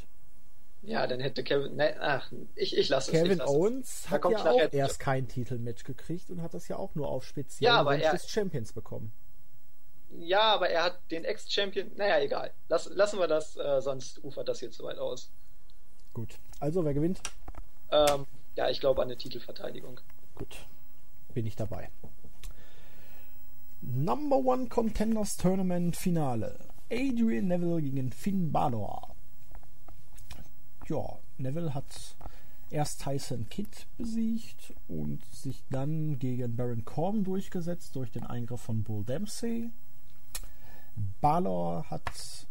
Ja, 0.85 1.07
dann 1.07 1.21
hätte 1.21 1.43
Kevin. 1.43 1.77
Ne, 1.77 1.95
ach, 1.99 2.29
ich, 2.55 2.77
ich 2.77 2.89
lasse 2.89 3.11
es. 3.11 3.23
Kevin 3.23 3.41
Owens 3.41 4.09
hat 4.09 4.23
ja 4.29 4.51
auch 4.51 4.73
erst 4.73 4.99
kein 4.99 5.27
Titelmatch 5.29 5.85
gekriegt 5.85 6.29
und 6.29 6.41
hat 6.41 6.53
das 6.53 6.67
ja 6.67 6.75
auch 6.75 6.93
nur 6.95 7.07
auf 7.07 7.25
speziell 7.25 7.71
ja, 7.71 8.11
des 8.11 8.29
Champions 8.29 8.73
bekommen. 8.73 9.13
Ja, 10.19 10.41
aber 10.53 10.69
er 10.69 10.83
hat 10.83 10.99
den 11.09 11.23
Ex-Champion. 11.23 11.91
Naja, 11.95 12.19
egal. 12.19 12.51
Lass, 12.67 12.89
lassen 12.89 13.17
wir 13.17 13.27
das, 13.27 13.57
äh, 13.57 13.81
sonst 13.81 14.23
ufert 14.23 14.47
das 14.47 14.59
hier 14.59 14.69
zu 14.69 14.83
weit 14.83 14.99
aus. 14.99 15.31
Gut. 16.13 16.37
Also, 16.59 16.85
wer 16.85 16.93
gewinnt? 16.93 17.21
Ähm, 17.89 18.27
ja, 18.55 18.69
ich 18.69 18.79
glaube 18.79 19.01
an 19.01 19.07
eine 19.07 19.17
Titelverteidigung. 19.17 19.99
Gut. 20.35 20.57
Bin 21.33 21.47
ich 21.47 21.55
dabei. 21.55 21.89
Number 23.81 24.37
One 24.37 24.67
Contenders 24.67 25.37
Tournament 25.37 25.95
Finale. 25.95 26.59
Adrian 26.91 27.47
Neville 27.47 27.81
gegen 27.81 28.11
Finn 28.11 28.51
Balor 28.51 29.12
ja, 30.87 31.19
Neville 31.37 31.73
hat 31.73 32.15
erst 32.69 33.03
Tyson 33.03 33.47
Kidd 33.49 33.85
besiegt 33.97 34.73
und 34.87 35.23
sich 35.25 35.63
dann 35.69 36.17
gegen 36.19 36.55
Baron 36.55 36.85
Corbin 36.85 37.23
durchgesetzt 37.23 37.95
durch 37.95 38.11
den 38.11 38.23
Eingriff 38.23 38.61
von 38.61 38.83
Bull 38.83 39.03
Dempsey. 39.03 39.71
Balor 41.21 41.89
hat 41.89 42.47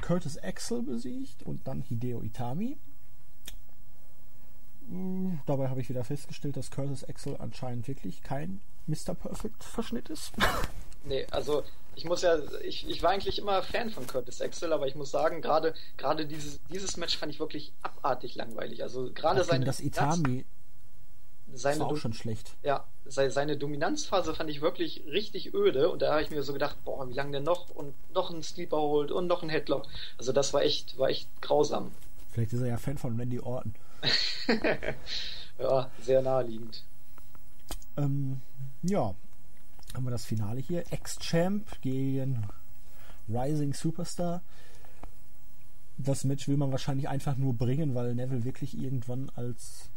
Curtis 0.00 0.38
Axel 0.38 0.82
besiegt 0.82 1.42
und 1.42 1.66
dann 1.66 1.82
Hideo 1.82 2.22
Itami. 2.22 2.78
Hm, 4.88 5.40
dabei 5.46 5.68
habe 5.68 5.80
ich 5.80 5.88
wieder 5.88 6.04
festgestellt, 6.04 6.56
dass 6.56 6.70
Curtis 6.70 7.04
Axel 7.04 7.36
anscheinend 7.38 7.88
wirklich 7.88 8.22
kein 8.22 8.60
Mr. 8.86 9.14
Perfect 9.14 9.62
Verschnitt 9.64 10.10
ist. 10.10 10.32
Nee, 11.04 11.26
also 11.32 11.64
ich 11.94 12.04
muss 12.04 12.22
ja, 12.22 12.38
ich, 12.62 12.88
ich 12.88 13.02
war 13.02 13.10
eigentlich 13.10 13.38
immer 13.38 13.62
Fan 13.62 13.90
von 13.90 14.06
Curtis 14.06 14.40
Axel, 14.40 14.72
aber 14.72 14.86
ich 14.86 14.94
muss 14.94 15.10
sagen, 15.10 15.42
gerade 15.42 15.74
gerade 15.96 16.26
dieses, 16.26 16.60
dieses 16.70 16.96
Match 16.96 17.16
fand 17.16 17.32
ich 17.32 17.40
wirklich 17.40 17.72
abartig 17.82 18.34
langweilig. 18.34 18.82
Also 18.82 19.10
gerade 19.12 19.44
seine 19.44 19.64
das 19.64 19.80
Itami 19.80 20.44
seine 21.54 21.80
war 21.80 21.88
auch 21.88 21.96
schon 21.96 22.14
schlecht. 22.14 22.56
Ja, 22.62 22.84
seine 23.04 23.56
Dominanzphase 23.56 24.34
fand 24.34 24.48
ich 24.48 24.62
wirklich 24.62 25.04
richtig 25.06 25.52
öde 25.54 25.90
und 25.90 26.00
da 26.00 26.12
habe 26.12 26.22
ich 26.22 26.30
mir 26.30 26.42
so 26.42 26.52
gedacht, 26.52 26.76
boah, 26.84 27.08
wie 27.08 27.12
lange 27.12 27.32
denn 27.32 27.42
noch 27.42 27.68
und 27.70 27.94
noch 28.14 28.30
ein 28.30 28.42
Sleeper 28.42 28.80
holt 28.80 29.10
und 29.10 29.26
noch 29.26 29.42
ein 29.42 29.50
Headlock. 29.50 29.86
Also 30.18 30.32
das 30.32 30.54
war 30.54 30.62
echt 30.62 30.98
war 30.98 31.10
echt 31.10 31.28
grausam. 31.42 31.92
Vielleicht 32.30 32.54
ist 32.54 32.62
er 32.62 32.68
ja 32.68 32.78
Fan 32.78 32.96
von 32.96 33.18
Randy 33.18 33.40
Orton. 33.40 33.74
ja, 35.58 35.90
sehr 36.00 36.22
naheliegend. 36.22 36.82
Ähm, 37.98 38.40
ja, 38.82 39.14
haben 39.94 40.04
wir 40.04 40.10
das 40.10 40.24
Finale 40.24 40.60
hier. 40.60 40.84
Ex-Champ 40.90 41.80
gegen 41.80 42.46
Rising 43.28 43.74
Superstar. 43.74 44.42
Das 45.98 46.24
Match 46.24 46.48
will 46.48 46.56
man 46.56 46.72
wahrscheinlich 46.72 47.08
einfach 47.08 47.36
nur 47.36 47.54
bringen, 47.54 47.94
weil 47.94 48.14
Neville 48.14 48.44
wirklich 48.44 48.76
irgendwann 48.76 49.30
als 49.34 49.90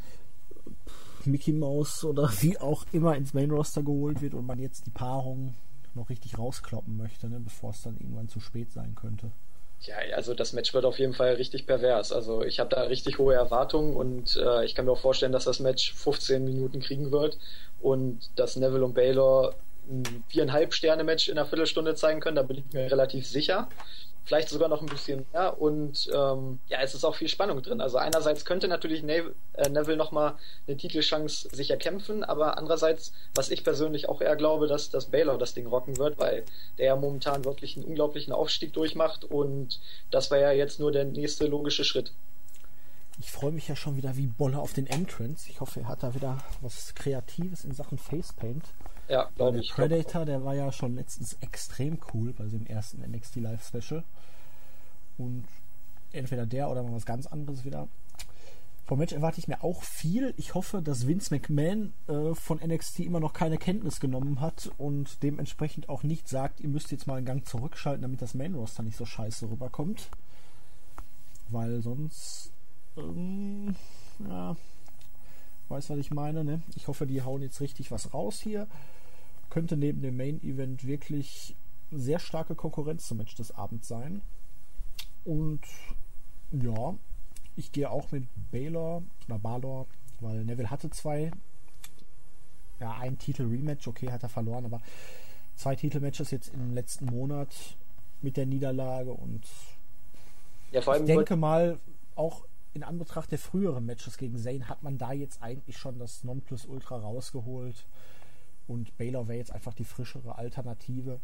Mickey 1.26 1.54
Mouse 1.54 2.04
oder 2.04 2.30
wie 2.42 2.58
auch 2.58 2.86
immer 2.92 3.16
ins 3.16 3.34
Main 3.34 3.52
Roster 3.52 3.84
geholt 3.84 4.22
wird 4.22 4.34
und 4.34 4.46
man 4.46 4.60
jetzt 4.60 4.86
die 4.86 4.92
Paarung 4.92 5.56
noch 5.96 6.10
richtig 6.10 6.38
rauskloppen 6.38 6.98
möchte, 6.98 7.30
ne, 7.30 7.40
bevor 7.40 7.72
es 7.72 7.82
dann 7.82 7.98
irgendwann 7.98 8.28
zu 8.28 8.40
spät 8.40 8.72
sein 8.72 8.96
könnte. 8.96 9.32
Ja, 9.82 9.96
also 10.16 10.34
das 10.34 10.54
Match 10.54 10.74
wird 10.74 10.86
auf 10.86 11.00
jeden 11.00 11.14
Fall 11.14 11.36
richtig 11.36 11.68
pervers. 11.68 12.12
Also 12.12 12.44
ich 12.44 12.60
habe 12.60 12.70
da 12.70 12.84
richtig 12.84 13.20
hohe 13.20 13.36
Erwartungen 13.36 13.96
und 13.96 14.36
äh, 14.36 14.66
ich 14.66 14.74
kann 14.74 14.86
mir 14.86 14.92
auch 14.92 15.00
vorstellen, 15.00 15.32
dass 15.32 15.46
das 15.46 15.60
Match 15.60 15.94
15 15.94 16.44
Minuten 16.44 16.80
kriegen 16.80 17.12
wird 17.12 17.38
und 17.82 18.30
dass 18.36 18.56
Neville 18.56 18.84
und 18.84 18.94
Baylor 18.94 19.54
ein 19.90 20.24
viereinhalb 20.30 20.74
Sterne 20.74 21.04
Match 21.04 21.28
in 21.28 21.38
einer 21.38 21.48
Viertelstunde 21.48 21.96
zeigen 21.96 22.20
können, 22.20 22.36
da 22.36 22.44
bin 22.44 22.58
ich 22.58 22.74
mir 22.74 22.92
relativ 22.92 23.28
sicher. 23.28 23.70
Vielleicht 24.24 24.50
sogar 24.50 24.70
noch 24.70 24.82
ein 24.82 24.88
bisschen 24.88 25.24
mehr 25.32 25.62
und 25.62 26.10
ähm, 26.12 26.58
ja, 26.68 26.80
es 26.82 26.96
ist 26.96 27.04
auch 27.04 27.14
viel 27.14 27.28
Spannung 27.28 27.62
drin. 27.62 27.80
Also 27.80 27.98
einerseits 27.98 28.44
könnte 28.44 28.68
natürlich 28.68 29.04
Neville, 29.04 29.36
äh, 29.54 29.70
Neville 29.70 29.98
nochmal 29.98 30.34
eine 30.68 30.78
Titelchance 30.78 31.48
sich 31.52 31.70
erkämpfen, 31.70 32.24
aber 32.24 32.58
andererseits, 32.58 33.14
was 33.36 33.52
ich 33.52 33.64
persönlich 33.64 34.10
auch 34.10 34.22
eher 34.22 34.36
glaube, 34.36 34.66
dass, 34.66 34.90
dass 34.90 35.12
Baylor 35.12 35.38
das 35.38 35.54
Ding 35.54 35.68
rocken 35.68 35.98
wird, 35.98 36.18
weil 36.18 36.44
der 36.80 36.88
ja 36.88 36.96
momentan 36.96 37.46
wirklich 37.46 37.78
einen 37.78 37.86
unglaublichen 37.86 38.34
Aufstieg 38.34 38.74
durchmacht 38.74 39.26
und 39.26 39.80
das 40.10 40.32
wäre 40.32 40.42
ja 40.42 40.52
jetzt 40.54 40.80
nur 40.80 40.92
der 40.92 41.06
nächste 41.06 41.46
logische 41.46 41.84
Schritt. 41.84 42.12
Ich 43.20 43.32
freue 43.32 43.52
mich 43.52 43.68
ja 43.68 43.76
schon 43.76 43.96
wieder 43.96 44.18
wie 44.18 44.28
Bolle 44.28 44.60
auf 44.60 44.74
den 44.74 44.88
Entrance. 44.88 45.50
Ich 45.50 45.62
hoffe, 45.62 45.82
er 45.82 45.88
hat 45.88 46.04
da 46.04 46.16
wieder 46.16 46.44
was 46.62 46.96
Kreatives 46.96 47.64
in 47.64 47.74
Sachen 47.74 47.98
Facepaint. 47.98 48.64
Ja, 49.08 49.30
glaube 49.36 49.60
ich. 49.60 49.72
Predator, 49.72 50.26
der 50.26 50.44
war 50.44 50.56
ja 50.56 50.72
schon 50.72 50.96
letztens 50.96 51.34
extrem 51.42 52.00
cool 52.14 52.34
bei 52.34 52.46
dem 52.46 52.66
ersten 52.66 53.02
NXT 53.02 53.38
Live 53.38 53.68
Special. 53.68 54.04
Und 55.18 55.46
entweder 56.12 56.46
der 56.46 56.70
oder 56.70 56.84
mal 56.84 56.94
was 56.94 57.06
ganz 57.06 57.28
anderes 57.28 57.66
wieder. 57.66 57.88
Vom 58.86 59.00
Match 59.00 59.14
erwarte 59.14 59.40
ich 59.40 59.48
mir 59.48 59.64
auch 59.64 59.82
viel. 59.82 60.34
Ich 60.38 60.54
hoffe, 60.54 60.82
dass 60.82 61.08
Vince 61.08 61.34
McMahon 61.34 61.94
äh, 62.08 62.36
von 62.36 62.60
NXT 62.60 63.00
immer 63.00 63.20
noch 63.20 63.34
keine 63.34 63.58
Kenntnis 63.58 64.00
genommen 64.00 64.42
hat 64.42 64.70
und 64.78 65.24
dementsprechend 65.24 65.90
auch 65.90 66.04
nicht 66.04 66.28
sagt, 66.30 66.60
ihr 66.60 66.70
müsst 66.70 66.92
jetzt 66.92 67.08
mal 67.08 67.16
einen 67.16 67.26
Gang 67.26 67.48
zurückschalten, 67.48 68.04
damit 68.04 68.22
das 68.22 68.36
Main 68.36 68.54
Roster 68.54 68.84
nicht 68.84 68.98
so 68.98 69.06
scheiße 69.06 69.50
rüberkommt. 69.50 70.10
Weil 71.50 71.82
sonst, 71.82 72.52
ähm, 72.96 73.76
ja, 74.20 74.56
weiß 75.70 75.90
was 75.90 75.98
ich 75.98 76.12
meine, 76.12 76.44
ne? 76.44 76.62
Ich 76.76 76.88
hoffe, 76.88 77.08
die 77.08 77.22
hauen 77.22 77.42
jetzt 77.42 77.62
richtig 77.62 77.92
was 77.92 78.14
raus 78.14 78.40
hier 78.40 78.68
könnte 79.56 79.78
neben 79.78 80.02
dem 80.02 80.18
Main 80.18 80.44
Event 80.44 80.86
wirklich 80.86 81.56
sehr 81.90 82.20
starke 82.20 82.56
Konkurrenz 82.56 83.08
zum 83.08 83.20
Match 83.20 83.36
des 83.36 83.52
Abends 83.52 83.88
sein. 83.88 84.22
Und 85.24 85.62
ja, 86.52 86.96
ich 87.56 87.72
gehe 87.72 87.90
auch 87.90 88.12
mit 88.12 88.28
Baylor 88.52 89.02
oder 89.28 89.40
Balor, 89.40 89.88
weil 90.20 90.44
Neville 90.44 90.70
hatte 90.70 90.90
zwei. 90.90 91.32
Ja, 92.82 92.98
ein 92.98 93.18
Titel-Rematch, 93.18 93.88
okay, 93.88 94.12
hat 94.12 94.24
er 94.24 94.30
verloren, 94.30 94.66
aber 94.66 94.82
zwei 95.56 95.78
Titelmatches 95.78 96.32
jetzt 96.32 96.54
im 96.54 96.74
letzten 96.74 97.06
Monat 97.06 97.56
mit 98.22 98.36
der 98.36 98.46
Niederlage 98.46 99.14
und 99.14 99.46
ja, 100.74 100.82
vor 100.82 100.96
allem 100.96 101.04
ich 101.04 101.16
denke 101.16 101.38
mal, 101.38 101.80
auch 102.16 102.44
in 102.76 102.84
Anbetracht 102.84 103.32
der 103.32 103.40
früheren 103.40 103.86
Matches 103.86 104.18
gegen 104.18 104.38
Zane 104.38 104.68
hat 104.68 104.84
man 104.84 104.98
da 104.98 105.14
jetzt 105.14 105.42
eigentlich 105.42 105.78
schon 105.78 105.98
das 105.98 106.24
Nonplusultra 106.24 106.98
rausgeholt. 106.98 107.86
Und 108.68 108.98
Baylor 108.98 109.28
wäre 109.28 109.38
jetzt 109.38 109.54
einfach 109.54 109.74
die 109.74 109.86
frischere 109.86 110.38
Alternative. 110.38 111.20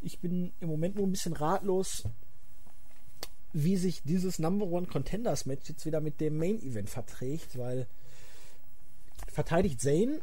Ich 0.00 0.20
bin 0.20 0.52
im 0.60 0.68
Moment 0.68 0.96
nur 0.96 1.06
ein 1.06 1.12
bisschen 1.12 1.34
ratlos, 1.34 2.04
wie 3.52 3.76
sich 3.76 4.02
dieses 4.02 4.38
Number 4.38 4.66
One 4.66 4.86
Contenders 4.86 5.44
Match 5.44 5.68
jetzt 5.68 5.84
wieder 5.84 6.00
mit 6.00 6.20
dem 6.20 6.38
Main 6.38 6.60
Event 6.62 6.88
verträgt, 6.88 7.58
weil 7.58 7.86
verteidigt 9.28 9.80
Zane 9.80 10.20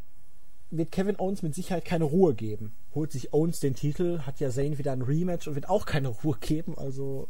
wird 0.71 0.91
Kevin 0.91 1.19
Owens 1.19 1.43
mit 1.43 1.53
Sicherheit 1.53 1.85
keine 1.85 2.05
Ruhe 2.05 2.33
geben. 2.33 2.73
Holt 2.95 3.11
sich 3.11 3.33
Owens 3.33 3.59
den 3.59 3.75
Titel, 3.75 4.21
hat 4.21 4.39
ja 4.39 4.49
Zane 4.49 4.77
wieder 4.79 4.93
ein 4.93 5.03
Rematch 5.03 5.47
und 5.47 5.55
wird 5.55 5.69
auch 5.69 5.85
keine 5.85 6.07
Ruhe 6.07 6.37
geben. 6.39 6.75
Also 6.77 7.27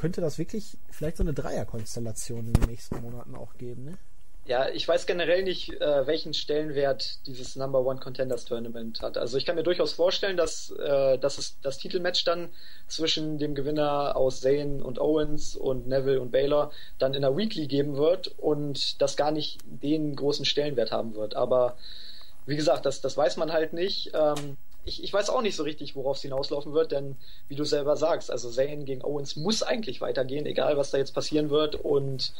könnte 0.00 0.22
das 0.22 0.38
wirklich 0.38 0.78
vielleicht 0.90 1.18
so 1.18 1.22
eine 1.22 1.34
Dreierkonstellation 1.34 2.46
in 2.46 2.52
den 2.54 2.70
nächsten 2.70 3.02
Monaten 3.02 3.34
auch 3.34 3.52
geben, 3.58 3.84
ne? 3.84 3.98
Ja, 4.46 4.70
ich 4.70 4.88
weiß 4.88 5.04
generell 5.04 5.42
nicht, 5.42 5.74
äh, 5.74 6.06
welchen 6.06 6.32
Stellenwert 6.32 7.24
dieses 7.26 7.54
Number 7.54 7.84
One 7.84 8.00
Contenders 8.00 8.46
Tournament 8.46 9.02
hat. 9.02 9.18
Also 9.18 9.36
ich 9.36 9.44
kann 9.44 9.56
mir 9.56 9.62
durchaus 9.62 9.92
vorstellen, 9.92 10.38
dass, 10.38 10.70
äh, 10.70 11.18
dass 11.18 11.36
es 11.36 11.60
das 11.60 11.76
Titelmatch 11.76 12.24
dann 12.24 12.48
zwischen 12.88 13.38
dem 13.38 13.54
Gewinner 13.54 14.16
aus 14.16 14.40
Zayn 14.40 14.80
und 14.80 14.98
Owens 14.98 15.54
und 15.54 15.86
Neville 15.86 16.20
und 16.20 16.32
Baylor 16.32 16.72
dann 16.98 17.12
in 17.12 17.20
der 17.20 17.36
Weekly 17.36 17.66
geben 17.66 17.96
wird 17.96 18.28
und 18.38 19.00
das 19.02 19.18
gar 19.18 19.30
nicht 19.30 19.60
den 19.66 20.16
großen 20.16 20.46
Stellenwert 20.46 20.90
haben 20.90 21.14
wird. 21.14 21.36
Aber 21.36 21.76
wie 22.46 22.56
gesagt, 22.56 22.86
das, 22.86 23.02
das 23.02 23.18
weiß 23.18 23.36
man 23.36 23.52
halt 23.52 23.74
nicht. 23.74 24.12
Ähm, 24.14 24.56
ich, 24.90 25.02
ich 25.02 25.12
weiß 25.12 25.30
auch 25.30 25.42
nicht 25.42 25.56
so 25.56 25.62
richtig, 25.62 25.96
worauf 25.96 26.16
es 26.16 26.22
hinauslaufen 26.22 26.72
wird, 26.72 26.92
denn 26.92 27.16
wie 27.48 27.54
du 27.54 27.64
selber 27.64 27.96
sagst, 27.96 28.30
also 28.30 28.50
Zayn 28.50 28.84
gegen 28.84 29.02
Owens 29.02 29.36
muss 29.36 29.62
eigentlich 29.62 30.00
weitergehen, 30.00 30.46
egal 30.46 30.76
was 30.76 30.90
da 30.90 30.98
jetzt 30.98 31.14
passieren 31.14 31.50
wird 31.50 31.76
und 31.76 32.32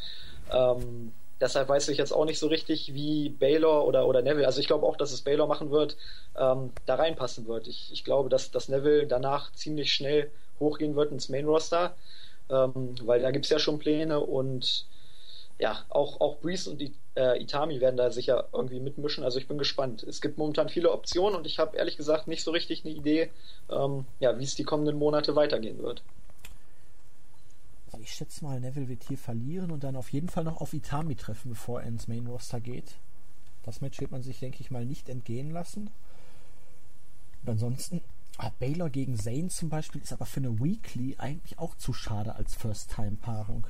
ähm, 0.51 1.13
Deshalb 1.41 1.69
weiß 1.69 1.87
ich 1.87 1.97
jetzt 1.97 2.11
auch 2.11 2.25
nicht 2.25 2.37
so 2.37 2.45
richtig, 2.45 2.93
wie 2.93 3.29
Baylor 3.29 3.87
oder, 3.87 4.07
oder 4.07 4.21
Neville, 4.21 4.45
also 4.45 4.59
ich 4.59 4.67
glaube 4.67 4.85
auch, 4.85 4.95
dass 4.95 5.11
es 5.11 5.23
Baylor 5.23 5.47
machen 5.47 5.71
wird, 5.71 5.97
ähm, 6.37 6.71
da 6.85 6.93
reinpassen 6.95 7.47
wird. 7.47 7.67
Ich, 7.67 7.89
ich 7.91 8.03
glaube, 8.03 8.29
dass, 8.29 8.51
dass 8.51 8.69
Neville 8.69 9.07
danach 9.07 9.51
ziemlich 9.53 9.91
schnell 9.91 10.29
hochgehen 10.59 10.95
wird 10.95 11.11
ins 11.11 11.29
Main 11.29 11.47
Roster, 11.47 11.95
ähm, 12.51 12.93
weil 13.01 13.21
da 13.21 13.31
gibt 13.31 13.45
es 13.45 13.49
ja 13.49 13.57
schon 13.57 13.79
Pläne 13.79 14.19
und 14.19 14.85
ja, 15.61 15.85
auch, 15.89 16.19
auch 16.21 16.39
Breeze 16.39 16.71
und 16.71 16.81
äh, 17.15 17.39
Itami 17.39 17.79
werden 17.79 17.95
da 17.95 18.09
sicher 18.09 18.49
irgendwie 18.51 18.79
mitmischen. 18.79 19.23
Also 19.23 19.37
ich 19.37 19.47
bin 19.47 19.59
gespannt. 19.59 20.01
Es 20.01 20.19
gibt 20.19 20.39
momentan 20.39 20.69
viele 20.69 20.91
Optionen 20.91 21.37
und 21.37 21.45
ich 21.45 21.59
habe 21.59 21.77
ehrlich 21.77 21.97
gesagt 21.97 22.27
nicht 22.27 22.43
so 22.43 22.49
richtig 22.49 22.83
eine 22.83 22.95
Idee, 22.95 23.29
ähm, 23.69 24.05
ja, 24.19 24.37
wie 24.39 24.43
es 24.43 24.55
die 24.55 24.63
kommenden 24.63 24.97
Monate 24.97 25.35
weitergehen 25.35 25.77
wird. 25.83 26.01
Also 27.91 28.01
ich 28.01 28.11
schätze 28.11 28.43
mal, 28.43 28.59
Neville 28.59 28.87
wird 28.87 29.03
hier 29.03 29.19
verlieren 29.19 29.69
und 29.69 29.83
dann 29.83 29.95
auf 29.95 30.11
jeden 30.11 30.29
Fall 30.29 30.45
noch 30.45 30.61
auf 30.61 30.73
Itami 30.73 31.15
treffen, 31.15 31.49
bevor 31.49 31.81
er 31.81 31.87
ins 31.87 32.07
Main 32.07 32.25
Roster 32.25 32.59
geht. 32.59 32.95
Das 33.61 33.81
Match 33.81 33.99
wird 33.99 34.09
man 34.09 34.23
sich, 34.23 34.39
denke 34.39 34.61
ich 34.61 34.71
mal, 34.71 34.85
nicht 34.85 35.09
entgehen 35.09 35.51
lassen. 35.51 35.91
Und 37.43 37.49
ansonsten, 37.49 38.01
ah, 38.37 38.49
Baylor 38.57 38.89
gegen 38.89 39.15
Zane 39.15 39.49
zum 39.49 39.69
Beispiel 39.69 40.01
ist 40.01 40.13
aber 40.13 40.25
für 40.25 40.39
eine 40.39 40.59
Weekly 40.59 41.17
eigentlich 41.19 41.59
auch 41.59 41.75
zu 41.75 41.93
schade 41.93 42.33
als 42.33 42.55
First-Time-Paarung. 42.55 43.67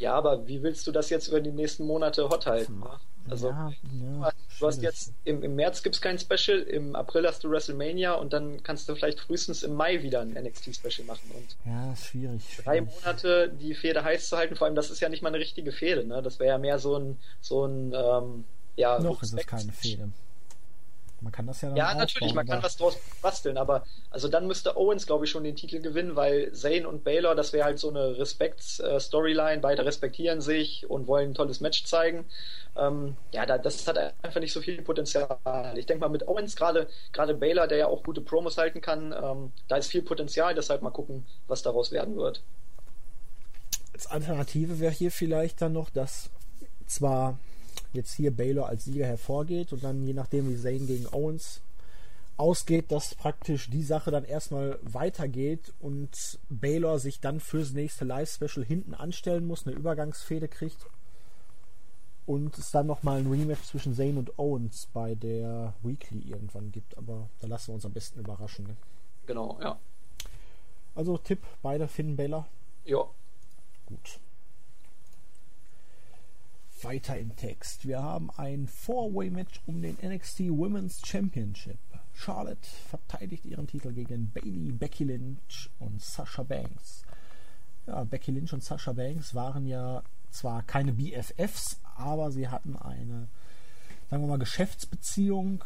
Ja, 0.00 0.14
aber 0.14 0.46
wie 0.48 0.62
willst 0.62 0.86
du 0.86 0.92
das 0.92 1.10
jetzt 1.10 1.28
über 1.28 1.40
die 1.40 1.52
nächsten 1.52 1.86
Monate 1.86 2.28
hot 2.30 2.46
halten? 2.46 2.82
Also, 3.28 3.50
ja, 3.50 3.70
ja, 3.92 4.32
du 4.58 4.66
hast 4.66 4.80
jetzt 4.80 5.12
im, 5.24 5.42
im 5.42 5.54
März 5.54 5.82
gibt 5.82 5.94
es 5.94 6.00
kein 6.00 6.18
Special, 6.18 6.58
im 6.60 6.96
April 6.96 7.26
hast 7.26 7.44
du 7.44 7.50
WrestleMania 7.50 8.14
und 8.14 8.32
dann 8.32 8.62
kannst 8.62 8.88
du 8.88 8.94
vielleicht 8.94 9.20
frühestens 9.20 9.62
im 9.62 9.74
Mai 9.74 10.02
wieder 10.02 10.20
ein 10.20 10.32
NXT-Special 10.32 11.06
machen. 11.06 11.30
Und 11.34 11.56
ja, 11.66 11.94
schwierig. 11.94 12.42
Drei 12.64 12.78
schwierig. 12.78 12.94
Monate 12.94 13.52
die 13.60 13.74
Fehde 13.74 14.02
heiß 14.02 14.30
zu 14.30 14.38
halten, 14.38 14.56
vor 14.56 14.66
allem 14.66 14.74
das 14.74 14.90
ist 14.90 15.00
ja 15.00 15.10
nicht 15.10 15.22
mal 15.22 15.28
eine 15.28 15.38
richtige 15.38 15.70
Fehde, 15.70 16.06
ne? 16.06 16.22
Das 16.22 16.38
wäre 16.38 16.52
ja 16.52 16.58
mehr 16.58 16.78
so 16.78 16.96
ein, 16.96 17.18
so 17.42 17.66
ein 17.66 17.92
ähm, 17.94 18.44
ja. 18.76 18.98
Noch 19.00 19.22
ist 19.22 19.34
es 19.34 19.46
keine 19.46 19.70
Fehde. 19.70 20.10
Man 21.22 21.32
kann 21.32 21.46
das 21.46 21.60
ja 21.60 21.68
dann 21.68 21.76
Ja, 21.76 21.94
natürlich, 21.94 22.34
man 22.34 22.46
kann 22.46 22.62
was 22.62 22.76
draus 22.76 22.98
basteln, 23.20 23.58
aber 23.58 23.84
also 24.10 24.28
dann 24.28 24.46
müsste 24.46 24.76
Owens, 24.76 25.06
glaube 25.06 25.24
ich, 25.24 25.30
schon 25.30 25.44
den 25.44 25.56
Titel 25.56 25.80
gewinnen, 25.80 26.16
weil 26.16 26.52
Zane 26.52 26.88
und 26.88 27.04
Baylor, 27.04 27.34
das 27.34 27.52
wäre 27.52 27.64
halt 27.64 27.78
so 27.78 27.90
eine 27.90 28.18
Respekts-Storyline, 28.18 29.60
beide 29.60 29.84
respektieren 29.84 30.40
sich 30.40 30.88
und 30.88 31.06
wollen 31.06 31.30
ein 31.30 31.34
tolles 31.34 31.60
Match 31.60 31.84
zeigen. 31.84 32.24
Ähm, 32.76 33.16
ja, 33.32 33.44
da, 33.44 33.58
das 33.58 33.86
hat 33.86 33.98
einfach 34.22 34.40
nicht 34.40 34.52
so 34.52 34.60
viel 34.60 34.80
Potenzial. 34.82 35.38
Ich 35.76 35.86
denke 35.86 36.00
mal 36.00 36.08
mit 36.08 36.26
Owens, 36.26 36.56
gerade 36.56 36.88
gerade 37.12 37.34
Baylor, 37.34 37.66
der 37.66 37.78
ja 37.78 37.86
auch 37.88 38.02
gute 38.02 38.20
Promos 38.20 38.56
halten 38.56 38.80
kann, 38.80 39.12
ähm, 39.12 39.52
da 39.68 39.76
ist 39.76 39.90
viel 39.90 40.02
Potenzial, 40.02 40.54
deshalb 40.54 40.82
mal 40.82 40.90
gucken, 40.90 41.26
was 41.48 41.62
daraus 41.62 41.92
werden 41.92 42.16
wird. 42.16 42.42
Als 43.92 44.06
Alternative 44.06 44.80
wäre 44.80 44.92
hier 44.92 45.10
vielleicht 45.10 45.60
dann 45.60 45.74
noch, 45.74 45.90
dass 45.90 46.30
zwar 46.86 47.38
jetzt 47.92 48.12
hier 48.14 48.34
Baylor 48.34 48.68
als 48.68 48.84
Sieger 48.84 49.06
hervorgeht 49.06 49.72
und 49.72 49.82
dann 49.84 50.06
je 50.06 50.12
nachdem 50.12 50.48
wie 50.48 50.56
Zane 50.56 50.86
gegen 50.86 51.06
Owens 51.12 51.60
ausgeht, 52.36 52.90
dass 52.90 53.14
praktisch 53.14 53.68
die 53.68 53.82
Sache 53.82 54.10
dann 54.10 54.24
erstmal 54.24 54.78
weitergeht 54.82 55.74
und 55.80 56.38
Baylor 56.48 56.98
sich 56.98 57.20
dann 57.20 57.38
fürs 57.38 57.72
nächste 57.72 58.04
Live-Special 58.04 58.64
hinten 58.64 58.94
anstellen 58.94 59.46
muss, 59.46 59.66
eine 59.66 59.76
Übergangsfehde 59.76 60.48
kriegt 60.48 60.86
und 62.24 62.56
es 62.56 62.70
dann 62.70 62.86
nochmal 62.86 63.18
ein 63.18 63.30
Rematch 63.30 63.64
zwischen 63.64 63.94
Zane 63.94 64.18
und 64.18 64.38
Owens 64.38 64.88
bei 64.92 65.14
der 65.14 65.74
Weekly 65.82 66.30
irgendwann 66.30 66.72
gibt. 66.72 66.96
Aber 66.96 67.28
da 67.40 67.46
lassen 67.46 67.68
wir 67.68 67.74
uns 67.74 67.84
am 67.84 67.92
besten 67.92 68.20
überraschen. 68.20 68.66
Ne? 68.66 68.76
Genau, 69.26 69.58
ja. 69.60 69.78
Also 70.94 71.18
Tipp, 71.18 71.40
beide 71.62 71.88
finden 71.88 72.16
Baylor. 72.16 72.46
Ja. 72.84 73.04
Gut 73.86 74.20
weiter 76.84 77.18
im 77.18 77.34
Text. 77.36 77.86
Wir 77.86 78.02
haben 78.02 78.30
ein 78.36 78.66
Four-Way-Match 78.66 79.60
um 79.66 79.82
den 79.82 79.96
NXT 80.02 80.40
Women's 80.50 81.00
Championship. 81.04 81.78
Charlotte 82.14 82.66
verteidigt 82.88 83.46
ihren 83.46 83.66
Titel 83.66 83.92
gegen 83.92 84.30
Bailey, 84.30 84.72
Becky 84.72 85.04
Lynch 85.04 85.70
und 85.78 86.02
Sasha 86.02 86.42
Banks. 86.42 87.04
Ja, 87.86 88.04
Becky 88.04 88.30
Lynch 88.30 88.52
und 88.52 88.62
Sasha 88.62 88.92
Banks 88.92 89.34
waren 89.34 89.66
ja 89.66 90.02
zwar 90.30 90.62
keine 90.62 90.92
BFFs, 90.92 91.80
aber 91.96 92.30
sie 92.30 92.48
hatten 92.48 92.76
eine, 92.76 93.28
sagen 94.08 94.22
wir 94.22 94.28
mal, 94.28 94.38
Geschäftsbeziehung 94.38 95.64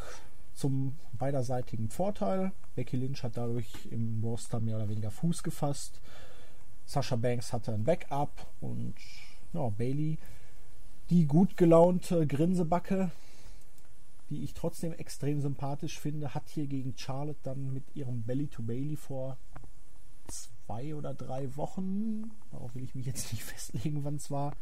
zum 0.55 0.97
beiderseitigen 1.19 1.91
Vorteil. 1.91 2.53
Becky 2.77 2.97
Lynch 2.97 3.23
hat 3.23 3.37
dadurch 3.37 3.87
im 3.91 4.23
Roster 4.23 4.61
mehr 4.61 4.77
oder 4.77 4.89
weniger 4.89 5.11
Fuß 5.11 5.43
gefasst. 5.43 6.01
Sasha 6.87 7.17
Banks 7.17 7.53
hatte 7.53 7.73
ein 7.73 7.85
Backup 7.85 8.47
und 8.61 8.95
ja, 9.53 9.69
Bailey 9.69 10.19
die 11.11 11.27
gut 11.27 11.57
gelaunte 11.57 12.27
Grinsebacke, 12.27 13.11
die 14.31 14.43
ich 14.43 14.55
trotzdem 14.55 14.93
extrem 14.93 15.41
sympathisch 15.41 15.99
finde, 15.99 16.35
hat 16.35 16.49
hier 16.49 16.67
gegen 16.67 16.95
Charlotte 16.97 17.39
dann 17.43 17.73
mit 17.73 17.85
ihrem 17.95 18.23
Belly 18.23 18.47
to 18.47 18.63
Bailey 18.63 18.97
vor 18.97 19.37
zwei 20.29 20.95
oder 20.95 21.13
drei 21.13 21.55
Wochen, 21.57 22.31
darauf 22.51 22.75
will 22.75 22.85
ich 22.85 22.95
mich 22.95 23.07
jetzt 23.07 23.33
nicht 23.33 23.45
festlegen, 23.45 24.05
wann 24.05 24.17
es 24.17 24.31
war, 24.31 24.57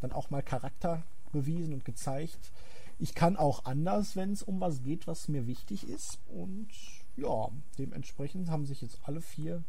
dann 0.00 0.12
auch 0.12 0.30
mal 0.30 0.42
Charakter 0.42 1.04
bewiesen 1.32 1.72
und 1.72 1.84
gezeigt. 1.84 2.52
Ich 2.98 3.14
kann 3.14 3.36
auch 3.36 3.64
anders, 3.64 4.16
wenn 4.16 4.32
es 4.32 4.42
um 4.42 4.60
was 4.60 4.82
geht, 4.82 5.06
was 5.06 5.28
mir 5.28 5.46
wichtig 5.46 5.88
ist. 5.88 6.18
Und 6.28 6.68
ja, 7.16 7.48
dementsprechend 7.78 8.50
haben 8.50 8.66
sich 8.66 8.82
jetzt 8.82 8.98
alle 9.02 9.20
vier 9.20 9.64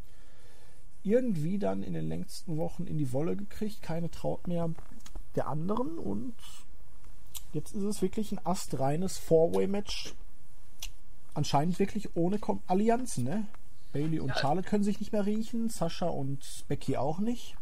irgendwie 1.04 1.60
dann 1.60 1.84
in 1.84 1.94
den 1.94 2.08
längsten 2.08 2.58
Wochen 2.58 2.88
in 2.88 2.98
die 2.98 3.12
Wolle 3.14 3.36
gekriegt. 3.36 3.82
Keine 3.82 4.10
traut 4.10 4.48
mehr 4.48 4.72
der 5.36 5.48
anderen 5.48 5.98
und 5.98 6.36
jetzt 7.54 7.74
ist 7.74 7.84
es 7.84 8.02
wirklich 8.02 8.32
ein 8.32 8.40
astreines 8.44 9.18
Four-Way-Match. 9.18 10.14
Anscheinend 11.34 11.80
wirklich 11.80 12.16
ohne 12.16 12.40
Kom 12.40 12.62
Allianzen, 12.68 13.26
ne? 13.26 13.46
Bailey 13.92 14.20
und 14.20 14.30
ja. 14.30 14.36
Charlotte 14.36 14.68
können 14.68 14.84
sich 14.84 15.00
nicht 15.00 15.14
mehr 15.14 15.26
riechen, 15.26 15.70
Sascha 15.70 16.08
und 16.08 16.66
Becky 16.68 16.98
auch 16.98 17.20
nicht. 17.20 17.56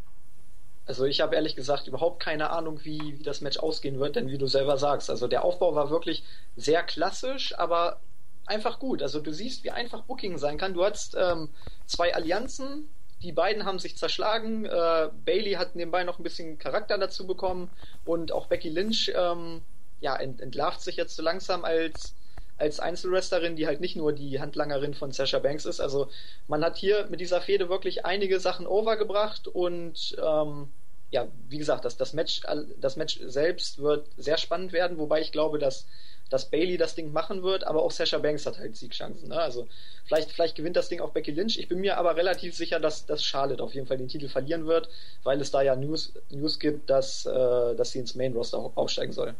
Also 0.85 1.05
ich 1.05 1.21
habe 1.21 1.35
ehrlich 1.35 1.55
gesagt 1.55 1.87
überhaupt 1.87 2.21
keine 2.21 2.49
Ahnung, 2.49 2.83
wie, 2.83 3.19
wie 3.19 3.23
das 3.23 3.41
Match 3.41 3.57
ausgehen 3.57 3.99
wird, 3.99 4.15
denn 4.15 4.27
wie 4.27 4.37
du 4.37 4.47
selber 4.47 4.77
sagst, 4.77 5.09
also 5.09 5.27
der 5.27 5.45
Aufbau 5.45 5.75
war 5.75 5.89
wirklich 5.89 6.23
sehr 6.55 6.83
klassisch, 6.83 7.57
aber 7.57 7.99
einfach 8.45 8.79
gut. 8.79 9.01
Also 9.01 9.21
du 9.21 9.31
siehst, 9.31 9.63
wie 9.63 9.71
einfach 9.71 10.03
Booking 10.03 10.37
sein 10.37 10.57
kann. 10.57 10.73
Du 10.73 10.83
hast 10.83 11.15
ähm, 11.15 11.49
zwei 11.85 12.13
Allianzen, 12.13 12.89
die 13.23 13.31
beiden 13.31 13.65
haben 13.65 13.79
sich 13.79 13.97
zerschlagen. 13.97 14.65
Äh, 14.65 15.09
Bailey 15.25 15.53
hat 15.53 15.75
nebenbei 15.75 16.03
noch 16.03 16.19
ein 16.19 16.23
bisschen 16.23 16.59
Charakter 16.59 16.97
dazu 16.97 17.25
bekommen 17.25 17.71
und 18.05 18.31
auch 18.31 18.47
Becky 18.47 18.69
Lynch 18.69 19.11
ähm, 19.15 19.61
ja, 20.01 20.15
ent 20.17 20.41
entlarvt 20.41 20.81
sich 20.81 20.97
jetzt 20.97 21.15
so 21.15 21.23
langsam 21.23 21.63
als, 21.63 22.13
als 22.57 22.81
Einzelwrestlerin, 22.81 23.55
die 23.55 23.65
halt 23.65 23.79
nicht 23.79 23.95
nur 23.95 24.11
die 24.11 24.41
Handlangerin 24.41 24.93
von 24.93 25.11
Sasha 25.11 25.39
Banks 25.39 25.65
ist. 25.65 25.79
Also 25.79 26.09
man 26.47 26.63
hat 26.63 26.75
hier 26.75 27.07
mit 27.09 27.21
dieser 27.21 27.39
Fehde 27.39 27.69
wirklich 27.69 28.05
einige 28.05 28.39
Sachen 28.41 28.67
overgebracht 28.67 29.47
und 29.47 30.15
ähm, 30.21 30.69
ja, 31.09 31.27
wie 31.47 31.59
gesagt, 31.59 31.85
das, 31.85 31.95
das, 31.95 32.11
Match, 32.13 32.41
das 32.77 32.97
Match 32.97 33.19
selbst 33.23 33.79
wird 33.79 34.09
sehr 34.17 34.37
spannend 34.37 34.73
werden, 34.73 34.97
wobei 34.97 35.21
ich 35.21 35.31
glaube, 35.31 35.59
dass 35.59 35.87
dass 36.29 36.49
Bailey 36.49 36.77
das 36.77 36.95
Ding 36.95 37.11
machen 37.11 37.43
wird, 37.43 37.65
aber 37.65 37.83
auch 37.83 37.91
Sasha 37.91 38.17
Banks 38.17 38.45
hat 38.45 38.57
halt 38.57 38.75
Siegchancen. 38.75 39.29
Ne? 39.29 39.39
Also 39.39 39.67
vielleicht, 40.05 40.31
vielleicht 40.31 40.55
gewinnt 40.55 40.75
das 40.75 40.89
Ding 40.89 40.99
auch 40.99 41.11
Becky 41.11 41.31
Lynch. 41.31 41.57
Ich 41.59 41.67
bin 41.67 41.79
mir 41.79 41.97
aber 41.97 42.15
relativ 42.15 42.55
sicher, 42.55 42.79
dass, 42.79 43.05
dass 43.05 43.23
Charlotte 43.23 43.61
auf 43.61 43.73
jeden 43.73 43.87
Fall 43.87 43.97
den 43.97 44.07
Titel 44.07 44.27
verlieren 44.29 44.65
wird, 44.65 44.89
weil 45.23 45.39
es 45.41 45.51
da 45.51 45.61
ja 45.61 45.75
News, 45.75 46.13
News 46.29 46.59
gibt, 46.59 46.89
dass, 46.89 47.25
äh, 47.25 47.75
dass 47.75 47.91
sie 47.91 47.99
ins 47.99 48.15
Main 48.15 48.33
Roster 48.33 48.71
aufsteigen 48.75 49.13
soll. 49.13 49.35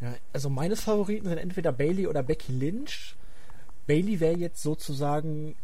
Ja, 0.00 0.14
also 0.32 0.48
meine 0.48 0.76
Favoriten 0.76 1.28
sind 1.28 1.38
entweder 1.38 1.72
Bailey 1.72 2.06
oder 2.06 2.22
Becky 2.22 2.52
Lynch. 2.52 3.16
Bailey 3.86 4.20
wäre 4.20 4.36
jetzt 4.36 4.62
sozusagen 4.62 5.56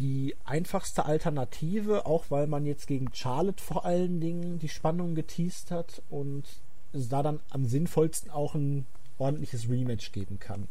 die 0.00 0.34
einfachste 0.44 1.04
Alternative, 1.04 2.06
auch 2.06 2.24
weil 2.30 2.46
man 2.46 2.66
jetzt 2.66 2.86
gegen 2.86 3.14
Charlotte 3.14 3.62
vor 3.62 3.84
allen 3.84 4.20
Dingen 4.20 4.58
die 4.58 4.68
Spannung 4.68 5.14
geteased 5.14 5.70
hat 5.70 6.02
und 6.10 6.44
da 6.92 7.22
dann 7.22 7.40
am 7.50 7.66
sinnvollsten 7.66 8.30
auch 8.30 8.54
ein 8.54 8.86
ordentliches 9.20 9.68
Rematch 9.68 10.12
geben 10.12 10.38
kann. 10.38 10.68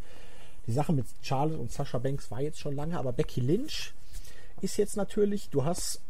Die 0.68 0.72
Sache 0.72 0.94
mit 0.94 1.06
Charlotte 1.22 1.60
und 1.60 1.72
Sasha 1.72 1.98
Banks 1.98 2.30
war 2.32 2.42
jetzt 2.42 2.60
schon 2.60 2.76
lange, 2.76 2.98
aber 2.98 3.12
Becky 3.12 3.42
Lynch 3.42 3.94
ist 4.62 4.78
jetzt 4.78 4.98
natürlich, 4.98 5.50
du 5.50 5.64
hast 5.66 6.02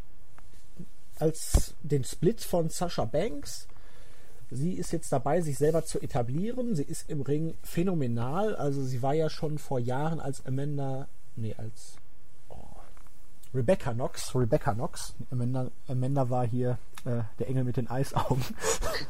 als 1.18 1.76
den 1.84 2.04
Split 2.04 2.42
von 2.42 2.70
Sasha 2.70 3.06
Banks 3.06 3.68
sie 4.52 4.74
ist 4.74 4.92
jetzt 4.92 5.12
dabei, 5.12 5.42
sich 5.42 5.58
selber 5.58 5.86
zu 5.86 6.02
etablieren. 6.02 6.76
Sie 6.76 6.84
ist 6.84 7.10
im 7.10 7.22
Ring 7.22 7.56
phänomenal. 7.64 8.56
Also 8.56 8.84
sie 8.84 9.02
war 9.02 9.14
ja 9.14 9.30
schon 9.30 9.58
vor 9.58 9.80
Jahren 9.80 10.20
als 10.20 10.46
Amanda, 10.46 11.08
nee, 11.36 11.56
als 11.58 11.96
oh, 12.50 12.56
Rebecca 13.54 13.94
Knox, 13.94 14.36
Rebecca 14.36 14.74
Knox. 14.74 15.14
Amanda, 15.32 15.72
Amanda 15.88 16.30
war 16.30 16.48
hier 16.48 16.78
äh, 17.06 17.22
der 17.40 17.48
Engel 17.48 17.64
mit 17.64 17.78
den 17.78 17.90
Eisaugen. 17.90 18.44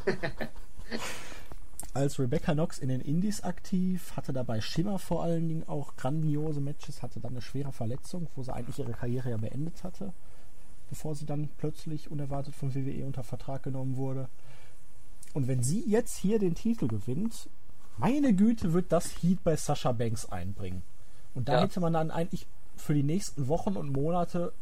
als 1.93 2.19
Rebecca 2.19 2.53
Knox 2.53 2.77
in 2.77 2.89
den 2.89 3.01
Indies 3.01 3.41
aktiv, 3.41 4.15
hatte 4.15 4.33
dabei 4.33 4.61
Schimmer 4.61 4.99
vor 4.99 5.23
allen 5.23 5.47
Dingen 5.47 5.67
auch 5.67 5.95
grandiose 5.95 6.61
Matches, 6.61 7.01
hatte 7.01 7.19
dann 7.19 7.31
eine 7.31 7.41
schwere 7.41 7.71
Verletzung, 7.71 8.27
wo 8.35 8.43
sie 8.43 8.53
eigentlich 8.53 8.79
ihre 8.79 8.91
Karriere 8.91 9.31
ja 9.31 9.37
beendet 9.37 9.83
hatte, 9.83 10.13
bevor 10.89 11.15
sie 11.15 11.25
dann 11.25 11.49
plötzlich 11.57 12.11
unerwartet 12.11 12.55
von 12.55 12.73
WWE 12.75 13.05
unter 13.05 13.23
Vertrag 13.23 13.63
genommen 13.63 13.97
wurde. 13.97 14.29
Und 15.33 15.47
wenn 15.47 15.63
sie 15.63 15.83
jetzt 15.87 16.17
hier 16.17 16.39
den 16.39 16.55
Titel 16.55 16.87
gewinnt, 16.87 17.49
meine 17.97 18.33
Güte, 18.33 18.73
wird 18.73 18.91
das 18.91 19.21
Heat 19.21 19.43
bei 19.43 19.55
Sasha 19.55 19.91
Banks 19.91 20.25
einbringen. 20.25 20.83
Und 21.33 21.49
da 21.49 21.55
ja. 21.55 21.61
hätte 21.61 21.79
man 21.79 21.93
dann 21.93 22.11
eigentlich 22.11 22.47
für 22.75 22.93
die 22.93 23.03
nächsten 23.03 23.47
Wochen 23.47 23.75
und 23.75 23.91
Monate 23.91 24.53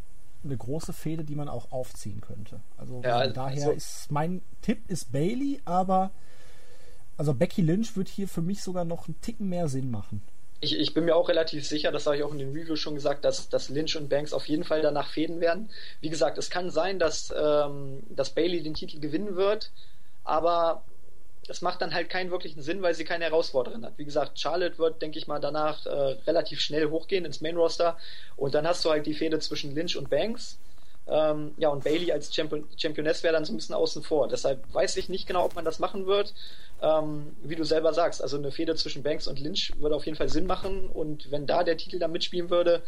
eine 0.43 0.57
große 0.57 0.93
Fehde, 0.93 1.23
die 1.23 1.35
man 1.35 1.49
auch 1.49 1.71
aufziehen 1.71 2.21
könnte. 2.21 2.59
Also 2.77 3.01
ja, 3.03 3.27
daher 3.27 3.67
also 3.67 3.71
ist 3.71 4.11
mein 4.11 4.41
Tipp 4.61 4.89
ist 4.89 5.11
Bailey, 5.11 5.61
aber 5.65 6.11
also 7.17 7.34
Becky 7.34 7.62
Lynch 7.62 7.95
wird 7.97 8.08
hier 8.08 8.27
für 8.27 8.41
mich 8.41 8.63
sogar 8.63 8.86
noch 8.86 9.08
einen 9.08 9.19
Ticken 9.21 9.49
mehr 9.49 9.67
Sinn 9.67 9.91
machen. 9.91 10.21
Ich, 10.60 10.77
ich 10.77 10.93
bin 10.93 11.06
mir 11.06 11.15
auch 11.15 11.30
relativ 11.30 11.67
sicher, 11.67 11.91
das 11.91 12.08
habe 12.08 12.17
ich 12.17 12.23
auch 12.23 12.32
in 12.32 12.39
den 12.39 12.51
Reviews 12.51 12.80
schon 12.80 12.95
gesagt, 12.95 13.25
dass, 13.25 13.49
dass 13.49 13.69
Lynch 13.69 13.95
und 13.95 14.10
Banks 14.10 14.34
auf 14.34 14.47
jeden 14.47 14.63
Fall 14.63 14.82
danach 14.82 15.10
fäden 15.10 15.39
werden. 15.39 15.69
Wie 16.01 16.10
gesagt, 16.10 16.38
es 16.39 16.49
kann 16.49 16.71
sein, 16.71 16.97
dass, 16.97 17.34
ähm, 17.38 18.01
dass 18.10 18.32
Bailey 18.32 18.63
den 18.63 18.73
Titel 18.73 18.99
gewinnen 18.99 19.36
wird, 19.36 19.71
aber 20.23 20.84
es 21.47 21.62
macht 21.62 21.82
dann 21.82 21.93
halt 21.93 22.10
keinen 22.10 22.32
wirklichen 22.32 22.62
Sinn, 22.62 22.82
weil 22.82 22.95
sie 22.95 23.06
keine 23.06 23.25
Herausforderin 23.25 23.86
hat. 23.86 23.97
Wie 23.97 24.06
gesagt, 24.06 24.39
Charlotte 24.39 24.80
wird, 24.80 25.01
denke 25.01 25.19
ich 25.19 25.27
mal, 25.27 25.39
danach 25.39 25.86
äh, 25.86 25.91
relativ 26.25 26.60
schnell 26.60 26.89
hochgehen 26.89 27.23
ins 27.23 27.39
Main 27.39 27.56
Roster 27.56 27.97
und 28.36 28.56
dann 28.56 28.67
hast 28.67 28.84
du 28.84 28.89
halt 28.89 29.06
die 29.06 29.13
Fehde 29.13 29.39
zwischen 29.39 29.75
Lynch 29.75 29.95
und 29.95 30.10
Banks. 30.10 30.58
Ähm, 31.09 31.53
ja, 31.57 31.69
und 31.69 31.83
Bailey 31.83 32.11
als 32.11 32.33
Champion 32.33 32.67
Championess 32.75 33.23
wäre 33.23 33.33
dann 33.33 33.45
so 33.45 33.53
ein 33.53 33.57
bisschen 33.57 33.75
außen 33.75 34.03
vor. 34.03 34.27
Deshalb 34.27 34.61
weiß 34.73 34.97
ich 34.97 35.09
nicht 35.09 35.27
genau, 35.27 35.45
ob 35.45 35.55
man 35.55 35.65
das 35.65 35.79
machen 35.79 36.05
wird. 36.05 36.33
Ähm, 36.81 37.35
wie 37.41 37.55
du 37.55 37.63
selber 37.63 37.93
sagst, 37.93 38.21
also 38.21 38.37
eine 38.37 38.51
Fehde 38.51 38.75
zwischen 38.75 39.03
Banks 39.03 39.27
und 39.27 39.39
Lynch 39.39 39.73
würde 39.79 39.95
auf 39.95 40.05
jeden 40.05 40.17
Fall 40.17 40.29
Sinn 40.29 40.45
machen 40.45 40.87
und 40.89 41.31
wenn 41.31 41.47
da 41.47 41.63
der 41.63 41.77
Titel 41.77 41.97
dann 41.97 42.11
mitspielen 42.11 42.51
würde, 42.51 42.83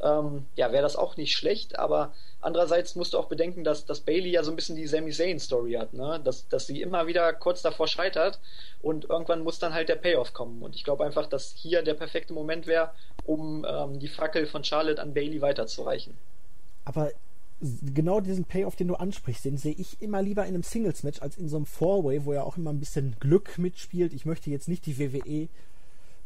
ähm, 0.00 0.46
ja, 0.56 0.72
wäre 0.72 0.82
das 0.82 0.96
auch 0.96 1.16
nicht 1.16 1.36
schlecht, 1.36 1.78
aber 1.78 2.12
andererseits 2.40 2.94
musst 2.94 3.14
du 3.14 3.18
auch 3.18 3.26
bedenken, 3.26 3.64
dass, 3.64 3.84
dass 3.84 4.00
Bailey 4.00 4.30
ja 4.30 4.42
so 4.42 4.50
ein 4.50 4.56
bisschen 4.56 4.76
die 4.76 4.86
Sami 4.86 5.10
Zayn-Story 5.10 5.72
hat, 5.72 5.92
ne? 5.92 6.20
dass, 6.22 6.48
dass 6.48 6.66
sie 6.66 6.82
immer 6.82 7.06
wieder 7.06 7.32
kurz 7.32 7.62
davor 7.62 7.86
scheitert 7.88 8.40
und 8.80 9.08
irgendwann 9.08 9.42
muss 9.42 9.58
dann 9.58 9.74
halt 9.74 9.88
der 9.88 9.96
Payoff 9.96 10.32
kommen. 10.32 10.62
Und 10.62 10.74
ich 10.74 10.84
glaube 10.84 11.04
einfach, 11.04 11.26
dass 11.26 11.52
hier 11.56 11.82
der 11.82 11.94
perfekte 11.94 12.32
Moment 12.32 12.66
wäre, 12.66 12.90
um 13.24 13.64
ähm, 13.68 13.98
die 13.98 14.08
Fackel 14.08 14.46
von 14.46 14.64
Charlotte 14.64 15.00
an 15.00 15.14
Bailey 15.14 15.40
weiterzureichen. 15.40 16.16
Aber 16.84 17.10
genau 17.62 18.20
diesen 18.20 18.44
Payoff, 18.44 18.76
den 18.76 18.88
du 18.88 18.94
ansprichst, 18.94 19.44
den 19.44 19.56
sehe 19.56 19.74
ich 19.74 20.02
immer 20.02 20.20
lieber 20.22 20.42
in 20.42 20.54
einem 20.54 20.62
Singles-Match 20.62 21.22
als 21.22 21.36
in 21.36 21.48
so 21.48 21.56
einem 21.56 21.66
Four-Way, 21.66 22.24
wo 22.24 22.32
ja 22.32 22.42
auch 22.42 22.56
immer 22.56 22.70
ein 22.70 22.80
bisschen 22.80 23.16
Glück 23.20 23.58
mitspielt. 23.58 24.12
Ich 24.12 24.26
möchte 24.26 24.50
jetzt 24.50 24.68
nicht 24.68 24.86
die 24.86 24.98
WWE 24.98 25.48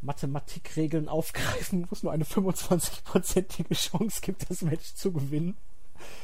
Mathematikregeln 0.01 1.09
aufgreifen, 1.09 1.87
wo 1.88 1.94
es 1.94 2.03
nur 2.03 2.12
eine 2.12 2.25
25-prozentige 2.25 3.75
Chance 3.75 4.20
gibt, 4.22 4.49
das 4.51 4.62
Match 4.62 4.94
zu 4.94 5.12
gewinnen. 5.12 5.57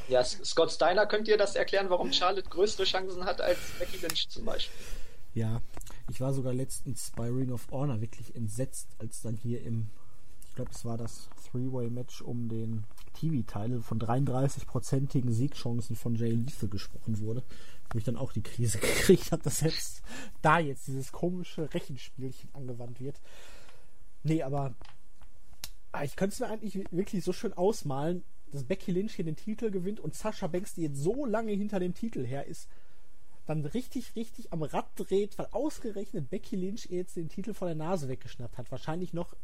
Ja, 0.07 0.23
Scott 0.23 0.71
Steiner 0.71 1.05
könnt 1.05 1.27
ihr 1.27 1.37
das 1.37 1.55
erklären, 1.55 1.89
warum 1.89 2.13
Charlotte 2.13 2.49
größere 2.49 2.83
Chancen 2.83 3.25
hat 3.25 3.41
als 3.41 3.57
Becky 3.79 3.97
Lynch 3.97 4.29
zum 4.29 4.45
Beispiel. 4.45 4.79
Ja, 5.33 5.61
ich 6.09 6.21
war 6.21 6.33
sogar 6.33 6.53
letztens 6.53 7.11
bei 7.15 7.27
Ring 7.27 7.51
of 7.51 7.67
Honor 7.71 8.01
wirklich 8.01 8.35
entsetzt, 8.35 8.87
als 8.99 9.21
dann 9.21 9.35
hier 9.35 9.63
im, 9.63 9.87
ich 10.53 10.55
glaube, 10.55 10.69
es 10.71 10.85
war 10.85 10.97
das 10.97 11.31
Three-Way-Match 11.49 12.21
um 12.21 12.47
den 12.47 12.83
TV-Title 13.15 13.81
von 13.81 13.97
33-prozentigen 13.97 15.31
Siegchancen 15.31 15.95
von 15.95 16.13
Jay 16.13 16.29
Lethal 16.29 16.69
gesprochen 16.69 17.19
wurde, 17.21 17.41
wo 17.91 17.97
ich 17.97 18.03
dann 18.03 18.17
auch 18.17 18.31
die 18.31 18.43
Krise 18.43 18.77
gekriegt 18.79 19.31
habe, 19.31 19.41
dass 19.41 19.57
selbst 19.57 20.03
da 20.43 20.59
jetzt 20.59 20.85
dieses 20.85 21.11
komische 21.11 21.73
Rechenspielchen 21.73 22.53
angewandt 22.53 22.99
wird. 22.99 23.19
Nee, 24.21 24.43
aber 24.43 24.75
ah, 25.91 26.03
ich 26.03 26.15
könnte 26.15 26.35
es 26.35 26.39
mir 26.39 26.49
eigentlich 26.49 26.85
wirklich 26.91 27.23
so 27.23 27.33
schön 27.33 27.53
ausmalen, 27.53 28.23
dass 28.51 28.63
Becky 28.63 28.91
Lynch 28.91 29.15
hier 29.15 29.25
den 29.25 29.35
Titel 29.35 29.71
gewinnt 29.71 29.99
und 29.99 30.13
Sascha 30.13 30.45
Banks, 30.45 30.75
die 30.75 30.83
jetzt 30.83 30.99
so 30.99 31.25
lange 31.25 31.53
hinter 31.53 31.79
dem 31.79 31.95
Titel 31.95 32.23
her 32.23 32.45
ist, 32.45 32.69
dann 33.47 33.65
richtig, 33.65 34.15
richtig 34.15 34.53
am 34.53 34.61
Rad 34.61 34.85
dreht, 34.97 35.35
weil 35.39 35.47
ausgerechnet 35.49 36.29
Becky 36.29 36.57
Lynch 36.57 36.91
ihr 36.91 36.97
jetzt 36.97 37.15
den 37.15 37.29
Titel 37.29 37.55
von 37.55 37.69
der 37.69 37.75
Nase 37.75 38.07
weggeschnappt 38.07 38.59
hat. 38.59 38.69
Wahrscheinlich 38.69 39.13
noch 39.13 39.35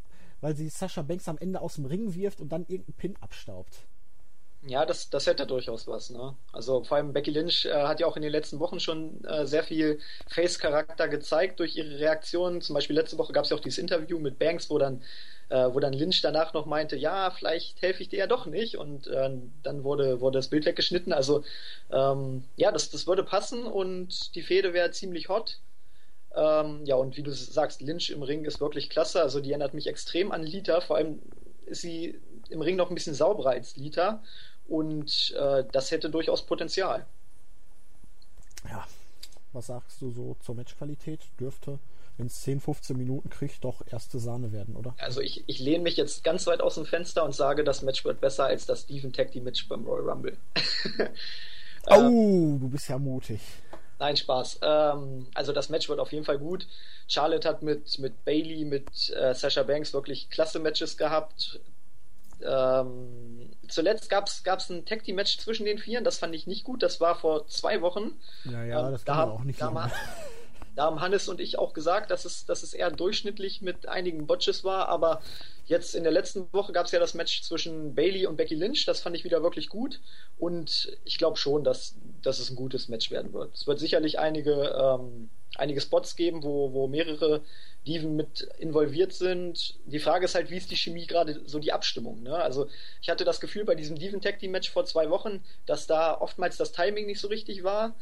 weil 0.42 0.56
sie 0.56 0.70
Sascha 0.70 1.02
Banks 1.02 1.28
am 1.28 1.38
Ende 1.38 1.62
aus 1.62 1.76
dem 1.76 1.86
Ring 1.86 2.14
wirft 2.14 2.42
und 2.42 2.50
dann 2.50 2.62
irgendeinen 2.68 2.98
Pin 2.98 3.16
abstaubt. 3.22 3.88
Ja, 4.64 4.86
das, 4.86 5.10
das 5.10 5.26
hätte 5.26 5.48
durchaus 5.48 5.88
was. 5.88 6.10
Ne? 6.10 6.36
Also 6.52 6.84
vor 6.84 6.98
allem 6.98 7.14
Becky 7.14 7.32
Lynch 7.32 7.66
äh, 7.66 7.72
hat 7.72 8.02
ja 8.02 8.08
auch 8.08 8.18
in 8.18 8.22
den 8.22 8.32
letzten 8.32 8.60
Wochen 8.60 8.80
schon 8.82 9.24
äh, 9.24 9.46
sehr 9.46 9.64
viel 9.64 10.00
Face-Charakter 10.28 11.08
gezeigt 11.08 11.62
durch 11.62 11.78
ihre 11.78 11.98
Reaktionen. 11.98 12.60
Zum 12.62 12.74
Beispiel 12.74 12.96
letzte 12.96 13.18
Woche 13.18 13.32
gab 13.32 13.46
es 13.46 13.52
ja 13.52 13.58
auch 13.58 13.62
dieses 13.62 13.80
Interview 13.80 14.20
mit 14.20 14.38
Banks, 14.38 14.70
wo 14.70 14.78
dann, 14.78 15.02
äh, 15.48 15.74
wo 15.74 15.80
dann 15.80 15.94
Lynch 15.94 16.22
danach 16.22 16.54
noch 16.54 16.66
meinte, 16.66 16.98
ja, 16.98 17.32
vielleicht 17.32 17.82
helfe 17.82 18.04
ich 18.04 18.10
dir 18.10 18.20
ja 18.20 18.28
doch 18.28 18.48
nicht. 18.48 18.78
Und 18.78 19.08
äh, 19.08 19.32
dann 19.64 19.84
wurde, 19.86 20.20
wurde 20.20 20.40
das 20.40 20.50
Bild 20.50 20.66
weggeschnitten. 20.66 21.14
Also 21.14 21.44
ähm, 21.90 22.44
ja, 22.58 22.74
das, 22.74 22.90
das 22.90 23.08
würde 23.08 23.24
passen 23.24 23.64
und 23.64 24.36
die 24.36 24.42
Fehde 24.42 24.74
wäre 24.74 24.92
ziemlich 24.92 25.30
hot. 25.30 25.60
Ähm, 26.36 26.86
ja, 26.86 26.96
und 26.96 27.18
wie 27.18 27.24
du 27.24 27.32
sagst, 27.32 27.82
Lynch 27.82 28.10
im 28.12 28.24
Ring 28.24 28.46
ist 28.46 28.62
wirklich 28.62 28.90
klasse. 28.90 29.22
Also 29.22 29.40
die 29.40 29.52
erinnert 29.52 29.74
mich 29.74 29.88
extrem 29.88 30.32
an 30.32 30.44
Lita. 30.44 30.82
Vor 30.82 30.98
allem 30.98 31.20
ist 31.66 31.82
sie 31.82 32.20
im 32.50 32.62
Ring 32.62 32.76
noch 32.76 32.90
ein 32.90 32.96
bisschen 32.96 33.16
sauberer 33.16 33.52
als 33.52 33.76
Lita. 33.76 34.24
Und 34.68 35.34
äh, 35.38 35.64
das 35.72 35.92
hätte 35.92 36.10
durchaus 36.10 36.46
Potenzial. 36.46 37.06
Ja, 38.70 38.86
was 39.54 39.68
sagst 39.68 40.02
du 40.02 40.12
so 40.12 40.36
zur 40.42 40.56
Matchqualität? 40.56 41.22
Dürfte, 41.40 41.80
wenn 42.18 42.28
es 42.28 42.42
10, 42.42 42.60
15 42.60 42.98
Minuten 42.98 43.30
kriegt, 43.30 43.64
doch 43.64 43.82
erste 43.88 44.20
Sahne 44.20 44.52
werden, 44.52 44.76
oder? 44.76 44.94
Also 45.00 45.22
ich, 45.22 45.44
ich 45.48 45.60
lehne 45.60 45.84
mich 45.84 45.98
jetzt 45.98 46.24
ganz 46.24 46.46
weit 46.46 46.62
aus 46.62 46.76
dem 46.76 46.86
Fenster 46.86 47.24
und 47.24 47.34
sage, 47.34 47.64
das 47.64 47.82
Match 47.82 48.06
wird 48.06 48.22
besser 48.22 48.46
als 48.46 48.66
das 48.66 48.82
Steven 48.82 49.12
Tag 49.12 49.32
Team 49.32 49.46
Match 49.46 49.68
beim 49.68 49.86
Royal 49.86 50.10
Rumble. 50.10 50.38
oh, 51.90 52.58
du 52.60 52.70
bist 52.70 52.90
ja 52.90 53.00
mutig. 53.00 53.40
Nein, 54.00 54.16
Spaß. 54.16 54.60
Ähm, 54.62 55.28
also 55.34 55.52
das 55.52 55.70
Match 55.70 55.90
wird 55.90 56.00
auf 56.00 56.12
jeden 56.14 56.26
Fall 56.26 56.40
gut. 56.40 56.68
Charlotte 57.08 57.48
hat 57.48 57.62
mit, 57.62 58.00
mit 58.00 58.24
Bailey, 58.24 58.66
mit 58.66 59.10
äh, 59.10 59.34
Sasha 59.34 59.64
Banks 59.64 59.94
wirklich 59.94 60.30
klasse 60.30 60.60
Matches 60.60 60.98
gehabt. 60.98 61.60
Ähm, 62.42 63.52
zuletzt 63.68 64.10
gab 64.10 64.28
es 64.28 64.70
ein 64.70 64.86
Tag 64.86 65.04
Team 65.04 65.16
Match 65.16 65.38
zwischen 65.40 65.66
den 65.66 65.78
Vieren, 65.78 66.06
das 66.06 66.18
fand 66.18 66.34
ich 66.34 66.48
nicht 66.48 66.64
gut. 66.64 66.82
Das 66.82 67.02
war 67.02 67.16
vor 67.16 67.48
zwei 67.48 67.82
Wochen. 67.82 68.20
Ja, 68.46 68.64
ja, 68.64 68.86
ähm, 68.86 68.94
das 68.94 69.04
kann 69.04 69.18
da, 69.18 69.34
auch 69.34 69.44
nicht 69.44 69.62
da, 69.62 69.92
da 70.80 70.86
haben 70.86 71.02
Hannes 71.02 71.28
und 71.28 71.42
ich 71.42 71.60
auch 71.60 71.74
gesagt, 71.74 72.10
dass 72.10 72.24
es, 72.24 72.46
dass 72.46 72.64
es 72.64 72.74
eher 72.74 72.90
durchschnittlich 72.90 73.62
mit 73.62 73.90
einigen 73.90 74.28
Botches 74.28 74.64
war, 74.64 74.88
aber 74.88 75.22
jetzt 75.66 75.94
in 75.94 76.04
der 76.04 76.12
letzten 76.14 76.48
Woche 76.54 76.72
gab 76.72 76.86
es 76.86 76.94
ja 76.94 77.02
das 77.02 77.14
Match 77.14 77.42
zwischen 77.42 77.96
Bailey 77.96 78.26
und 78.26 78.38
Becky 78.38 78.56
Lynch, 78.56 78.86
das 78.86 79.02
fand 79.02 79.14
ich 79.18 79.26
wieder 79.26 79.44
wirklich 79.44 79.68
gut 79.68 80.00
und 80.38 80.98
ich 81.04 81.18
glaube 81.18 81.36
schon, 81.36 81.66
dass, 81.66 81.96
dass 82.22 82.40
es 82.40 82.50
ein 82.50 82.56
gutes 82.56 82.88
Match 82.88 83.12
werden 83.12 83.34
wird. 83.34 83.54
Es 83.54 83.68
wird 83.68 83.78
sicherlich 83.78 84.20
einige, 84.20 84.54
ähm, 84.54 85.30
einige 85.56 85.82
Spots 85.82 86.16
geben, 86.16 86.44
wo, 86.44 86.72
wo 86.72 86.88
mehrere 86.88 87.42
Diven 87.86 88.16
mit 88.16 88.48
involviert 88.60 89.12
sind. 89.12 89.76
Die 89.86 90.00
Frage 90.00 90.24
ist 90.24 90.36
halt, 90.36 90.50
wie 90.50 90.58
ist 90.58 90.72
die 90.72 90.78
Chemie 90.78 91.08
gerade 91.08 91.42
so 91.46 91.60
die 91.60 91.74
Abstimmung? 91.74 92.24
Ne? 92.24 92.36
Also 92.36 92.70
ich 93.02 93.10
hatte 93.10 93.26
das 93.26 93.42
Gefühl 93.42 93.66
bei 93.66 93.76
diesem 93.76 94.00
Diven 94.00 94.22
Tag 94.22 94.40
Team 94.40 94.52
Match 94.52 94.70
vor 94.70 94.86
zwei 94.86 95.10
Wochen, 95.10 95.44
dass 95.66 95.88
da 95.88 96.18
oftmals 96.18 96.56
das 96.56 96.72
Timing 96.72 97.06
nicht 97.06 97.20
so 97.20 97.28
richtig 97.28 97.66
war. 97.66 97.96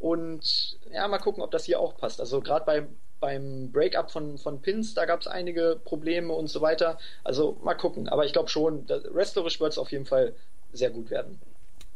Und 0.00 0.78
ja, 0.92 1.06
mal 1.06 1.18
gucken, 1.18 1.42
ob 1.42 1.50
das 1.50 1.64
hier 1.64 1.78
auch 1.78 1.96
passt. 1.96 2.20
Also 2.20 2.40
gerade 2.40 2.64
beim, 2.64 2.96
beim 3.20 3.70
Breakup 3.70 4.10
von, 4.10 4.38
von 4.38 4.62
Pins, 4.62 4.94
da 4.94 5.04
gab 5.04 5.20
es 5.20 5.26
einige 5.26 5.78
Probleme 5.84 6.32
und 6.32 6.48
so 6.48 6.62
weiter. 6.62 6.98
Also 7.22 7.58
mal 7.62 7.74
gucken. 7.74 8.08
Aber 8.08 8.24
ich 8.24 8.32
glaube 8.32 8.48
schon, 8.48 8.88
wrestlerisch 8.88 9.60
wird 9.60 9.72
es 9.72 9.78
auf 9.78 9.92
jeden 9.92 10.06
Fall 10.06 10.34
sehr 10.72 10.90
gut 10.90 11.10
werden. 11.10 11.38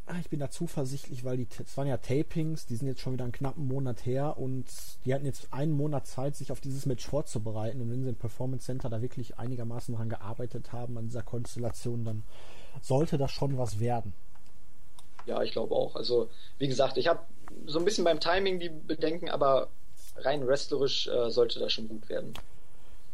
Ah, 0.06 0.18
ich 0.20 0.28
bin 0.28 0.38
da 0.38 0.50
zuversichtlich, 0.50 1.24
weil 1.24 1.38
die, 1.38 1.48
es 1.64 1.78
waren 1.78 1.86
ja 1.86 1.96
Tapings, 1.96 2.66
die 2.66 2.76
sind 2.76 2.88
jetzt 2.88 3.00
schon 3.00 3.14
wieder 3.14 3.24
einen 3.24 3.32
knappen 3.32 3.66
Monat 3.66 4.04
her 4.04 4.36
und 4.36 4.66
die 5.06 5.14
hatten 5.14 5.24
jetzt 5.24 5.48
einen 5.50 5.72
Monat 5.72 6.06
Zeit, 6.06 6.36
sich 6.36 6.52
auf 6.52 6.60
dieses 6.60 6.84
Match 6.84 7.06
vorzubereiten. 7.06 7.80
Und 7.80 7.90
wenn 7.90 8.02
sie 8.02 8.10
im 8.10 8.16
Performance 8.16 8.66
Center 8.66 8.90
da 8.90 9.00
wirklich 9.00 9.38
einigermaßen 9.38 9.94
dran 9.94 10.10
gearbeitet 10.10 10.74
haben, 10.74 10.98
an 10.98 11.06
dieser 11.06 11.22
Konstellation, 11.22 12.04
dann 12.04 12.22
sollte 12.82 13.16
das 13.16 13.32
schon 13.32 13.56
was 13.56 13.80
werden. 13.80 14.12
Ja, 15.26 15.42
ich 15.42 15.52
glaube 15.52 15.74
auch. 15.74 15.96
Also, 15.96 16.30
wie 16.58 16.68
gesagt, 16.68 16.96
ich 16.96 17.08
habe 17.08 17.20
so 17.66 17.78
ein 17.78 17.84
bisschen 17.84 18.04
beim 18.04 18.20
Timing 18.20 18.60
die 18.60 18.68
Bedenken, 18.68 19.28
aber 19.28 19.68
rein 20.16 20.46
wrestlerisch 20.46 21.06
äh, 21.08 21.30
sollte 21.30 21.58
das 21.58 21.72
schon 21.72 21.88
gut 21.88 22.08
werden. 22.08 22.34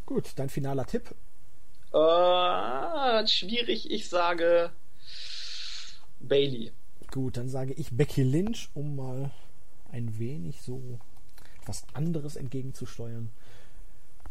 Gut, 0.06 0.32
dein 0.36 0.48
finaler 0.48 0.86
Tipp? 0.86 1.14
Äh, 1.92 3.26
schwierig, 3.26 3.90
ich 3.90 4.08
sage 4.08 4.70
Bailey. 6.20 6.72
Gut, 7.12 7.36
dann 7.36 7.48
sage 7.48 7.72
ich 7.72 7.90
Becky 7.90 8.22
Lynch, 8.22 8.68
um 8.74 8.96
mal 8.96 9.30
ein 9.90 10.18
wenig 10.18 10.62
so 10.62 10.80
etwas 11.60 11.84
anderes 11.92 12.36
entgegenzusteuern. 12.36 13.30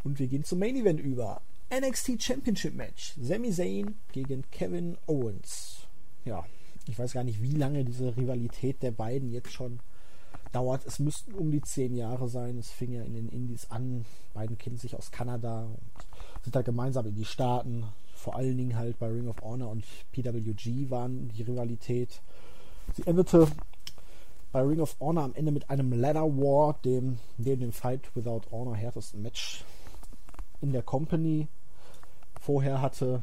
Und 0.03 0.19
wir 0.19 0.27
gehen 0.27 0.43
zum 0.43 0.59
Main 0.59 0.75
Event 0.75 0.99
über. 0.99 1.41
NXT 1.71 2.23
Championship 2.23 2.73
Match. 2.73 3.13
Sami 3.21 3.51
Zayn 3.51 3.95
gegen 4.11 4.49
Kevin 4.51 4.97
Owens. 5.07 5.87
Ja, 6.25 6.45
ich 6.89 6.97
weiß 6.97 7.13
gar 7.13 7.23
nicht, 7.23 7.41
wie 7.41 7.53
lange 7.53 7.85
diese 7.85 8.17
Rivalität 8.17 8.81
der 8.81 8.91
beiden 8.91 9.29
jetzt 9.29 9.53
schon 9.53 9.79
dauert. 10.51 10.85
Es 10.85 10.99
müssten 10.99 11.33
um 11.33 11.51
die 11.51 11.61
zehn 11.61 11.93
Jahre 11.93 12.27
sein. 12.27 12.57
Es 12.57 12.71
fing 12.71 12.91
ja 12.91 13.03
in 13.03 13.13
den 13.13 13.29
Indies 13.29 13.69
an. 13.69 14.05
Beiden 14.33 14.57
kennen 14.57 14.77
sich 14.77 14.95
aus 14.95 15.11
Kanada 15.11 15.65
und 15.65 16.43
sind 16.43 16.55
da 16.55 16.61
gemeinsam 16.63 17.05
in 17.05 17.15
die 17.15 17.25
Staaten. 17.25 17.85
Vor 18.15 18.35
allen 18.35 18.57
Dingen 18.57 18.75
halt 18.75 18.97
bei 18.97 19.07
Ring 19.07 19.27
of 19.27 19.41
Honor 19.41 19.69
und 19.69 19.85
PWG 20.11 20.89
waren 20.89 21.29
die 21.29 21.43
Rivalität. 21.43 22.21
Sie 22.95 23.05
endete 23.05 23.47
bei 24.51 24.61
Ring 24.61 24.79
of 24.79 24.95
Honor 24.99 25.23
am 25.23 25.35
Ende 25.35 25.51
mit 25.51 25.69
einem 25.69 25.93
Ladder 25.93 26.25
War, 26.25 26.79
dem 26.83 27.19
neben 27.37 27.61
dem 27.61 27.71
Fight 27.71 28.15
Without 28.15 28.41
Honor 28.51 28.75
härtesten 28.75 29.21
Match 29.21 29.63
in 30.59 30.73
der 30.73 30.81
Company. 30.81 31.47
Vorher 32.41 32.81
hatte, 32.81 33.21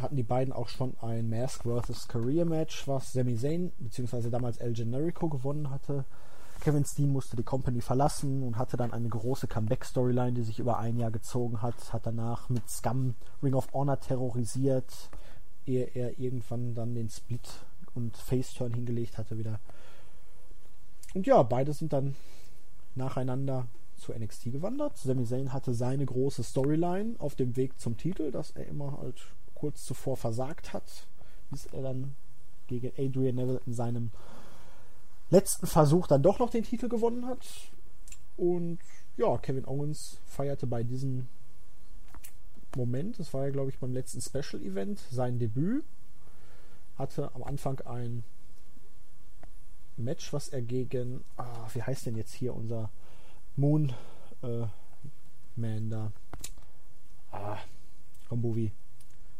hatten 0.00 0.16
die 0.16 0.22
beiden 0.22 0.52
auch 0.52 0.68
schon 0.68 0.94
ein 1.00 1.28
Mask 1.28 1.62
vs. 1.62 2.08
Career 2.08 2.44
Match, 2.44 2.86
was 2.88 3.12
Sami 3.12 3.36
Zayn 3.36 3.72
bzw. 3.78 4.30
damals 4.30 4.58
El 4.58 4.72
Generico 4.72 5.28
gewonnen 5.28 5.70
hatte. 5.70 6.04
Kevin 6.60 6.84
Steen 6.84 7.10
musste 7.10 7.36
die 7.36 7.42
Company 7.42 7.80
verlassen 7.80 8.42
und 8.42 8.56
hatte 8.56 8.76
dann 8.76 8.92
eine 8.92 9.08
große 9.08 9.46
Comeback-Storyline, 9.46 10.32
die 10.32 10.42
sich 10.42 10.58
über 10.58 10.78
ein 10.78 10.96
Jahr 10.96 11.10
gezogen 11.10 11.62
hat. 11.62 11.92
Hat 11.92 12.06
danach 12.06 12.48
mit 12.48 12.68
Scum 12.68 13.14
Ring 13.42 13.54
of 13.54 13.72
Honor 13.72 14.00
terrorisiert, 14.00 15.10
ehe 15.66 15.84
er 15.84 16.18
irgendwann 16.18 16.74
dann 16.74 16.94
den 16.94 17.10
Split 17.10 17.48
und 17.94 18.16
Face-Turn 18.16 18.72
hingelegt 18.72 19.18
hatte 19.18 19.38
wieder. 19.38 19.60
Und 21.14 21.26
ja, 21.26 21.42
beide 21.42 21.72
sind 21.72 21.92
dann 21.92 22.16
nacheinander 22.94 23.66
zu 23.96 24.12
NXT 24.12 24.52
gewandert. 24.52 24.96
Sami 24.96 25.24
Zayn 25.24 25.52
hatte 25.52 25.74
seine 25.74 26.04
große 26.04 26.42
Storyline 26.42 27.14
auf 27.18 27.34
dem 27.34 27.56
Weg 27.56 27.78
zum 27.78 27.96
Titel, 27.96 28.30
das 28.30 28.50
er 28.52 28.66
immer 28.66 28.98
halt 28.98 29.20
kurz 29.64 29.86
zuvor 29.86 30.18
versagt 30.18 30.74
hat, 30.74 31.06
bis 31.50 31.64
er 31.64 31.80
dann 31.80 32.14
gegen 32.66 32.92
Adrian 32.98 33.36
Neville 33.36 33.62
in 33.64 33.72
seinem 33.72 34.10
letzten 35.30 35.66
Versuch 35.66 36.06
dann 36.06 36.22
doch 36.22 36.38
noch 36.38 36.50
den 36.50 36.64
Titel 36.64 36.86
gewonnen 36.86 37.26
hat. 37.26 37.46
Und 38.36 38.78
ja, 39.16 39.38
Kevin 39.38 39.64
Owens 39.64 40.18
feierte 40.26 40.66
bei 40.66 40.82
diesem 40.82 41.28
Moment, 42.76 43.18
das 43.18 43.32
war 43.32 43.46
ja 43.46 43.52
glaube 43.52 43.70
ich 43.70 43.78
beim 43.78 43.94
letzten 43.94 44.20
Special 44.20 44.62
Event, 44.62 45.00
sein 45.10 45.38
Debüt. 45.38 45.82
Hatte 46.98 47.34
am 47.34 47.42
Anfang 47.42 47.80
ein 47.86 48.22
Match, 49.96 50.30
was 50.34 50.48
er 50.48 50.60
gegen, 50.60 51.24
ah, 51.38 51.68
wie 51.72 51.82
heißt 51.82 52.04
denn 52.04 52.16
jetzt 52.16 52.34
hier 52.34 52.54
unser 52.54 52.90
Moon 53.56 53.94
äh, 54.42 54.66
Man 55.56 55.88
da? 55.88 56.12
Ah, 57.32 57.56
Kombovi. 58.28 58.70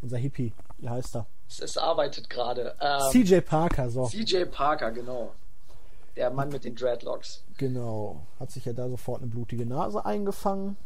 Unser 0.04 0.18
Hippie, 0.18 0.52
wie 0.76 0.88
heißt 0.90 1.16
er? 1.16 1.26
Es, 1.48 1.60
es 1.60 1.78
arbeitet 1.78 2.28
gerade. 2.28 2.76
Ähm, 2.78 3.10
CJ 3.10 3.40
Parker, 3.40 3.88
so. 3.88 4.06
CJ 4.06 4.44
Parker, 4.44 4.92
genau. 4.92 5.32
Der 6.14 6.30
Mann 6.30 6.50
mit 6.50 6.64
den 6.64 6.74
Dreadlocks. 6.74 7.42
Genau. 7.56 8.26
Hat 8.38 8.50
sich 8.50 8.66
ja 8.66 8.74
da 8.74 8.86
sofort 8.90 9.22
eine 9.22 9.30
blutige 9.30 9.64
Nase 9.64 10.04
eingefangen. 10.04 10.76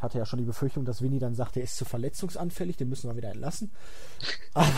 Hatte 0.00 0.18
ja 0.18 0.24
schon 0.24 0.38
die 0.38 0.44
Befürchtung, 0.44 0.84
dass 0.84 1.02
Winnie 1.02 1.18
dann 1.18 1.34
sagt, 1.34 1.56
er 1.56 1.64
ist 1.64 1.76
zu 1.76 1.84
verletzungsanfällig, 1.84 2.76
den 2.76 2.88
müssen 2.88 3.10
wir 3.10 3.16
wieder 3.16 3.32
entlassen. 3.32 3.72
Aber 4.54 4.70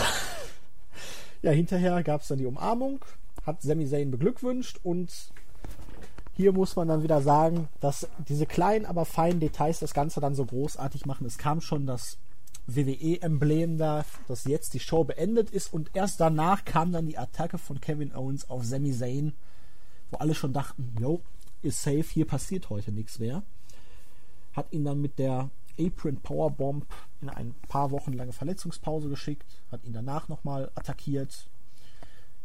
ja, 1.42 1.50
hinterher 1.50 2.02
gab 2.02 2.22
es 2.22 2.28
dann 2.28 2.38
die 2.38 2.46
Umarmung, 2.46 3.04
hat 3.44 3.60
Sami 3.60 3.86
Zayn 3.86 4.10
beglückwünscht 4.10 4.80
und 4.82 5.12
hier 6.32 6.52
muss 6.52 6.76
man 6.76 6.88
dann 6.88 7.02
wieder 7.02 7.20
sagen, 7.20 7.68
dass 7.80 8.08
diese 8.26 8.46
kleinen, 8.46 8.86
aber 8.86 9.04
feinen 9.04 9.38
Details 9.38 9.80
das 9.80 9.92
Ganze 9.92 10.20
dann 10.20 10.34
so 10.34 10.46
großartig 10.46 11.04
machen. 11.04 11.26
Es 11.26 11.36
kam 11.36 11.60
schon 11.60 11.86
das 11.86 12.16
WWE-Emblem 12.66 13.78
da, 13.78 14.04
dass 14.26 14.44
jetzt 14.44 14.74
die 14.74 14.80
Show 14.80 15.04
beendet 15.04 15.50
ist 15.50 15.72
und 15.72 15.90
erst 15.94 16.20
danach 16.20 16.64
kam 16.64 16.92
dann 16.92 17.06
die 17.06 17.18
Attacke 17.18 17.58
von 17.58 17.80
Kevin 17.80 18.14
Owens 18.14 18.48
auf 18.48 18.64
Sami 18.64 18.92
Zayn, 18.92 19.34
wo 20.10 20.18
alle 20.18 20.34
schon 20.34 20.52
dachten, 20.52 20.94
yo, 20.98 21.20
ist 21.62 21.82
safe, 21.82 22.04
hier 22.04 22.26
passiert 22.26 22.70
heute 22.70 22.92
nichts 22.92 23.18
mehr. 23.18 23.42
Hat 24.54 24.72
ihn 24.72 24.84
dann 24.84 25.00
mit 25.00 25.18
der 25.18 25.50
Apron 25.78 26.16
Powerbomb 26.16 26.86
in 27.20 27.28
ein 27.28 27.54
paar 27.68 27.90
Wochen 27.90 28.12
lange 28.12 28.32
Verletzungspause 28.32 29.08
geschickt, 29.08 29.62
hat 29.72 29.84
ihn 29.84 29.92
danach 29.92 30.28
nochmal 30.28 30.70
attackiert, 30.74 31.48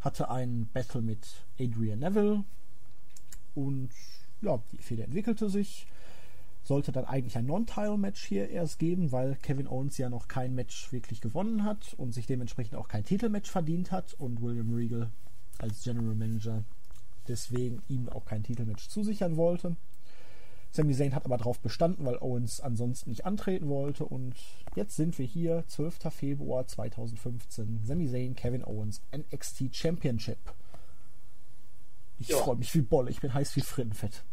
hatte 0.02 0.30
ein 0.30 0.68
Battle 0.74 1.02
mit 1.02 1.28
Adrian 1.60 2.00
Neville 2.00 2.44
und 3.56 3.90
ja, 4.42 4.60
die 4.72 4.78
Fehde 4.78 5.04
entwickelte 5.04 5.50
sich 5.50 5.88
sollte 6.70 6.92
dann 6.92 7.06
eigentlich 7.06 7.36
ein 7.36 7.48
Non-Title-Match 7.48 8.24
hier 8.24 8.48
erst 8.48 8.78
geben, 8.78 9.12
weil 9.12 9.36
Kevin 9.38 9.68
Owens 9.68 9.98
ja 9.98 10.08
noch 10.08 10.28
kein 10.28 10.54
Match 10.54 10.94
wirklich 10.94 11.20
gewonnen 11.20 11.64
hat 11.64 11.96
und 11.98 12.14
sich 12.14 12.28
dementsprechend 12.28 12.76
auch 12.76 12.88
kein 12.88 13.04
Titelmatch 13.04 13.50
verdient 13.50 13.92
hat 13.92 14.14
und 14.14 14.40
William 14.40 14.72
Regal 14.72 15.10
als 15.58 15.84
General 15.84 16.14
Manager 16.14 16.64
deswegen 17.28 17.82
ihm 17.88 18.08
auch 18.08 18.24
kein 18.24 18.44
Titelmatch 18.44 18.88
zusichern 18.88 19.36
wollte. 19.36 19.78
Sami 20.70 20.94
Zayn 20.94 21.16
hat 21.16 21.26
aber 21.26 21.38
darauf 21.38 21.60
bestanden, 21.60 22.06
weil 22.06 22.20
Owens 22.20 22.62
ansonsten 22.62 23.10
nicht 23.10 23.26
antreten 23.26 23.68
wollte 23.68 24.06
und 24.06 24.36
jetzt 24.76 24.96
sind 24.96 25.18
wir 25.18 25.26
hier, 25.26 25.64
12. 25.66 25.98
Februar 26.12 26.68
2015. 26.68 27.82
Sami 27.84 28.08
Zayn, 28.08 28.36
Kevin 28.36 28.64
Owens, 28.64 29.02
NXT 29.12 29.76
Championship. 29.76 30.38
Ich 32.20 32.32
freue 32.32 32.58
mich 32.58 32.76
wie 32.76 32.82
Bolle, 32.82 33.10
ich 33.10 33.22
bin 33.22 33.34
heiß 33.34 33.56
wie 33.56 33.62
Frittenfett. 33.62 34.24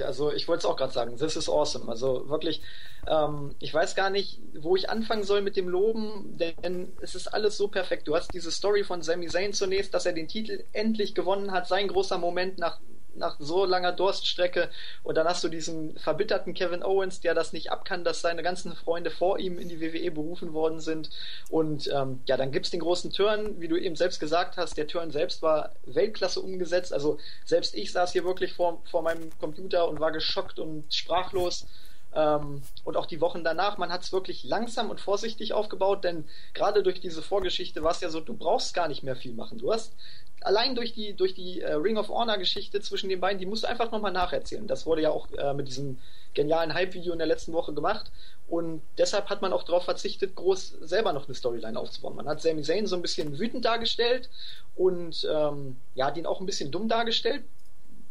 Also 0.00 0.32
ich 0.32 0.48
wollte 0.48 0.60
es 0.60 0.64
auch 0.64 0.76
gerade 0.76 0.92
sagen, 0.92 1.16
this 1.16 1.36
is 1.36 1.48
awesome. 1.48 1.88
Also 1.88 2.28
wirklich, 2.28 2.62
ähm, 3.06 3.54
ich 3.60 3.72
weiß 3.74 3.94
gar 3.94 4.10
nicht, 4.10 4.40
wo 4.58 4.76
ich 4.76 4.88
anfangen 4.88 5.24
soll 5.24 5.42
mit 5.42 5.56
dem 5.56 5.68
Loben, 5.68 6.36
denn 6.38 6.92
es 7.00 7.14
ist 7.14 7.28
alles 7.28 7.56
so 7.56 7.68
perfekt. 7.68 8.08
Du 8.08 8.14
hast 8.14 8.32
diese 8.32 8.50
Story 8.50 8.84
von 8.84 9.02
Sami 9.02 9.26
Zayn 9.26 9.52
zunächst, 9.52 9.92
dass 9.92 10.06
er 10.06 10.12
den 10.12 10.28
Titel 10.28 10.64
endlich 10.72 11.14
gewonnen 11.14 11.52
hat, 11.52 11.68
sein 11.68 11.88
großer 11.88 12.18
Moment 12.18 12.58
nach 12.58 12.80
nach 13.14 13.36
so 13.38 13.64
langer 13.64 13.92
Durststrecke. 13.92 14.70
Und 15.02 15.16
dann 15.16 15.26
hast 15.26 15.42
du 15.44 15.48
diesen 15.48 15.98
verbitterten 15.98 16.54
Kevin 16.54 16.82
Owens, 16.82 17.20
der 17.20 17.34
das 17.34 17.52
nicht 17.52 17.70
abkann, 17.70 18.04
dass 18.04 18.20
seine 18.20 18.42
ganzen 18.42 18.74
Freunde 18.74 19.10
vor 19.10 19.38
ihm 19.38 19.58
in 19.58 19.68
die 19.68 19.80
WWE 19.80 20.10
berufen 20.10 20.52
worden 20.52 20.80
sind. 20.80 21.10
Und 21.50 21.90
ähm, 21.92 22.20
ja, 22.26 22.36
dann 22.36 22.52
gibt's 22.52 22.70
den 22.70 22.80
großen 22.80 23.12
Turn, 23.12 23.60
wie 23.60 23.68
du 23.68 23.76
eben 23.76 23.96
selbst 23.96 24.20
gesagt 24.20 24.56
hast. 24.56 24.76
Der 24.76 24.86
Turn 24.86 25.10
selbst 25.10 25.42
war 25.42 25.72
Weltklasse 25.84 26.40
umgesetzt. 26.40 26.92
Also 26.92 27.18
selbst 27.44 27.74
ich 27.74 27.92
saß 27.92 28.12
hier 28.12 28.24
wirklich 28.24 28.52
vor, 28.54 28.82
vor 28.90 29.02
meinem 29.02 29.30
Computer 29.38 29.88
und 29.88 30.00
war 30.00 30.12
geschockt 30.12 30.58
und 30.58 30.92
sprachlos. 30.92 31.66
Ähm, 32.14 32.62
und 32.84 32.96
auch 32.96 33.06
die 33.06 33.20
Wochen 33.20 33.44
danach, 33.44 33.78
man 33.78 33.90
hat 33.90 34.02
es 34.02 34.12
wirklich 34.12 34.44
langsam 34.44 34.90
und 34.90 35.00
vorsichtig 35.00 35.52
aufgebaut, 35.52 36.04
denn 36.04 36.24
gerade 36.54 36.82
durch 36.82 37.00
diese 37.00 37.22
Vorgeschichte 37.22 37.82
war 37.82 37.92
es 37.92 38.00
ja 38.00 38.10
so, 38.10 38.20
du 38.20 38.34
brauchst 38.34 38.74
gar 38.74 38.88
nicht 38.88 39.02
mehr 39.02 39.16
viel 39.16 39.32
machen. 39.32 39.58
Du 39.58 39.72
hast 39.72 39.94
allein 40.42 40.74
durch 40.74 40.92
die, 40.92 41.14
durch 41.14 41.34
die 41.34 41.60
äh, 41.60 41.74
Ring 41.74 41.96
of 41.96 42.08
Honor 42.08 42.38
Geschichte 42.38 42.80
zwischen 42.80 43.08
den 43.08 43.20
beiden, 43.20 43.38
die 43.38 43.46
musst 43.46 43.64
du 43.64 43.68
einfach 43.68 43.90
nochmal 43.90 44.12
nacherzählen. 44.12 44.66
Das 44.66 44.86
wurde 44.86 45.02
ja 45.02 45.10
auch 45.10 45.30
äh, 45.32 45.54
mit 45.54 45.68
diesem 45.68 45.98
genialen 46.34 46.74
Hype-Video 46.74 47.12
in 47.12 47.18
der 47.18 47.28
letzten 47.28 47.52
Woche 47.52 47.72
gemacht. 47.72 48.10
Und 48.48 48.82
deshalb 48.98 49.30
hat 49.30 49.40
man 49.40 49.52
auch 49.52 49.62
darauf 49.62 49.84
verzichtet, 49.84 50.34
groß 50.34 50.76
selber 50.82 51.12
noch 51.12 51.26
eine 51.26 51.34
Storyline 51.34 51.78
aufzubauen. 51.78 52.16
Man 52.16 52.28
hat 52.28 52.42
Sami 52.42 52.62
Zayn 52.62 52.86
so 52.86 52.96
ein 52.96 53.02
bisschen 53.02 53.38
wütend 53.38 53.64
dargestellt 53.64 54.28
und 54.76 55.26
ähm, 55.32 55.76
ja, 55.94 56.10
den 56.10 56.26
auch 56.26 56.40
ein 56.40 56.46
bisschen 56.46 56.70
dumm 56.70 56.88
dargestellt. 56.88 57.44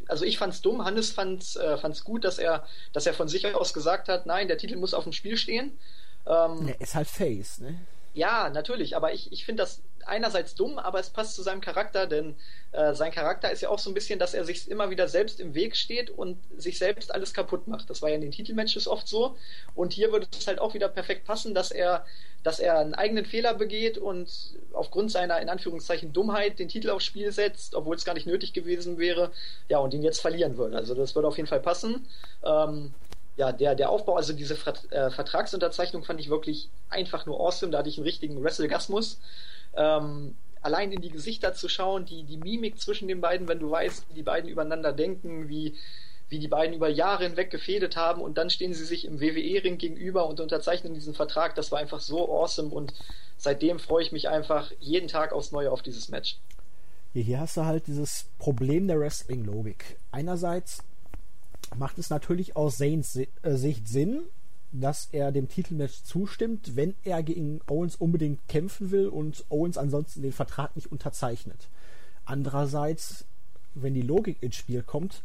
Also 0.07 0.25
ich 0.25 0.37
fand's 0.37 0.61
dumm, 0.61 0.83
Hannes 0.83 1.11
fand's, 1.11 1.55
äh, 1.55 1.77
fand's 1.77 2.03
gut, 2.03 2.23
dass 2.23 2.37
er, 2.39 2.65
dass 2.93 3.05
er 3.05 3.13
von 3.13 3.27
sich 3.27 3.53
aus 3.53 3.73
gesagt 3.73 4.07
hat, 4.09 4.25
nein, 4.25 4.47
der 4.47 4.57
Titel 4.57 4.77
muss 4.77 4.93
auf 4.93 5.03
dem 5.03 5.13
Spiel 5.13 5.37
stehen. 5.37 5.77
Ähm, 6.25 6.67
ja, 6.67 6.75
ist 6.79 6.95
halt 6.95 7.07
Face, 7.07 7.59
ne? 7.59 7.79
Ja, 8.13 8.49
natürlich, 8.49 8.95
aber 8.95 9.13
ich, 9.13 9.31
ich 9.31 9.45
finde 9.45 9.63
das 9.63 9.81
einerseits 10.07 10.55
dumm, 10.55 10.77
aber 10.77 10.99
es 10.99 11.09
passt 11.09 11.35
zu 11.35 11.43
seinem 11.43 11.61
Charakter, 11.61 12.07
denn 12.07 12.35
äh, 12.71 12.93
sein 12.93 13.11
Charakter 13.11 13.51
ist 13.51 13.61
ja 13.61 13.69
auch 13.69 13.79
so 13.79 13.89
ein 13.89 13.93
bisschen, 13.93 14.19
dass 14.19 14.33
er 14.33 14.45
sich 14.45 14.69
immer 14.69 14.89
wieder 14.89 15.07
selbst 15.07 15.39
im 15.39 15.53
Weg 15.55 15.75
steht 15.75 16.09
und 16.09 16.37
sich 16.57 16.77
selbst 16.77 17.13
alles 17.13 17.33
kaputt 17.33 17.67
macht. 17.67 17.89
Das 17.89 18.01
war 18.01 18.09
ja 18.09 18.15
in 18.15 18.21
den 18.21 18.31
Titelmatches 18.31 18.87
oft 18.87 19.07
so. 19.07 19.35
Und 19.75 19.93
hier 19.93 20.11
würde 20.11 20.27
es 20.37 20.47
halt 20.47 20.59
auch 20.59 20.73
wieder 20.73 20.87
perfekt 20.87 21.25
passen, 21.25 21.53
dass 21.53 21.71
er, 21.71 22.05
dass 22.43 22.59
er 22.59 22.79
einen 22.79 22.93
eigenen 22.93 23.25
Fehler 23.25 23.53
begeht 23.53 23.97
und 23.97 24.29
aufgrund 24.73 25.11
seiner 25.11 25.41
in 25.41 25.49
Anführungszeichen 25.49 26.13
Dummheit 26.13 26.59
den 26.59 26.69
Titel 26.69 26.89
aufs 26.89 27.05
Spiel 27.05 27.31
setzt, 27.31 27.75
obwohl 27.75 27.95
es 27.95 28.05
gar 28.05 28.13
nicht 28.13 28.27
nötig 28.27 28.53
gewesen 28.53 28.97
wäre. 28.97 29.31
Ja, 29.69 29.79
und 29.79 29.93
ihn 29.93 30.03
jetzt 30.03 30.21
verlieren 30.21 30.57
würde. 30.57 30.77
Also 30.77 30.95
das 30.95 31.15
würde 31.15 31.27
auf 31.27 31.37
jeden 31.37 31.49
Fall 31.49 31.61
passen. 31.61 32.07
Ähm, 32.43 32.93
ja, 33.41 33.51
der, 33.51 33.73
der 33.73 33.89
Aufbau, 33.89 34.17
also 34.17 34.33
diese 34.33 34.53
äh, 34.53 35.09
Vertragsunterzeichnung 35.09 36.03
fand 36.03 36.19
ich 36.19 36.29
wirklich 36.29 36.69
einfach 36.89 37.25
nur 37.25 37.39
awesome. 37.39 37.71
Da 37.71 37.79
hatte 37.79 37.89
ich 37.89 37.97
einen 37.97 38.05
richtigen 38.05 38.43
Wrestlegasmus. 38.43 39.19
Ähm, 39.75 40.35
allein 40.61 40.91
in 40.91 41.01
die 41.01 41.09
Gesichter 41.09 41.55
zu 41.55 41.67
schauen, 41.67 42.05
die, 42.05 42.23
die 42.23 42.37
Mimik 42.37 42.79
zwischen 42.79 43.07
den 43.07 43.19
beiden, 43.19 43.47
wenn 43.47 43.57
du 43.57 43.71
weißt, 43.71 44.09
wie 44.09 44.13
die 44.13 44.21
beiden 44.21 44.47
übereinander 44.47 44.93
denken, 44.93 45.49
wie, 45.49 45.73
wie 46.29 46.37
die 46.37 46.49
beiden 46.49 46.75
über 46.75 46.87
Jahre 46.87 47.23
hinweg 47.23 47.49
gefädet 47.49 47.95
haben 47.95 48.21
und 48.21 48.37
dann 48.37 48.51
stehen 48.51 48.75
sie 48.75 48.85
sich 48.85 49.05
im 49.05 49.19
WWE-Ring 49.19 49.79
gegenüber 49.79 50.27
und 50.27 50.39
unterzeichnen 50.39 50.93
diesen 50.93 51.15
Vertrag. 51.15 51.55
Das 51.55 51.71
war 51.71 51.79
einfach 51.79 51.99
so 51.99 52.31
awesome 52.31 52.69
und 52.69 52.93
seitdem 53.37 53.79
freue 53.79 54.03
ich 54.03 54.11
mich 54.11 54.29
einfach 54.29 54.71
jeden 54.79 55.07
Tag 55.07 55.33
aufs 55.33 55.51
Neue 55.51 55.71
auf 55.71 55.81
dieses 55.81 56.09
Match. 56.09 56.37
Hier 57.15 57.39
hast 57.39 57.57
du 57.57 57.65
halt 57.65 57.87
dieses 57.87 58.27
Problem 58.37 58.87
der 58.87 58.99
Wrestling-Logik. 58.99 59.97
Einerseits 60.11 60.83
macht 61.75 61.99
es 61.99 62.09
natürlich 62.09 62.55
aus 62.55 62.77
Zanes 62.77 63.15
äh, 63.15 63.27
Sicht 63.43 63.87
Sinn, 63.87 64.23
dass 64.71 65.09
er 65.11 65.31
dem 65.31 65.49
Titelmatch 65.49 66.03
zustimmt, 66.03 66.75
wenn 66.75 66.95
er 67.03 67.23
gegen 67.23 67.59
Owens 67.67 67.95
unbedingt 67.95 68.47
kämpfen 68.47 68.91
will 68.91 69.07
und 69.07 69.45
Owens 69.49 69.77
ansonsten 69.77 70.21
den 70.21 70.31
Vertrag 70.31 70.75
nicht 70.75 70.91
unterzeichnet. 70.91 71.69
Andererseits, 72.25 73.25
wenn 73.73 73.93
die 73.93 74.01
Logik 74.01 74.41
ins 74.41 74.55
Spiel 74.55 74.81
kommt, 74.81 75.23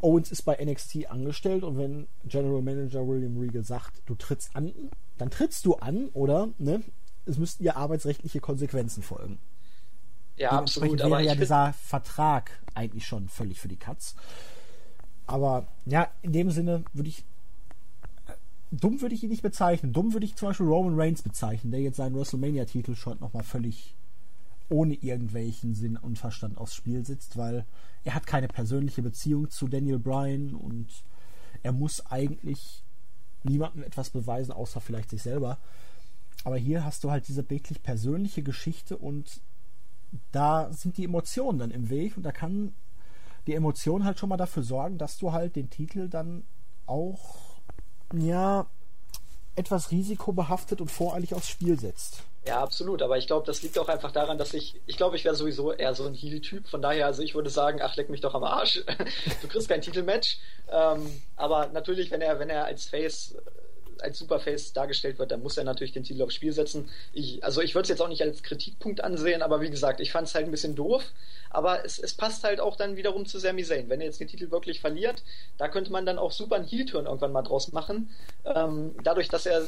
Owens 0.00 0.30
ist 0.30 0.42
bei 0.42 0.56
NXT 0.64 1.10
angestellt 1.10 1.64
und 1.64 1.76
wenn 1.76 2.06
General 2.24 2.62
Manager 2.62 3.06
William 3.06 3.36
Regal 3.36 3.64
sagt, 3.64 4.02
du 4.06 4.14
trittst 4.14 4.54
an, 4.54 4.72
dann 5.16 5.30
trittst 5.30 5.66
du 5.66 5.74
an, 5.74 6.08
oder? 6.12 6.50
Ne? 6.58 6.82
Es 7.26 7.36
müssten 7.36 7.64
ja 7.64 7.74
arbeitsrechtliche 7.74 8.40
Konsequenzen 8.40 9.02
folgen. 9.02 9.40
Ja, 10.36 10.52
absolut. 10.52 11.02
Aber 11.02 11.20
ja 11.20 11.34
dieser 11.34 11.72
Vertrag 11.72 12.52
eigentlich 12.74 13.06
schon 13.06 13.28
völlig 13.28 13.60
für 13.60 13.66
die 13.66 13.76
Katz. 13.76 14.14
Aber 15.28 15.68
ja, 15.84 16.08
in 16.22 16.32
dem 16.32 16.50
Sinne 16.50 16.84
würde 16.92 17.10
ich 17.10 17.24
dumm 18.70 19.00
würde 19.00 19.14
ich 19.14 19.22
ihn 19.22 19.30
nicht 19.30 19.42
bezeichnen. 19.42 19.92
Dumm 19.92 20.12
würde 20.12 20.26
ich 20.26 20.36
zum 20.36 20.48
Beispiel 20.48 20.66
Roman 20.66 20.98
Reigns 20.98 21.22
bezeichnen, 21.22 21.70
der 21.70 21.80
jetzt 21.80 21.96
seinen 21.96 22.16
WrestleMania-Titel 22.16 22.94
schon 22.96 23.18
nochmal 23.20 23.44
völlig 23.44 23.94
ohne 24.70 24.94
irgendwelchen 24.94 25.74
Sinn 25.74 25.96
und 25.96 26.18
Verstand 26.18 26.58
aufs 26.58 26.74
Spiel 26.74 27.04
sitzt, 27.04 27.36
weil 27.36 27.64
er 28.04 28.14
hat 28.14 28.26
keine 28.26 28.48
persönliche 28.48 29.02
Beziehung 29.02 29.50
zu 29.50 29.68
Daniel 29.68 29.98
Bryan 29.98 30.54
und 30.54 30.88
er 31.62 31.72
muss 31.72 32.04
eigentlich 32.06 32.82
niemandem 33.44 33.82
etwas 33.82 34.10
beweisen, 34.10 34.52
außer 34.52 34.80
vielleicht 34.80 35.10
sich 35.10 35.22
selber. 35.22 35.58
Aber 36.44 36.56
hier 36.56 36.84
hast 36.84 37.04
du 37.04 37.10
halt 37.10 37.28
diese 37.28 37.48
wirklich 37.48 37.82
persönliche 37.82 38.42
Geschichte 38.42 38.96
und 38.96 39.40
da 40.32 40.72
sind 40.72 40.96
die 40.96 41.04
Emotionen 41.04 41.58
dann 41.58 41.70
im 41.70 41.88
Weg 41.90 42.16
und 42.16 42.22
da 42.22 42.32
kann 42.32 42.72
die 43.48 43.54
Emotion 43.54 44.04
halt 44.04 44.18
schon 44.18 44.28
mal 44.28 44.36
dafür 44.36 44.62
sorgen, 44.62 44.98
dass 44.98 45.16
du 45.16 45.32
halt 45.32 45.56
den 45.56 45.70
Titel 45.70 46.08
dann 46.08 46.44
auch 46.86 47.36
ja 48.14 48.66
etwas 49.56 49.90
risikobehaftet 49.90 50.80
und 50.80 50.90
voreilig 50.90 51.34
aufs 51.34 51.48
Spiel 51.48 51.80
setzt. 51.80 52.22
Ja, 52.46 52.60
absolut. 52.62 53.02
Aber 53.02 53.18
ich 53.18 53.26
glaube, 53.26 53.46
das 53.46 53.62
liegt 53.62 53.78
auch 53.78 53.88
einfach 53.88 54.12
daran, 54.12 54.38
dass 54.38 54.54
ich, 54.54 54.80
ich 54.86 54.96
glaube, 54.96 55.16
ich 55.16 55.24
wäre 55.24 55.34
sowieso 55.34 55.72
eher 55.72 55.94
so 55.94 56.06
ein 56.06 56.14
Heel-Typ. 56.14 56.68
Von 56.68 56.80
daher, 56.80 57.06
also 57.06 57.22
ich 57.22 57.34
würde 57.34 57.50
sagen, 57.50 57.80
ach, 57.82 57.96
leck 57.96 58.08
mich 58.10 58.20
doch 58.20 58.34
am 58.34 58.44
Arsch. 58.44 58.84
du 59.42 59.48
kriegst 59.48 59.68
kein 59.68 59.80
Titelmatch. 59.80 60.38
Ähm, 60.70 61.22
aber 61.36 61.68
natürlich, 61.68 62.10
wenn 62.10 62.20
er, 62.20 62.38
wenn 62.38 62.50
er 62.50 62.66
als 62.66 62.86
Face 62.86 63.34
als 64.02 64.18
Superface 64.18 64.72
dargestellt 64.72 65.18
wird, 65.18 65.30
dann 65.30 65.42
muss 65.42 65.56
er 65.56 65.64
natürlich 65.64 65.92
den 65.92 66.04
Titel 66.04 66.22
aufs 66.22 66.34
Spiel 66.34 66.52
setzen. 66.52 66.88
Ich, 67.12 67.44
also 67.44 67.60
ich 67.60 67.74
würde 67.74 67.84
es 67.84 67.88
jetzt 67.88 68.00
auch 68.00 68.08
nicht 68.08 68.22
als 68.22 68.42
Kritikpunkt 68.42 69.02
ansehen, 69.02 69.42
aber 69.42 69.60
wie 69.60 69.70
gesagt, 69.70 70.00
ich 70.00 70.12
fand 70.12 70.28
es 70.28 70.34
halt 70.34 70.46
ein 70.46 70.50
bisschen 70.50 70.74
doof. 70.74 71.04
Aber 71.50 71.84
es, 71.84 71.98
es 71.98 72.14
passt 72.14 72.44
halt 72.44 72.60
auch 72.60 72.76
dann 72.76 72.96
wiederum 72.96 73.26
zu 73.26 73.38
Sami 73.38 73.64
Zayn. 73.64 73.88
Wenn 73.88 74.00
er 74.00 74.06
jetzt 74.06 74.20
den 74.20 74.28
Titel 74.28 74.50
wirklich 74.50 74.80
verliert, 74.80 75.22
da 75.56 75.68
könnte 75.68 75.90
man 75.92 76.04
dann 76.04 76.18
auch 76.18 76.32
super 76.32 76.56
einen 76.56 76.66
Heel-Turn 76.66 77.06
irgendwann 77.06 77.32
mal 77.32 77.42
draus 77.42 77.72
machen. 77.72 78.10
Ähm, 78.44 78.94
dadurch, 79.02 79.28
dass 79.28 79.46
er 79.46 79.66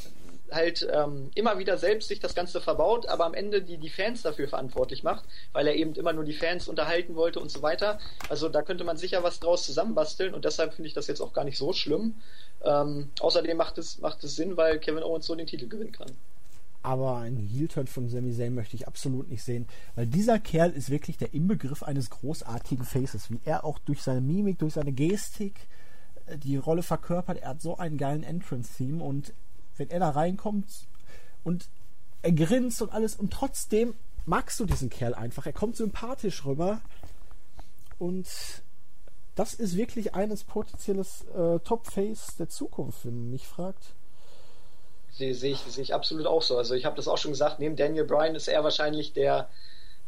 halt 0.53 0.89
ähm, 0.93 1.31
immer 1.35 1.59
wieder 1.59 1.79
selbst 1.79 2.09
sich 2.09 2.21
das 2.21 2.35
Ganze 2.35 2.61
verbaut, 2.61 3.07
aber 3.07 3.27
am 3.27 3.35
Ende 3.35 3.63
die, 3.63 3.79
die 3.79 3.91
Fans 3.91 4.23
dafür 4.23 4.49
verantwortlich 4.49 5.03
macht, 5.03 5.25
weil 5.53 5.67
er 5.67 5.75
eben 5.75 5.95
immer 5.95 6.13
nur 6.13 6.25
die 6.25 6.33
Fans 6.33 6.69
unterhalten 6.69 7.17
wollte 7.17 7.41
und 7.41 7.51
so 7.51 7.63
weiter. 7.63 7.99
Also 8.29 8.49
da 8.49 8.63
könnte 8.63 8.85
man 8.85 8.97
sicher 8.97 9.23
was 9.23 9.41
draus 9.41 9.65
zusammenbasteln 9.65 10.35
und 10.35 10.45
deshalb 10.45 10.75
finde 10.75 10.89
ich 10.89 10.95
das 10.95 11.07
jetzt 11.07 11.21
auch 11.21 11.33
gar 11.33 11.45
nicht 11.45 11.59
so 11.59 11.73
schlimm. 11.73 12.15
Ähm, 12.65 13.11
außerdem 13.21 13.57
macht 13.57 13.79
es, 13.79 13.99
macht 14.01 14.23
es 14.25 14.37
Sinn, 14.37 14.57
weil 14.57 14.79
Kevin 14.79 15.03
Owens 15.03 15.27
so 15.27 15.35
den 15.35 15.47
Titel 15.47 15.69
gewinnen 15.69 15.93
kann. 15.93 16.11
Aber 16.83 17.19
einen 17.19 17.37
Heel-Turn 17.37 17.87
von 17.87 18.09
Sami 18.09 18.33
Zayn 18.33 18.55
möchte 18.55 18.75
ich 18.75 18.89
absolut 18.89 19.29
nicht 19.29 19.43
sehen, 19.43 19.69
weil 19.97 20.07
dieser 20.07 20.39
Kerl 20.39 20.71
ist 20.71 20.89
wirklich 20.89 21.19
der 21.19 21.35
Inbegriff 21.35 21.83
eines 21.83 22.09
großartigen 22.09 22.87
Faces, 22.87 23.31
wie 23.31 23.41
er 23.45 23.65
auch 23.65 23.79
durch 23.81 24.03
seine 24.03 24.23
Mimik, 24.23 24.59
durch 24.59 24.75
seine 24.75 24.93
Gestik 24.93 25.69
äh, 26.27 26.39
die 26.39 26.57
Rolle 26.57 26.83
verkörpert. 26.83 27.39
Er 27.39 27.51
hat 27.51 27.61
so 27.61 27.77
einen 27.77 27.99
geilen 27.99 28.23
Entrance-Theme 28.23 29.03
und 29.05 29.35
wenn 29.81 29.91
er 29.91 29.99
da 29.99 30.11
reinkommt 30.11 30.69
und 31.43 31.69
er 32.23 32.33
grinst 32.33 32.83
und 32.83 32.93
alles 32.93 33.17
und 33.17 33.33
trotzdem 33.33 33.95
magst 34.27 34.61
du 34.61 34.67
diesen 34.67 34.91
Kerl 34.91 35.15
einfach. 35.15 35.47
Er 35.47 35.55
kommt 35.55 35.77
sympathisch 35.77 36.45
rüber 36.45 36.83
und 37.99 38.29
das 39.35 39.55
ist 39.55 39.77
wirklich 39.77 40.15
eines 40.15 40.45
potenzielles 40.45 41.25
äh, 41.35 41.59
Top-Face 41.61 42.37
der 42.39 42.51
Zukunft, 42.51 43.07
wenn 43.07 43.17
man 43.17 43.31
mich 43.31 43.49
fragt. 43.49 43.95
Sehe 45.13 45.35
seh 45.35 45.53
ich, 45.53 45.61
seh 45.61 45.81
ich 45.81 45.95
absolut 45.95 46.27
auch 46.27 46.43
so. 46.43 46.59
Also 46.59 46.75
ich 46.75 46.85
habe 46.85 46.97
das 46.97 47.09
auch 47.09 47.19
schon 47.19 47.31
gesagt, 47.31 47.59
neben 47.59 47.75
Daniel 47.75 48.05
Bryan 48.05 48.35
ist 48.35 48.49
er 48.49 48.63
wahrscheinlich 48.63 49.15
der, 49.15 49.49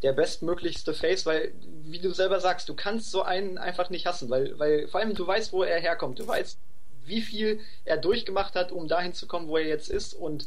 der 0.03 0.13
bestmöglichste 0.13 0.93
Face, 0.93 1.25
weil, 1.25 1.53
wie 1.85 1.99
du 1.99 2.13
selber 2.13 2.41
sagst, 2.41 2.69
du 2.69 2.75
kannst 2.75 3.11
so 3.11 3.23
einen 3.23 3.57
einfach 3.57 3.89
nicht 3.89 4.05
hassen, 4.05 4.29
weil, 4.29 4.59
weil 4.59 4.87
vor 4.89 5.01
allem 5.01 5.15
du 5.15 5.27
weißt, 5.27 5.55
wo 5.55 5.63
er 5.63 5.81
herkommt, 5.81 6.19
du 6.19 6.27
weißt, 6.27 6.59
wie 7.05 7.21
viel 7.21 7.61
er 7.85 7.97
durchgemacht 7.97 8.55
hat, 8.55 8.73
um 8.73 8.89
dahin 8.89 9.15
zu 9.15 9.27
kommen, 9.27 9.49
wo 9.49 9.57
er 9.57 9.67
jetzt 9.67 9.89
ist 9.89 10.15
und 10.15 10.47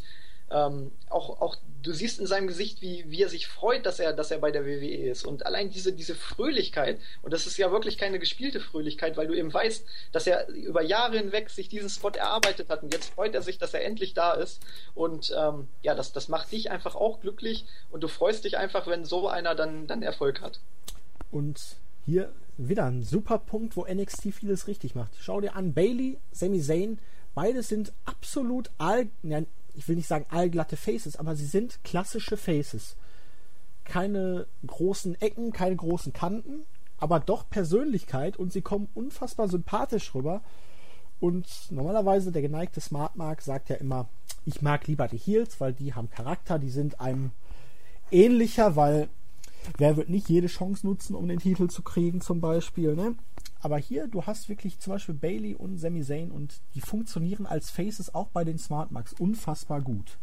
ähm, 0.51 0.91
auch, 1.09 1.41
auch 1.41 1.57
du 1.81 1.91
siehst 1.91 2.19
in 2.19 2.27
seinem 2.27 2.47
Gesicht, 2.47 2.81
wie, 2.81 3.03
wie 3.09 3.21
er 3.21 3.29
sich 3.29 3.47
freut, 3.47 3.85
dass 3.85 3.99
er, 3.99 4.13
dass 4.13 4.31
er 4.31 4.37
bei 4.39 4.51
der 4.51 4.65
WWE 4.65 5.09
ist. 5.09 5.25
Und 5.25 5.45
allein 5.45 5.69
diese, 5.69 5.91
diese 5.91 6.15
Fröhlichkeit, 6.15 6.99
und 7.23 7.33
das 7.33 7.47
ist 7.47 7.57
ja 7.57 7.71
wirklich 7.71 7.97
keine 7.97 8.19
gespielte 8.19 8.59
Fröhlichkeit, 8.59 9.17
weil 9.17 9.27
du 9.27 9.33
eben 9.33 9.53
weißt, 9.53 9.85
dass 10.11 10.27
er 10.27 10.47
über 10.49 10.81
Jahre 10.81 11.17
hinweg 11.17 11.49
sich 11.49 11.67
diesen 11.67 11.89
Spot 11.89 12.09
erarbeitet 12.09 12.69
hat 12.69 12.83
und 12.83 12.93
jetzt 12.93 13.13
freut 13.13 13.33
er 13.33 13.41
sich, 13.41 13.57
dass 13.57 13.73
er 13.73 13.83
endlich 13.83 14.13
da 14.13 14.33
ist. 14.33 14.61
Und 14.93 15.33
ähm, 15.35 15.67
ja, 15.81 15.95
das, 15.95 16.11
das 16.11 16.27
macht 16.27 16.51
dich 16.51 16.69
einfach 16.69 16.95
auch 16.95 17.21
glücklich 17.21 17.65
und 17.89 18.01
du 18.01 18.07
freust 18.07 18.45
dich 18.45 18.57
einfach, 18.57 18.87
wenn 18.87 19.03
so 19.05 19.27
einer 19.27 19.55
dann, 19.55 19.87
dann 19.87 20.03
Erfolg 20.03 20.41
hat. 20.41 20.59
Und 21.31 21.59
hier 22.05 22.31
wieder 22.57 22.85
ein 22.85 23.03
super 23.03 23.39
Punkt, 23.39 23.75
wo 23.75 23.85
NXT 23.85 24.33
vieles 24.33 24.67
richtig 24.67 24.95
macht. 24.95 25.13
Schau 25.19 25.41
dir 25.41 25.55
an, 25.55 25.73
Bailey, 25.73 26.17
Sami 26.31 26.61
Zayn, 26.61 26.99
beide 27.33 27.63
sind 27.63 27.93
absolut 28.05 28.71
all, 28.77 29.07
ja, 29.23 29.41
ich 29.73 29.87
will 29.87 29.95
nicht 29.95 30.07
sagen 30.07 30.25
allglatte 30.29 30.77
Faces, 30.77 31.17
aber 31.17 31.35
sie 31.35 31.45
sind 31.45 31.83
klassische 31.83 32.37
Faces. 32.37 32.95
Keine 33.83 34.47
großen 34.65 35.19
Ecken, 35.21 35.51
keine 35.51 35.75
großen 35.75 36.13
Kanten, 36.13 36.63
aber 36.97 37.19
doch 37.19 37.49
Persönlichkeit 37.49 38.37
und 38.37 38.53
sie 38.53 38.61
kommen 38.61 38.87
unfassbar 38.93 39.47
sympathisch 39.47 40.15
rüber. 40.15 40.41
Und 41.19 41.47
normalerweise 41.69 42.31
der 42.31 42.41
geneigte 42.41 42.81
Smart 42.81 43.15
Mark 43.15 43.41
sagt 43.41 43.69
ja 43.69 43.75
immer, 43.75 44.07
ich 44.45 44.61
mag 44.61 44.87
lieber 44.87 45.07
die 45.07 45.17
Heels, 45.17 45.59
weil 45.59 45.73
die 45.73 45.93
haben 45.93 46.09
Charakter, 46.09 46.59
die 46.59 46.69
sind 46.69 46.99
einem 46.99 47.31
ähnlicher, 48.11 48.75
weil 48.75 49.09
wer 49.77 49.97
wird 49.97 50.09
nicht 50.09 50.29
jede 50.29 50.47
Chance 50.47 50.85
nutzen, 50.85 51.15
um 51.15 51.27
den 51.27 51.39
Titel 51.39 51.67
zu 51.67 51.81
kriegen, 51.81 52.21
zum 52.21 52.41
Beispiel, 52.41 52.95
ne? 52.95 53.15
Aber 53.59 53.77
hier, 53.77 54.07
du 54.07 54.23
hast 54.23 54.47
wirklich 54.47 54.79
zum 54.79 54.93
Beispiel 54.93 55.15
Bailey 55.15 55.55
und 55.55 55.77
Sami 55.77 56.03
Zayn 56.03 56.31
und 56.31 56.61
die 56.75 56.81
funktionieren 56.81 57.45
als 57.45 57.71
Faces 57.71 58.13
auch 58.13 58.27
bei 58.27 58.43
den 58.43 58.59
Smart 58.59 58.91
Max 58.91 59.13
unfassbar 59.13 59.81
gut. 59.81 60.17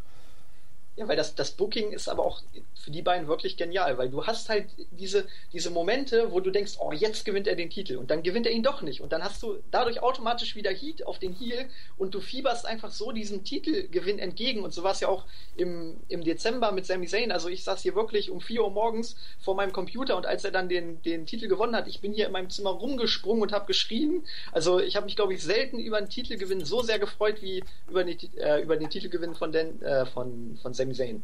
Ja, 0.95 1.09
weil 1.09 1.17
das, 1.17 1.35
das 1.35 1.53
Booking 1.53 1.93
ist 1.93 2.07
aber 2.07 2.27
auch 2.27 2.43
für 2.75 2.91
die 2.91 3.01
beiden 3.01 3.27
wirklich 3.27 3.57
genial, 3.57 3.97
weil 3.97 4.11
du 4.11 4.27
hast 4.27 4.51
halt 4.51 4.67
diese, 4.91 5.27
diese 5.53 5.71
Momente, 5.71 6.33
wo 6.33 6.41
du 6.41 6.51
denkst, 6.51 6.73
oh, 6.81 6.93
jetzt 6.93 7.25
gewinnt 7.25 7.47
er 7.47 7.57
den 7.57 7.71
Titel 7.71 7.97
und 7.97 8.11
dann 8.11 8.23
gewinnt 8.23 8.47
er 8.47 8.53
ihn 8.53 8.63
doch 8.63 8.83
nicht. 8.83 9.01
Und 9.01 9.13
dann 9.13 9.25
hast 9.25 9.43
du 9.43 9.59
dadurch 9.71 10.03
automatisch 10.03 10.55
wieder 10.55 10.71
Heat 10.71 11.07
auf 11.07 11.19
den 11.19 11.33
Heel 11.33 11.67
und 11.97 12.15
du 12.15 12.21
fieberst 12.21 12.67
einfach 12.67 12.91
so 12.91 13.11
diesem 13.13 13.43
Titelgewinn 13.43 14.19
entgegen. 14.19 14.63
Und 14.63 14.75
so 14.75 14.83
war 14.83 14.93
es 14.93 15.01
ja 15.01 15.09
auch 15.09 15.25
im, 15.57 15.97
im 16.09 16.25
Dezember 16.25 16.73
mit 16.73 16.85
Sami 16.85 17.07
Zayn, 17.07 17.33
also 17.33 17.49
ich 17.49 17.65
saß 17.65 17.81
hier 17.81 17.95
wirklich 17.95 18.31
um 18.31 18.43
4 18.43 18.63
Uhr 18.63 18.71
morgens 18.71 19.17
vor 19.41 19.55
meinem 19.55 19.73
Computer 19.73 20.17
und 20.17 20.27
als 20.27 20.45
er 20.45 20.51
dann 20.51 20.69
den, 20.69 21.01
den 21.03 21.25
Titel 21.25 21.49
gewonnen 21.49 21.75
hat, 21.75 21.89
ich 21.89 22.01
bin 22.01 22.13
hier 22.13 22.27
in 22.27 22.33
meinem 22.33 22.51
Zimmer 22.51 22.71
rumgesprungen 22.71 23.43
und 23.43 23.53
habe 23.53 23.67
geschrien, 23.67 24.25
also 24.51 24.79
ich 24.79 24.97
habe 24.97 25.07
mich 25.07 25.17
glaube 25.17 25.33
ich 25.33 25.43
selten 25.43 25.79
über 25.79 25.97
einen 25.97 26.11
Titelgewinn 26.11 26.65
so 26.65 26.83
sehr 26.83 26.99
gefreut 26.99 27.41
wie 27.41 27.65
über, 27.89 28.05
die, 28.05 28.29
äh, 28.37 28.61
über 28.63 28.77
den 28.77 28.91
Titelgewinn 28.91 29.35
von, 29.35 29.53
den, 29.53 29.81
äh, 29.81 30.05
von, 30.07 30.59
von 30.61 30.75
Sami 30.83 30.95
Zayn. 30.95 31.23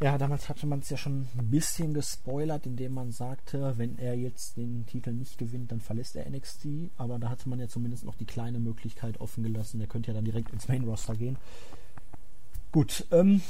Ja, 0.00 0.18
damals 0.18 0.48
hatte 0.48 0.66
man 0.66 0.80
es 0.80 0.90
ja 0.90 0.96
schon 0.96 1.28
ein 1.38 1.50
bisschen 1.50 1.94
gespoilert, 1.94 2.66
indem 2.66 2.94
man 2.94 3.12
sagte, 3.12 3.78
wenn 3.78 3.98
er 3.98 4.14
jetzt 4.14 4.56
den 4.56 4.86
Titel 4.86 5.12
nicht 5.12 5.38
gewinnt, 5.38 5.72
dann 5.72 5.80
verlässt 5.80 6.16
er 6.16 6.28
NXT. 6.28 6.90
Aber 6.96 7.18
da 7.18 7.30
hatte 7.30 7.48
man 7.48 7.58
ja 7.58 7.68
zumindest 7.68 8.04
noch 8.04 8.16
die 8.16 8.26
kleine 8.26 8.58
Möglichkeit 8.58 9.20
offen 9.20 9.42
gelassen. 9.44 9.78
Der 9.78 9.88
könnte 9.88 10.08
ja 10.10 10.14
dann 10.14 10.24
direkt 10.24 10.52
ins 10.52 10.68
Main 10.68 10.84
Roster 10.84 11.14
gehen. 11.14 11.38
Gut, 12.72 13.06
ähm, 13.12 13.40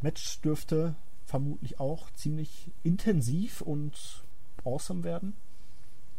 Match 0.00 0.40
dürfte 0.40 0.96
vermutlich 1.26 1.78
auch 1.78 2.10
ziemlich 2.12 2.70
intensiv 2.82 3.60
und 3.60 4.24
awesome 4.64 5.04
werden. 5.04 5.34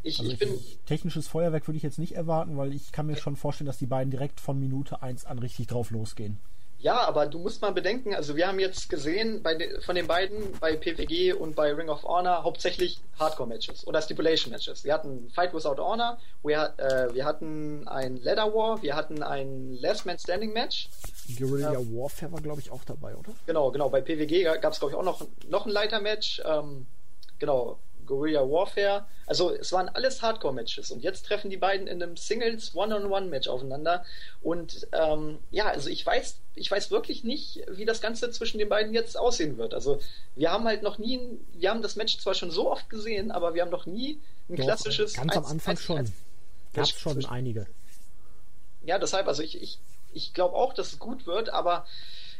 Ich, 0.03 0.19
also 0.19 0.31
ich 0.31 0.39
bin. 0.39 0.49
Technisches 0.85 1.27
Feuerwerk 1.27 1.67
würde 1.67 1.77
ich 1.77 1.83
jetzt 1.83 1.99
nicht 1.99 2.15
erwarten, 2.15 2.57
weil 2.57 2.73
ich 2.73 2.91
kann 2.91 3.07
mir 3.07 3.15
schon 3.15 3.35
vorstellen, 3.35 3.65
dass 3.65 3.79
die 3.79 3.87
beiden 3.87 4.11
direkt 4.11 4.39
von 4.39 4.59
Minute 4.59 5.01
1 5.01 5.25
an 5.25 5.39
richtig 5.39 5.67
drauf 5.67 5.89
losgehen. 5.89 6.37
Ja, 6.79 7.07
aber 7.07 7.25
du 7.25 7.39
musst 7.39 7.61
mal 7.61 7.71
bedenken, 7.71 8.13
also 8.13 8.35
wir 8.35 8.47
haben 8.47 8.59
jetzt 8.59 8.87
gesehen 8.89 9.43
de, 9.43 9.81
von 9.81 9.95
den 9.95 10.05
beiden, 10.05 10.51
bei 10.59 10.75
PWG 10.75 11.33
und 11.33 11.55
bei 11.55 11.73
Ring 11.73 11.89
of 11.89 12.03
Honor, 12.03 12.43
hauptsächlich 12.43 13.01
Hardcore-Matches 13.19 13.87
oder 13.87 13.99
Stipulation-Matches. 13.99 14.83
Wir 14.83 14.93
hatten 14.93 15.29
Fight 15.31 15.55
Without 15.55 15.81
Honor, 15.81 16.19
wir, 16.43 16.73
äh, 16.77 17.13
wir 17.15 17.25
hatten 17.25 17.87
ein 17.87 18.17
Leather 18.17 18.53
War, 18.53 18.81
wir 18.83 18.95
hatten 18.95 19.23
ein 19.23 19.73
Last 19.81 20.05
Man 20.05 20.19
Standing 20.19 20.53
Match. 20.53 20.89
Guerilla 21.37 21.73
äh, 21.73 21.77
Warfare 21.77 22.31
war, 22.31 22.41
glaube 22.41 22.61
ich, 22.61 22.69
auch 22.69 22.83
dabei, 22.83 23.15
oder? 23.15 23.33
Genau, 23.47 23.71
genau. 23.71 23.89
Bei 23.89 24.01
PWG 24.01 24.43
gab 24.61 24.73
es, 24.73 24.79
glaube 24.79 24.93
ich, 24.93 24.97
auch 24.97 25.03
noch, 25.03 25.25
noch 25.49 25.65
ein 25.65 25.71
Leiter-Match. 25.71 26.43
Ähm, 26.45 26.85
genau. 27.39 27.79
Guerilla 28.07 28.41
Warfare. 28.41 29.05
Also 29.27 29.53
es 29.53 29.71
waren 29.71 29.89
alles 29.89 30.21
Hardcore-Matches 30.21 30.89
und 30.91 31.03
jetzt 31.03 31.25
treffen 31.25 31.49
die 31.49 31.57
beiden 31.57 31.85
in 31.85 32.01
einem 32.01 32.17
Singles 32.17 32.75
One-on-One-Match 32.75 33.47
aufeinander. 33.47 34.03
Und 34.41 34.87
ähm, 34.93 35.39
ja, 35.51 35.67
also 35.67 35.89
ich 35.89 36.03
weiß, 36.05 36.39
ich 36.55 36.71
weiß 36.71 36.89
wirklich 36.89 37.23
nicht, 37.23 37.61
wie 37.69 37.85
das 37.85 38.01
Ganze 38.01 38.31
zwischen 38.31 38.57
den 38.57 38.69
beiden 38.69 38.93
jetzt 38.93 39.17
aussehen 39.17 39.57
wird. 39.57 39.73
Also 39.73 39.99
wir 40.35 40.51
haben 40.51 40.63
halt 40.63 40.81
noch 40.81 40.97
nie, 40.97 41.39
wir 41.53 41.69
haben 41.69 41.81
das 41.81 41.95
Match 41.95 42.17
zwar 42.17 42.33
schon 42.33 42.49
so 42.49 42.71
oft 42.71 42.89
gesehen, 42.89 43.29
aber 43.29 43.53
wir 43.53 43.61
haben 43.61 43.71
noch 43.71 43.85
nie 43.85 44.19
ein 44.49 44.55
Doch, 44.55 44.63
klassisches. 44.63 45.13
Ganz 45.13 45.35
am 45.35 45.45
Anfang 45.45 45.77
schon. 45.77 46.11
Gab 46.73 46.87
schon 46.87 47.25
einige. 47.25 47.67
Ja, 48.83 48.97
deshalb, 48.97 49.27
also 49.27 49.43
ich, 49.43 49.61
ich, 49.61 49.79
ich 50.13 50.33
glaube 50.33 50.55
auch, 50.55 50.73
dass 50.73 50.93
es 50.93 50.99
gut 50.99 51.27
wird, 51.27 51.49
aber 51.49 51.85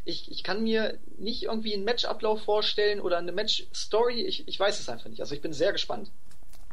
ich, 0.07 0.31
ich 0.31 0.43
kann 0.43 0.63
mir 0.63 0.97
nicht 1.17 1.43
irgendwie 1.43 1.73
einen 1.73 1.83
Matchablauf 1.83 2.41
vorstellen 2.41 3.01
oder 3.01 3.17
eine 3.17 3.33
Match-Story. 3.33 4.21
Ich, 4.21 4.47
ich 4.47 4.59
weiß 4.59 4.79
es 4.79 4.87
einfach 4.87 5.09
nicht. 5.09 5.19
Also 5.19 5.35
ich 5.35 5.41
bin 5.41 5.51
sehr 5.51 5.73
gespannt. 5.73 6.11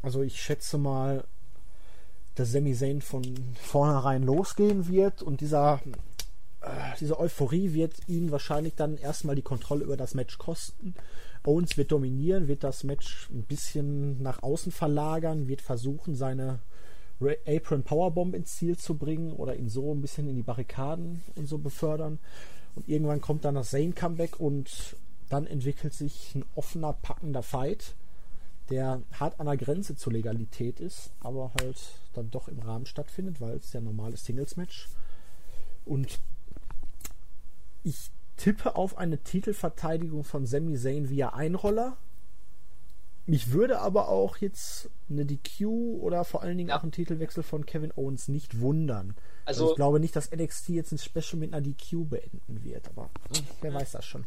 Also 0.02 0.22
ich 0.22 0.40
schätze 0.40 0.78
mal, 0.78 1.24
dass 2.36 2.52
Sami 2.52 2.74
Zayn 2.74 3.02
von 3.02 3.24
vornherein 3.60 4.22
losgehen 4.22 4.88
wird 4.88 5.22
und 5.22 5.40
dieser, 5.40 5.80
äh, 6.60 6.68
diese 7.00 7.18
Euphorie 7.18 7.72
wird 7.72 7.94
ihn 8.06 8.30
wahrscheinlich 8.30 8.76
dann 8.76 8.98
erstmal 8.98 9.34
die 9.34 9.42
Kontrolle 9.42 9.84
über 9.84 9.96
das 9.96 10.14
Match 10.14 10.38
kosten. 10.38 10.94
Owens 11.44 11.76
wird 11.76 11.90
dominieren, 11.90 12.46
wird 12.46 12.62
das 12.62 12.84
Match 12.84 13.28
ein 13.30 13.42
bisschen 13.42 14.22
nach 14.22 14.42
außen 14.42 14.70
verlagern, 14.70 15.48
wird 15.48 15.60
versuchen, 15.60 16.14
seine 16.14 16.60
Apron 17.46 17.82
Powerbomb 17.82 18.34
ins 18.34 18.56
Ziel 18.56 18.76
zu 18.76 18.94
bringen 18.94 19.32
oder 19.32 19.56
ihn 19.56 19.68
so 19.68 19.92
ein 19.92 20.00
bisschen 20.00 20.28
in 20.28 20.36
die 20.36 20.42
Barrikaden 20.42 21.22
und 21.34 21.48
so 21.48 21.58
befördern. 21.58 22.18
Und 22.74 22.88
irgendwann 22.88 23.20
kommt 23.20 23.44
dann 23.44 23.54
das 23.54 23.70
Zane-Comeback 23.70 24.40
und 24.40 24.96
dann 25.28 25.46
entwickelt 25.46 25.94
sich 25.94 26.34
ein 26.34 26.44
offener, 26.54 26.92
packender 26.92 27.42
Fight, 27.42 27.94
der 28.70 29.02
hart 29.18 29.40
an 29.40 29.46
der 29.46 29.56
Grenze 29.56 29.96
zur 29.96 30.12
Legalität 30.12 30.80
ist, 30.80 31.12
aber 31.20 31.52
halt 31.60 31.76
dann 32.14 32.30
doch 32.30 32.48
im 32.48 32.58
Rahmen 32.58 32.86
stattfindet, 32.86 33.40
weil 33.40 33.56
es 33.56 33.72
ja 33.72 33.80
ein 33.80 33.84
normales 33.84 34.24
Singles-Match. 34.24 34.88
Und 35.84 36.18
ich 37.82 38.10
tippe 38.36 38.76
auf 38.76 38.96
eine 38.98 39.18
Titelverteidigung 39.18 40.24
von 40.24 40.46
Sami 40.46 40.76
Zayn 40.76 41.08
via 41.08 41.30
Einroller. 41.34 41.96
Mich 43.26 43.52
würde 43.52 43.80
aber 43.80 44.08
auch 44.08 44.38
jetzt 44.38 44.90
eine 45.08 45.24
DQ 45.24 45.66
oder 46.00 46.24
vor 46.24 46.42
allen 46.42 46.58
Dingen 46.58 46.70
auch 46.70 46.82
ein 46.82 46.92
Titelwechsel 46.92 47.42
von 47.42 47.64
Kevin 47.64 47.92
Owens 47.96 48.28
nicht 48.28 48.60
wundern. 48.60 49.14
Also, 49.44 49.64
also, 49.64 49.70
ich 49.72 49.76
glaube 49.76 50.00
nicht, 50.00 50.16
dass 50.16 50.30
NXT 50.30 50.70
jetzt 50.70 50.92
ein 50.92 50.98
Special 50.98 51.38
mit 51.38 51.52
einer 51.52 51.60
DQ 51.62 52.08
beenden 52.08 52.64
wird, 52.64 52.88
aber 52.88 53.10
wer 53.60 53.74
weiß 53.74 53.92
das 53.92 54.04
schon. 54.04 54.26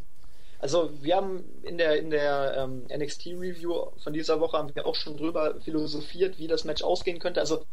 Also 0.59 0.89
wir 1.01 1.15
haben 1.15 1.43
in 1.63 1.77
der 1.77 1.99
in 1.99 2.09
der 2.09 2.55
ähm, 2.57 2.87
NXT 2.91 3.27
Review 3.27 3.91
von 4.03 4.13
dieser 4.13 4.39
Woche 4.39 4.57
haben 4.57 4.73
wir 4.73 4.87
auch 4.87 4.95
schon 4.95 5.15
drüber 5.15 5.59
philosophiert, 5.61 6.39
wie 6.39 6.47
das 6.47 6.63
Match 6.63 6.81
ausgehen 6.81 7.19
könnte. 7.19 7.39
Also 7.39 7.63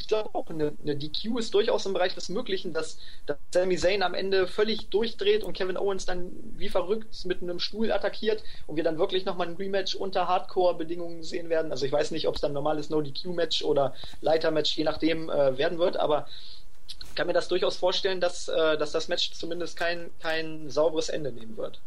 ich 0.00 0.08
glaube 0.08 0.30
auch, 0.32 0.48
eine, 0.48 0.72
eine, 0.82 0.96
DQ 0.96 1.38
ist 1.38 1.52
durchaus 1.52 1.84
im 1.84 1.92
Bereich 1.92 2.14
des 2.14 2.30
Möglichen, 2.30 2.72
dass, 2.72 2.96
dass 3.26 3.36
Sami 3.52 3.76
Zayn 3.76 4.02
am 4.02 4.14
Ende 4.14 4.46
völlig 4.46 4.88
durchdreht 4.88 5.44
und 5.44 5.52
Kevin 5.52 5.76
Owens 5.76 6.06
dann 6.06 6.32
wie 6.56 6.70
verrückt 6.70 7.26
mit 7.26 7.42
einem 7.42 7.58
Stuhl 7.58 7.92
attackiert 7.92 8.42
und 8.66 8.76
wir 8.76 8.82
dann 8.82 8.98
wirklich 8.98 9.26
nochmal 9.26 9.48
ein 9.48 9.56
Rematch 9.56 9.94
unter 9.94 10.26
Hardcore-Bedingungen 10.26 11.22
sehen 11.22 11.50
werden. 11.50 11.70
Also 11.70 11.84
ich 11.84 11.92
weiß 11.92 12.12
nicht, 12.12 12.26
ob 12.28 12.36
es 12.36 12.40
dann 12.40 12.54
normales 12.54 12.88
No-DQ-Match 12.88 13.62
oder 13.62 13.94
Leiter-Match, 14.22 14.74
je 14.74 14.84
nachdem, 14.84 15.28
äh, 15.28 15.58
werden 15.58 15.78
wird, 15.78 15.98
aber 15.98 16.26
ich 16.88 17.14
kann 17.14 17.26
mir 17.26 17.34
das 17.34 17.48
durchaus 17.48 17.76
vorstellen, 17.76 18.22
dass, 18.22 18.48
äh, 18.48 18.78
dass 18.78 18.92
das 18.92 19.08
Match 19.08 19.32
zumindest 19.32 19.76
kein, 19.76 20.10
kein 20.20 20.70
sauberes 20.70 21.10
Ende 21.10 21.30
nehmen 21.30 21.58
wird. 21.58 21.78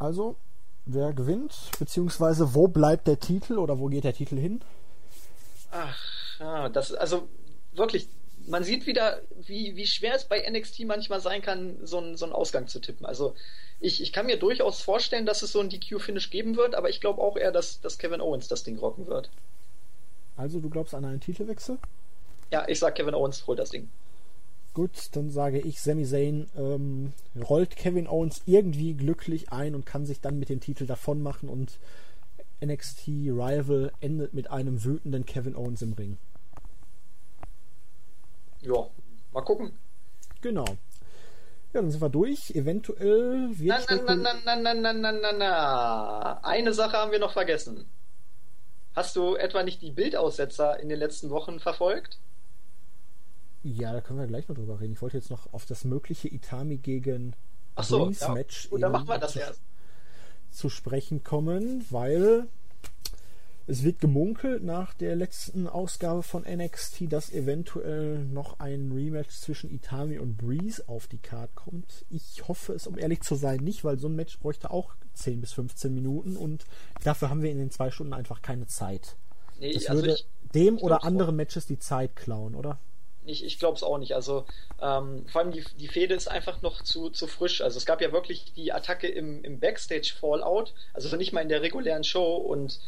Also, 0.00 0.34
wer 0.84 1.12
gewinnt, 1.12 1.54
beziehungsweise 1.78 2.54
wo 2.54 2.66
bleibt 2.66 3.06
der 3.06 3.20
Titel 3.20 3.58
oder 3.58 3.78
wo 3.78 3.86
geht 3.86 4.02
der 4.02 4.14
Titel 4.14 4.36
hin? 4.36 4.62
Ach, 5.72 5.98
ja, 6.38 6.68
das, 6.68 6.92
also 6.92 7.28
wirklich, 7.72 8.06
man 8.46 8.62
sieht 8.62 8.86
wieder, 8.86 9.22
wie, 9.46 9.74
wie 9.74 9.86
schwer 9.86 10.14
es 10.14 10.26
bei 10.26 10.48
NXT 10.48 10.84
manchmal 10.84 11.20
sein 11.20 11.40
kann, 11.40 11.78
so 11.84 11.98
einen, 11.98 12.16
so 12.16 12.26
einen 12.26 12.34
Ausgang 12.34 12.68
zu 12.68 12.78
tippen. 12.78 13.06
Also 13.06 13.34
ich, 13.80 14.02
ich 14.02 14.12
kann 14.12 14.26
mir 14.26 14.38
durchaus 14.38 14.82
vorstellen, 14.82 15.24
dass 15.24 15.42
es 15.42 15.52
so 15.52 15.60
ein 15.60 15.70
DQ-Finish 15.70 16.30
geben 16.30 16.56
wird, 16.56 16.74
aber 16.74 16.90
ich 16.90 17.00
glaube 17.00 17.22
auch 17.22 17.36
eher, 17.36 17.52
dass, 17.52 17.80
dass 17.80 17.96
Kevin 17.96 18.20
Owens 18.20 18.48
das 18.48 18.64
Ding 18.64 18.78
rocken 18.78 19.06
wird. 19.06 19.30
Also 20.36 20.60
du 20.60 20.68
glaubst 20.68 20.94
an 20.94 21.06
einen 21.06 21.20
Titelwechsel? 21.20 21.78
Ja, 22.50 22.68
ich 22.68 22.78
sag 22.78 22.94
Kevin 22.94 23.14
Owens 23.14 23.46
holt 23.46 23.58
das 23.58 23.70
Ding. 23.70 23.88
Gut, 24.74 24.90
dann 25.12 25.30
sage 25.30 25.58
ich, 25.58 25.80
Sami 25.80 26.04
Zayn 26.04 26.50
ähm, 26.56 27.12
rollt 27.48 27.76
Kevin 27.76 28.06
Owens 28.06 28.42
irgendwie 28.44 28.94
glücklich 28.94 29.52
ein 29.52 29.74
und 29.74 29.86
kann 29.86 30.04
sich 30.04 30.20
dann 30.20 30.38
mit 30.38 30.50
dem 30.50 30.60
Titel 30.60 30.86
davon 30.86 31.22
machen 31.22 31.48
und 31.48 31.78
NXT 32.62 33.08
Rival 33.08 33.92
endet 34.00 34.34
mit 34.34 34.50
einem 34.50 34.84
wütenden 34.84 35.26
Kevin 35.26 35.56
Owens 35.56 35.82
im 35.82 35.92
Ring. 35.94 36.18
Ja, 38.60 38.86
mal 39.32 39.42
gucken. 39.42 39.72
Genau. 40.40 40.64
Ja, 41.72 41.80
dann 41.80 41.90
sind 41.90 42.00
wir 42.00 42.08
durch. 42.08 42.50
Eventuell 42.50 43.58
wird. 43.58 43.86
Na, 43.88 44.04
na, 44.04 44.14
na, 44.14 44.40
na, 44.44 44.64
na, 44.64 44.74
na, 44.74 44.92
na, 44.92 45.12
na, 45.12 45.32
na. 45.32 46.40
Eine 46.42 46.72
Sache 46.72 46.96
haben 46.96 47.12
wir 47.12 47.18
noch 47.18 47.32
vergessen. 47.32 47.86
Hast 48.94 49.16
du 49.16 49.36
etwa 49.36 49.62
nicht 49.62 49.80
die 49.80 49.90
Bildaussetzer 49.90 50.78
in 50.78 50.88
den 50.88 50.98
letzten 50.98 51.30
Wochen 51.30 51.60
verfolgt? 51.60 52.18
Ja, 53.62 53.92
da 53.92 54.00
können 54.00 54.18
wir 54.18 54.26
gleich 54.26 54.48
noch 54.48 54.56
drüber 54.56 54.80
reden. 54.80 54.92
Ich 54.92 55.02
wollte 55.02 55.16
jetzt 55.16 55.30
noch 55.30 55.52
auf 55.52 55.64
das 55.66 55.84
mögliche 55.84 56.28
Itami 56.28 56.76
gegen 56.76 57.34
Ach 57.74 57.84
so, 57.84 58.10
ja. 58.10 58.34
Match 58.34 58.68
Gut, 58.68 58.82
dann 58.82 58.92
machen 58.92 59.08
wir 59.08 59.18
das 59.18 59.36
erst 59.36 59.60
zu 60.52 60.68
sprechen 60.68 61.24
kommen, 61.24 61.84
weil 61.90 62.46
es 63.66 63.84
wird 63.84 64.00
gemunkelt 64.00 64.64
nach 64.64 64.92
der 64.94 65.14
letzten 65.14 65.68
Ausgabe 65.68 66.22
von 66.22 66.42
NXT, 66.42 67.12
dass 67.12 67.32
eventuell 67.32 68.18
noch 68.24 68.58
ein 68.58 68.90
Rematch 68.92 69.38
zwischen 69.38 69.70
Itami 69.70 70.18
und 70.18 70.36
Breeze 70.36 70.82
auf 70.88 71.06
die 71.06 71.18
Card 71.18 71.54
kommt. 71.54 72.04
Ich 72.10 72.48
hoffe 72.48 72.72
es, 72.72 72.86
um 72.86 72.98
ehrlich 72.98 73.20
zu 73.20 73.36
sein, 73.36 73.60
nicht, 73.60 73.84
weil 73.84 73.98
so 73.98 74.08
ein 74.08 74.16
Match 74.16 74.38
bräuchte 74.40 74.70
auch 74.70 74.94
10 75.14 75.40
bis 75.40 75.52
15 75.52 75.94
Minuten 75.94 76.36
und 76.36 76.64
dafür 77.04 77.30
haben 77.30 77.42
wir 77.42 77.50
in 77.50 77.58
den 77.58 77.70
zwei 77.70 77.90
Stunden 77.90 78.14
einfach 78.14 78.42
keine 78.42 78.66
Zeit. 78.66 79.16
Nee, 79.60 79.74
das 79.74 79.86
also 79.86 80.02
würde 80.02 80.14
ich, 80.14 80.26
dem 80.54 80.76
ich 80.76 80.82
oder 80.82 81.04
anderen 81.04 81.36
Matches 81.36 81.66
die 81.66 81.78
Zeit 81.78 82.16
klauen, 82.16 82.54
oder? 82.54 82.78
Ich, 83.24 83.44
ich 83.44 83.58
glaube 83.58 83.76
es 83.76 83.82
auch 83.82 83.98
nicht. 83.98 84.14
Also 84.14 84.44
ähm, 84.80 85.26
vor 85.26 85.42
allem 85.42 85.52
die, 85.52 85.64
die 85.78 85.88
Fehde 85.88 86.14
ist 86.14 86.28
einfach 86.28 86.62
noch 86.62 86.82
zu, 86.82 87.10
zu 87.10 87.26
frisch. 87.26 87.60
Also 87.60 87.78
es 87.78 87.86
gab 87.86 88.00
ja 88.00 88.12
wirklich 88.12 88.52
die 88.54 88.72
Attacke 88.72 89.08
im, 89.08 89.44
im 89.44 89.60
Backstage 89.60 90.14
Fallout, 90.18 90.74
also 90.92 91.14
nicht 91.16 91.32
mal 91.32 91.40
in 91.42 91.48
der 91.48 91.62
regulären 91.62 92.04
Show 92.04 92.36
und 92.36 92.80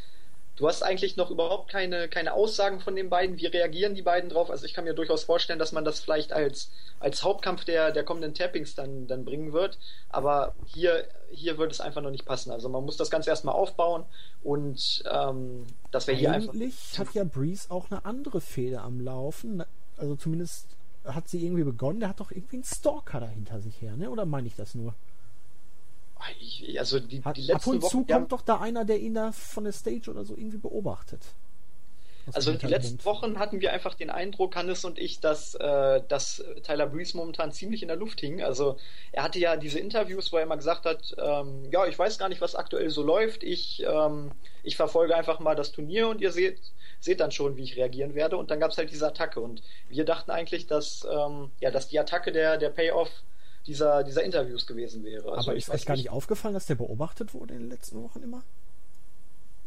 du 0.56 0.68
hast 0.68 0.82
eigentlich 0.82 1.16
noch 1.16 1.30
überhaupt 1.30 1.70
keine, 1.70 2.08
keine 2.08 2.32
Aussagen 2.32 2.80
von 2.80 2.94
den 2.94 3.10
beiden. 3.10 3.38
Wie 3.38 3.46
reagieren 3.46 3.94
die 3.94 4.02
beiden 4.02 4.30
drauf? 4.30 4.50
Also 4.50 4.64
ich 4.66 4.74
kann 4.74 4.84
mir 4.84 4.94
durchaus 4.94 5.24
vorstellen, 5.24 5.58
dass 5.58 5.72
man 5.72 5.84
das 5.84 6.00
vielleicht 6.00 6.32
als, 6.32 6.70
als 7.00 7.22
Hauptkampf 7.22 7.64
der, 7.64 7.90
der 7.90 8.04
kommenden 8.04 8.34
Tappings 8.34 8.74
dann, 8.74 9.06
dann 9.06 9.24
bringen 9.24 9.52
wird. 9.52 9.78
Aber 10.08 10.54
hier, 10.66 11.08
hier 11.30 11.58
wird 11.58 11.72
es 11.72 11.80
einfach 11.80 12.02
noch 12.02 12.10
nicht 12.10 12.24
passen. 12.24 12.50
Also 12.50 12.68
man 12.68 12.84
muss 12.84 12.96
das 12.96 13.10
Ganze 13.10 13.30
erstmal 13.30 13.54
aufbauen 13.54 14.04
und 14.42 15.02
ähm, 15.10 15.66
das 15.90 16.06
wäre 16.06 16.18
hier 16.18 16.32
einfach. 16.32 16.52
Eigentlich 16.52 16.98
hat 16.98 17.14
ja 17.14 17.24
Breeze 17.24 17.70
auch 17.70 17.90
eine 17.90 18.04
andere 18.04 18.40
Fehde 18.40 18.80
am 18.80 19.00
Laufen 19.00 19.64
also 19.96 20.16
zumindest 20.16 20.76
hat 21.04 21.28
sie 21.28 21.44
irgendwie 21.44 21.64
begonnen, 21.64 22.00
der 22.00 22.08
hat 22.08 22.20
doch 22.20 22.30
irgendwie 22.30 22.56
einen 22.56 22.64
Stalker 22.64 23.20
dahinter 23.20 23.60
sich 23.60 23.80
her, 23.80 23.96
ne? 23.96 24.10
Oder 24.10 24.24
meine 24.24 24.46
ich 24.46 24.56
das 24.56 24.74
nur? 24.74 24.94
Also 26.78 27.00
die, 27.00 27.22
hat, 27.22 27.36
die 27.36 27.42
letzten 27.42 27.54
ab 27.54 27.66
und 27.66 27.82
Wochen, 27.82 27.90
zu 27.90 28.04
kommt 28.04 28.32
doch 28.32 28.40
da 28.40 28.60
einer, 28.60 28.84
der 28.84 29.00
ihn 29.00 29.14
da 29.14 29.32
von 29.32 29.64
der 29.64 29.72
Stage 29.72 30.10
oder 30.10 30.24
so 30.24 30.36
irgendwie 30.36 30.56
beobachtet. 30.56 31.20
Also 32.32 32.52
die 32.54 32.66
letzten 32.66 33.04
Wochen 33.04 33.38
hatten 33.38 33.60
wir 33.60 33.72
einfach 33.72 33.94
den 33.94 34.10
Eindruck, 34.10 34.56
Hannes 34.56 34.84
und 34.84 34.98
ich, 34.98 35.20
dass, 35.20 35.54
äh, 35.56 36.00
dass 36.08 36.42
Tyler 36.62 36.86
Breeze 36.86 37.16
momentan 37.16 37.52
ziemlich 37.52 37.82
in 37.82 37.88
der 37.88 37.96
Luft 37.96 38.20
hing. 38.20 38.42
Also 38.42 38.78
er 39.12 39.24
hatte 39.24 39.38
ja 39.38 39.56
diese 39.56 39.78
Interviews, 39.78 40.32
wo 40.32 40.38
er 40.38 40.44
immer 40.44 40.56
gesagt 40.56 40.86
hat, 40.86 41.14
ähm, 41.18 41.68
ja, 41.70 41.86
ich 41.86 41.98
weiß 41.98 42.18
gar 42.18 42.28
nicht, 42.28 42.40
was 42.40 42.54
aktuell 42.54 42.88
so 42.90 43.02
läuft. 43.02 43.42
Ich, 43.42 43.82
ähm, 43.86 44.32
ich 44.62 44.76
verfolge 44.76 45.14
einfach 45.14 45.38
mal 45.40 45.54
das 45.54 45.72
Turnier 45.72 46.08
und 46.08 46.20
ihr 46.20 46.32
seht, 46.32 46.60
seht 47.00 47.20
dann 47.20 47.30
schon, 47.30 47.56
wie 47.56 47.64
ich 47.64 47.76
reagieren 47.76 48.14
werde. 48.14 48.36
Und 48.36 48.50
dann 48.50 48.60
gab 48.60 48.70
es 48.70 48.78
halt 48.78 48.90
diese 48.90 49.06
Attacke. 49.06 49.40
Und 49.40 49.62
wir 49.88 50.04
dachten 50.04 50.30
eigentlich, 50.30 50.66
dass, 50.66 51.06
ähm, 51.10 51.50
ja, 51.60 51.70
dass 51.70 51.88
die 51.88 51.98
Attacke 51.98 52.32
der, 52.32 52.56
der 52.56 52.70
Payoff 52.70 53.10
dieser, 53.66 54.04
dieser 54.04 54.22
Interviews 54.22 54.66
gewesen 54.66 55.04
wäre. 55.04 55.32
Also 55.32 55.50
Aber 55.50 55.56
ist 55.56 55.70
euch 55.70 55.86
gar 55.86 55.96
nicht 55.96 56.10
aufgefallen, 56.10 56.54
dass 56.54 56.66
der 56.66 56.74
beobachtet 56.74 57.34
wurde 57.34 57.54
in 57.54 57.60
den 57.60 57.70
letzten 57.70 58.02
Wochen 58.02 58.22
immer? 58.22 58.42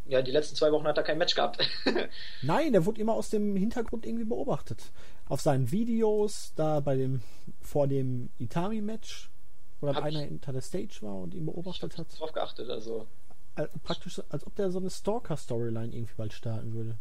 Ja, 0.08 0.22
die 0.22 0.32
letzten 0.32 0.55
zwei 0.55 0.72
Wochen 0.72 0.86
hat 0.86 0.97
er 0.97 1.03
kein 1.03 1.18
Match 1.18 1.36
gehabt. 1.36 1.60
Nein, 2.41 2.72
der 2.72 2.86
wurde 2.86 3.01
immer 3.01 3.14
aus 3.14 3.30
dem 3.30 3.55
Hintergrund 3.55 4.05
irgendwie 4.05 4.24
beobachtet. 4.24 4.91
Auf 5.28 5.41
seinen 5.41 5.72
Videos, 5.72 6.53
da 6.55 6.80
bei 6.80 6.95
dem, 6.95 7.22
vor 7.62 7.88
dem 7.88 8.30
Itami-Match, 8.38 9.30
wo 9.82 9.88
dann 9.88 9.97
einer 9.97 10.22
hinter 10.22 10.53
der 10.53 10.62
Stage 10.62 10.99
war 11.01 11.16
und 11.16 11.34
ihn 11.34 11.45
beobachtet 11.45 11.93
ich 11.93 11.99
hat. 11.99 12.20
drauf 12.20 12.32
geachtet, 12.32 12.70
also. 12.70 13.05
Praktisch, 13.84 14.22
als 14.30 14.45
ob 14.45 14.55
der 14.55 14.72
so 14.72 14.80
eine 14.80 14.89
Stalker-Storyline 14.89 15.93
irgendwie 15.93 16.14
bald 16.16 16.32
starten 16.32 16.74
würde. 16.74 16.95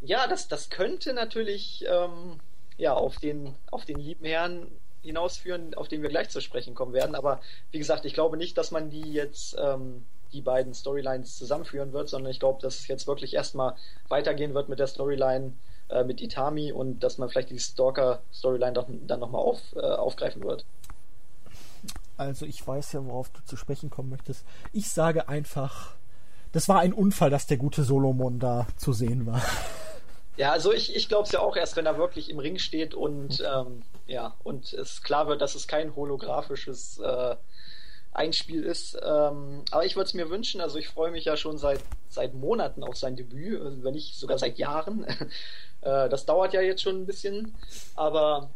Ja, 0.00 0.28
das, 0.28 0.48
das 0.48 0.70
könnte 0.70 1.12
natürlich 1.12 1.84
ähm, 1.88 2.38
ja, 2.76 2.94
auf, 2.94 3.16
den, 3.16 3.54
auf 3.70 3.84
den 3.84 3.98
lieben 3.98 4.24
Herrn 4.24 4.70
hinausführen, 5.02 5.74
auf 5.74 5.88
den 5.88 6.02
wir 6.02 6.08
gleich 6.08 6.28
zu 6.28 6.40
sprechen 6.40 6.74
kommen 6.74 6.92
werden. 6.92 7.14
Aber 7.14 7.40
wie 7.72 7.78
gesagt, 7.78 8.04
ich 8.04 8.14
glaube 8.14 8.36
nicht, 8.36 8.58
dass 8.58 8.70
man 8.70 8.90
die 8.90 9.12
jetzt 9.12 9.56
ähm, 9.58 10.04
die 10.32 10.42
beiden 10.42 10.74
Storylines 10.74 11.36
zusammenführen 11.36 11.92
wird, 11.92 12.08
sondern 12.08 12.30
ich 12.30 12.40
glaube, 12.40 12.60
dass 12.62 12.80
es 12.80 12.88
jetzt 12.88 13.06
wirklich 13.06 13.34
erstmal 13.34 13.74
weitergehen 14.08 14.54
wird 14.54 14.68
mit 14.68 14.78
der 14.78 14.86
Storyline 14.86 15.52
äh, 15.88 16.04
mit 16.04 16.20
Itami 16.20 16.72
und 16.72 17.00
dass 17.00 17.18
man 17.18 17.28
vielleicht 17.28 17.50
die 17.50 17.58
Stalker-Storyline 17.58 18.72
dann 19.06 19.20
nochmal 19.20 19.40
auf, 19.40 19.60
äh, 19.74 19.80
aufgreifen 19.80 20.42
wird. 20.44 20.64
Also 22.16 22.46
ich 22.46 22.66
weiß 22.66 22.92
ja, 22.92 23.04
worauf 23.04 23.30
du 23.30 23.42
zu 23.44 23.56
sprechen 23.56 23.90
kommen 23.90 24.10
möchtest. 24.10 24.44
Ich 24.72 24.90
sage 24.90 25.28
einfach, 25.28 25.94
das 26.52 26.68
war 26.68 26.80
ein 26.80 26.92
Unfall, 26.92 27.30
dass 27.30 27.46
der 27.46 27.56
gute 27.56 27.84
Solomon 27.84 28.38
da 28.38 28.66
zu 28.76 28.92
sehen 28.92 29.24
war. 29.26 29.40
Ja, 30.36 30.52
also 30.52 30.72
ich, 30.72 30.94
ich 30.94 31.08
glaube 31.08 31.24
es 31.24 31.32
ja 31.32 31.40
auch 31.40 31.56
erst, 31.56 31.76
wenn 31.76 31.86
er 31.86 31.98
wirklich 31.98 32.30
im 32.30 32.38
Ring 32.38 32.58
steht 32.58 32.94
und 32.94 33.40
ähm, 33.40 33.82
ja, 34.06 34.34
und 34.44 34.72
es 34.72 35.02
klar 35.02 35.26
wird, 35.26 35.40
dass 35.40 35.54
es 35.54 35.66
kein 35.66 35.96
holographisches 35.96 36.98
äh, 36.98 37.36
Einspiel 38.12 38.62
ist. 38.62 38.96
Ähm, 39.02 39.64
aber 39.70 39.84
ich 39.84 39.96
würde 39.96 40.06
es 40.06 40.14
mir 40.14 40.30
wünschen, 40.30 40.60
also 40.60 40.78
ich 40.78 40.88
freue 40.88 41.10
mich 41.10 41.24
ja 41.24 41.36
schon 41.36 41.58
seit, 41.58 41.80
seit 42.08 42.34
Monaten 42.34 42.82
auf 42.82 42.96
sein 42.96 43.16
Debüt, 43.16 43.60
wenn 43.82 43.94
nicht 43.94 44.16
sogar 44.16 44.38
seit 44.38 44.58
Jahren. 44.58 45.04
äh, 45.82 46.08
das 46.08 46.26
dauert 46.26 46.52
ja 46.52 46.60
jetzt 46.60 46.82
schon 46.82 47.02
ein 47.02 47.06
bisschen, 47.06 47.54
aber 47.94 48.50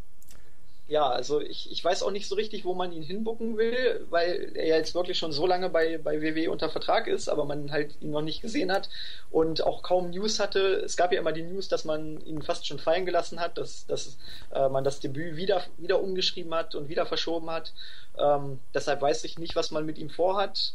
ja, 0.93 1.09
also 1.09 1.40
ich, 1.40 1.72
ich 1.72 1.82
weiß 1.82 2.03
auch 2.03 2.11
nicht 2.11 2.28
so 2.28 2.34
richtig, 2.34 2.66
wo 2.66 2.74
man 2.74 2.93
ihn 2.93 3.03
hinbucken 3.03 3.57
will, 3.57 4.07
weil 4.11 4.53
er 4.55 4.76
jetzt 4.76 4.95
wirklich 4.95 5.16
schon 5.16 5.32
so 5.32 5.47
lange 5.47 5.70
bei, 5.70 5.97
bei 5.97 6.20
WW 6.20 6.49
unter 6.49 6.68
Vertrag 6.68 7.07
ist, 7.07 7.30
aber 7.30 7.47
man 7.47 7.72
halt 7.72 7.95
ihn 8.03 8.11
noch 8.11 8.20
nicht 8.20 8.43
gesehen 8.43 8.70
hat 8.70 8.90
und 9.30 9.64
auch 9.64 9.82
kaum 9.82 10.11
News 10.11 10.38
hatte. 10.38 10.82
Es 10.84 10.99
gab 10.99 11.11
ja 11.11 11.18
immer 11.18 11.32
die 11.32 11.45
News, 11.45 11.68
dass 11.68 11.86
man 11.86 12.20
ihn 12.26 12.43
fast 12.43 12.66
schon 12.66 12.78
fallen 12.78 13.07
gelassen 13.07 13.40
hat, 13.40 13.57
dass, 13.57 13.86
dass 13.86 14.18
äh, 14.55 14.68
man 14.68 14.84
das 14.84 15.01
Debüt 15.01 15.34
wieder, 15.34 15.62
wieder 15.78 15.99
umgeschrieben 15.99 16.55
hat 16.55 16.74
und 16.74 16.90
wieder 16.90 17.07
verschoben 17.07 17.49
hat. 17.49 17.72
Ähm, 18.18 18.59
deshalb 18.74 19.01
weiß 19.01 19.24
ich 19.24 19.38
nicht, 19.38 19.57
was 19.57 19.70
man 19.70 19.86
mit 19.86 19.97
ihm 19.97 20.11
vorhat. 20.11 20.74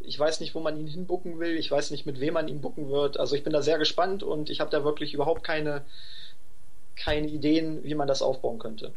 Ich 0.00 0.18
weiß 0.18 0.40
nicht, 0.40 0.54
wo 0.54 0.60
man 0.60 0.76
ihn 0.76 0.88
hinbucken 0.88 1.40
will. 1.40 1.56
Ich 1.56 1.70
weiß 1.70 1.90
nicht, 1.90 2.04
mit 2.04 2.20
wem 2.20 2.34
man 2.34 2.48
ihn 2.48 2.60
bucken 2.60 2.90
wird. 2.90 3.18
Also 3.18 3.34
ich 3.34 3.44
bin 3.44 3.54
da 3.54 3.62
sehr 3.62 3.78
gespannt 3.78 4.22
und 4.22 4.50
ich 4.50 4.60
habe 4.60 4.70
da 4.70 4.84
wirklich 4.84 5.14
überhaupt 5.14 5.42
keine, 5.42 5.86
keine 6.96 7.28
Ideen, 7.28 7.82
wie 7.82 7.94
man 7.94 8.08
das 8.08 8.20
aufbauen 8.20 8.58
könnte. 8.58 8.92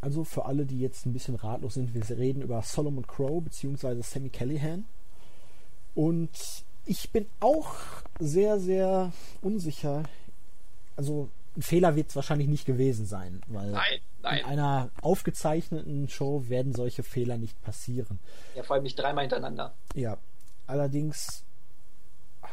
Also 0.00 0.24
für 0.24 0.46
alle, 0.46 0.64
die 0.64 0.80
jetzt 0.80 1.04
ein 1.06 1.12
bisschen 1.12 1.34
ratlos 1.34 1.74
sind, 1.74 1.94
wir 1.94 2.16
reden 2.16 2.42
über 2.42 2.62
Solomon 2.62 3.06
Crow 3.06 3.42
bzw. 3.42 4.00
Sammy 4.02 4.30
Callahan. 4.30 4.86
Und 5.94 6.30
ich 6.86 7.10
bin 7.10 7.26
auch 7.40 7.74
sehr, 8.18 8.58
sehr 8.58 9.12
unsicher. 9.42 10.04
Also 10.96 11.28
ein 11.56 11.62
Fehler 11.62 11.96
wird 11.96 12.08
es 12.08 12.16
wahrscheinlich 12.16 12.48
nicht 12.48 12.64
gewesen 12.64 13.06
sein, 13.06 13.42
weil 13.48 13.72
nein, 13.72 14.00
nein. 14.22 14.38
in 14.38 14.44
einer 14.44 14.90
aufgezeichneten 15.02 16.08
Show 16.08 16.48
werden 16.48 16.72
solche 16.72 17.02
Fehler 17.02 17.36
nicht 17.36 17.60
passieren. 17.62 18.18
Ja, 18.54 18.62
vor 18.62 18.76
allem 18.76 18.84
nicht 18.84 18.98
dreimal 18.98 19.24
hintereinander. 19.24 19.74
Ja, 19.94 20.16
allerdings 20.66 21.44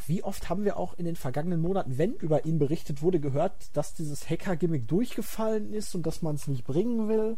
wie 0.07 0.23
oft 0.23 0.49
haben 0.49 0.63
wir 0.65 0.77
auch 0.77 0.93
in 0.95 1.05
den 1.05 1.15
vergangenen 1.15 1.61
Monaten, 1.61 1.97
wenn 1.97 2.13
über 2.13 2.45
ihn 2.45 2.59
berichtet 2.59 3.01
wurde, 3.01 3.19
gehört, 3.19 3.53
dass 3.73 3.93
dieses 3.93 4.29
Hacker-Gimmick 4.29 4.87
durchgefallen 4.87 5.73
ist 5.73 5.95
und 5.95 6.05
dass 6.05 6.21
man 6.21 6.35
es 6.35 6.47
nicht 6.47 6.65
bringen 6.65 7.07
will. 7.07 7.37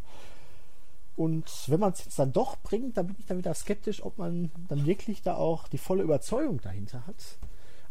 Und 1.15 1.49
wenn 1.67 1.80
man 1.80 1.91
es 1.91 2.05
jetzt 2.05 2.17
dann 2.17 2.32
doch 2.32 2.55
bringt, 2.57 2.95
dann 2.95 3.07
bin 3.07 3.15
ich 3.20 3.26
dann 3.26 3.38
wieder 3.38 3.53
skeptisch, 3.53 4.03
ob 4.03 4.17
man 4.17 4.51
dann 4.70 4.86
wirklich 4.86 5.22
da 5.22 5.36
auch 5.36 5.67
die 5.67 5.78
volle 5.78 6.03
Überzeugung 6.03 6.61
dahinter 6.61 7.05
hat. 7.07 7.38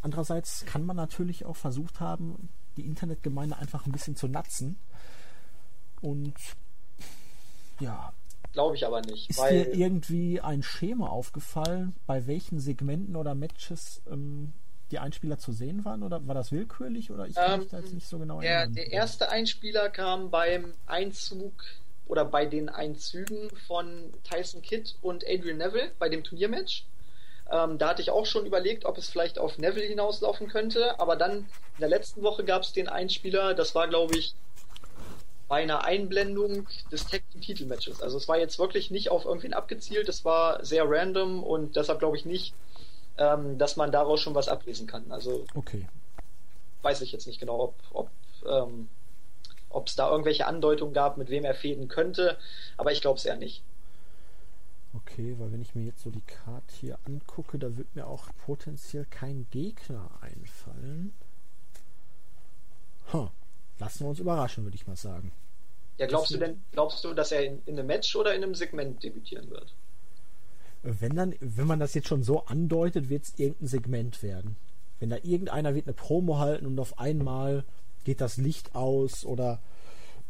Andererseits 0.00 0.64
kann 0.64 0.86
man 0.86 0.96
natürlich 0.96 1.44
auch 1.44 1.56
versucht 1.56 2.00
haben, 2.00 2.48
die 2.76 2.86
Internetgemeinde 2.86 3.58
einfach 3.58 3.84
ein 3.84 3.92
bisschen 3.92 4.16
zu 4.16 4.28
natzen. 4.28 4.78
Und 6.00 6.34
ja. 7.80 8.12
Glaube 8.52 8.76
ich 8.76 8.86
aber 8.86 9.02
nicht. 9.02 9.28
Ist 9.28 9.40
dir 9.40 9.74
irgendwie 9.74 10.40
ein 10.40 10.62
Schema 10.62 11.08
aufgefallen, 11.08 11.94
bei 12.06 12.26
welchen 12.26 12.60
Segmenten 12.60 13.14
oder 13.14 13.34
Matches 13.34 14.00
ähm, 14.10 14.52
die 14.90 14.98
Einspieler 14.98 15.38
zu 15.38 15.52
sehen 15.52 15.84
waren 15.84 16.02
oder 16.02 16.26
war 16.26 16.34
das 16.34 16.52
willkürlich 16.52 17.10
oder 17.10 17.26
ich 17.26 17.34
kann 17.34 17.52
ähm, 17.52 17.60
mich 17.60 17.68
da 17.68 17.78
jetzt 17.78 17.92
nicht 17.92 18.06
so 18.06 18.18
genau 18.18 18.40
erinnern? 18.40 18.72
Der, 18.74 18.84
der 18.84 18.92
erste 18.92 19.30
Einspieler 19.30 19.90
kam 19.90 20.30
beim 20.30 20.74
Einzug 20.86 21.52
oder 22.06 22.24
bei 22.24 22.46
den 22.46 22.68
Einzügen 22.68 23.50
von 23.66 24.12
Tyson 24.24 24.62
Kidd 24.62 24.94
und 25.02 25.24
Adrian 25.28 25.58
Neville 25.58 25.92
bei 25.98 26.08
dem 26.08 26.24
Turniermatch. 26.24 26.86
Ähm, 27.50 27.78
da 27.78 27.88
hatte 27.88 28.02
ich 28.02 28.10
auch 28.10 28.26
schon 28.26 28.46
überlegt, 28.46 28.84
ob 28.84 28.98
es 28.98 29.08
vielleicht 29.08 29.38
auf 29.38 29.58
Neville 29.58 29.86
hinauslaufen 29.86 30.48
könnte, 30.48 30.98
aber 31.00 31.16
dann 31.16 31.38
in 31.38 31.80
der 31.80 31.88
letzten 31.88 32.22
Woche 32.22 32.44
gab 32.44 32.62
es 32.62 32.72
den 32.72 32.88
Einspieler, 32.88 33.54
das 33.54 33.74
war 33.74 33.88
glaube 33.88 34.16
ich 34.16 34.34
bei 35.48 35.62
einer 35.62 35.84
Einblendung 35.84 36.66
des 36.92 37.06
Tag 37.06 37.22
Team 37.30 37.40
Titelmatches. 37.40 38.02
Also 38.02 38.18
es 38.18 38.28
war 38.28 38.38
jetzt 38.38 38.58
wirklich 38.58 38.90
nicht 38.90 39.10
auf 39.10 39.24
irgendwen 39.24 39.54
abgezielt, 39.54 40.08
es 40.08 40.24
war 40.24 40.62
sehr 40.64 40.84
random 40.86 41.42
und 41.42 41.76
deshalb 41.76 42.00
glaube 42.00 42.18
ich 42.18 42.26
nicht, 42.26 42.54
ähm, 43.18 43.58
dass 43.58 43.76
man 43.76 43.92
daraus 43.92 44.20
schon 44.20 44.34
was 44.34 44.48
ablesen 44.48 44.86
kann. 44.86 45.10
Also 45.10 45.44
okay. 45.54 45.86
weiß 46.82 47.02
ich 47.02 47.12
jetzt 47.12 47.26
nicht 47.26 47.40
genau, 47.40 47.60
ob, 47.60 47.74
ob 47.92 48.10
ähm, 48.46 48.88
ob 49.70 49.88
es 49.88 49.96
da 49.96 50.10
irgendwelche 50.10 50.46
Andeutungen 50.46 50.94
gab, 50.94 51.18
mit 51.18 51.28
wem 51.28 51.44
er 51.44 51.54
fäden 51.54 51.88
könnte, 51.88 52.38
aber 52.76 52.92
ich 52.92 53.00
glaube 53.00 53.18
es 53.18 53.24
eher 53.24 53.36
nicht. 53.36 53.62
Okay, 54.94 55.34
weil 55.38 55.52
wenn 55.52 55.60
ich 55.60 55.74
mir 55.74 55.84
jetzt 55.84 56.02
so 56.02 56.10
die 56.10 56.22
Karte 56.22 56.74
hier 56.80 56.98
angucke, 57.06 57.58
da 57.58 57.76
wird 57.76 57.94
mir 57.94 58.06
auch 58.06 58.28
potenziell 58.46 59.04
kein 59.04 59.46
Gegner 59.50 60.10
einfallen. 60.22 61.12
Huh. 63.12 63.28
Lassen 63.78 64.04
wir 64.04 64.08
uns 64.08 64.18
überraschen, 64.18 64.64
würde 64.64 64.76
ich 64.76 64.86
mal 64.86 64.96
sagen. 64.96 65.32
Ja, 65.98 66.06
glaubst 66.06 66.32
du 66.32 66.38
denn, 66.38 66.62
glaubst 66.72 67.04
du, 67.04 67.12
dass 67.12 67.32
er 67.32 67.44
in, 67.44 67.62
in 67.66 67.78
einem 67.78 67.86
Match 67.86 68.16
oder 68.16 68.34
in 68.34 68.42
einem 68.42 68.54
Segment 68.54 69.02
debütieren 69.02 69.50
wird? 69.50 69.74
Wenn 70.82 71.16
dann, 71.16 71.34
wenn 71.40 71.66
man 71.66 71.80
das 71.80 71.94
jetzt 71.94 72.08
schon 72.08 72.22
so 72.22 72.44
andeutet, 72.46 73.08
wird 73.08 73.24
es 73.24 73.38
irgendein 73.38 73.66
Segment 73.66 74.22
werden. 74.22 74.56
Wenn 75.00 75.10
da 75.10 75.16
irgendeiner 75.22 75.74
wird 75.74 75.86
eine 75.86 75.94
Promo 75.94 76.38
halten 76.38 76.66
und 76.66 76.78
auf 76.78 76.98
einmal 76.98 77.64
geht 78.04 78.20
das 78.20 78.36
Licht 78.36 78.74
aus 78.74 79.24
oder 79.24 79.60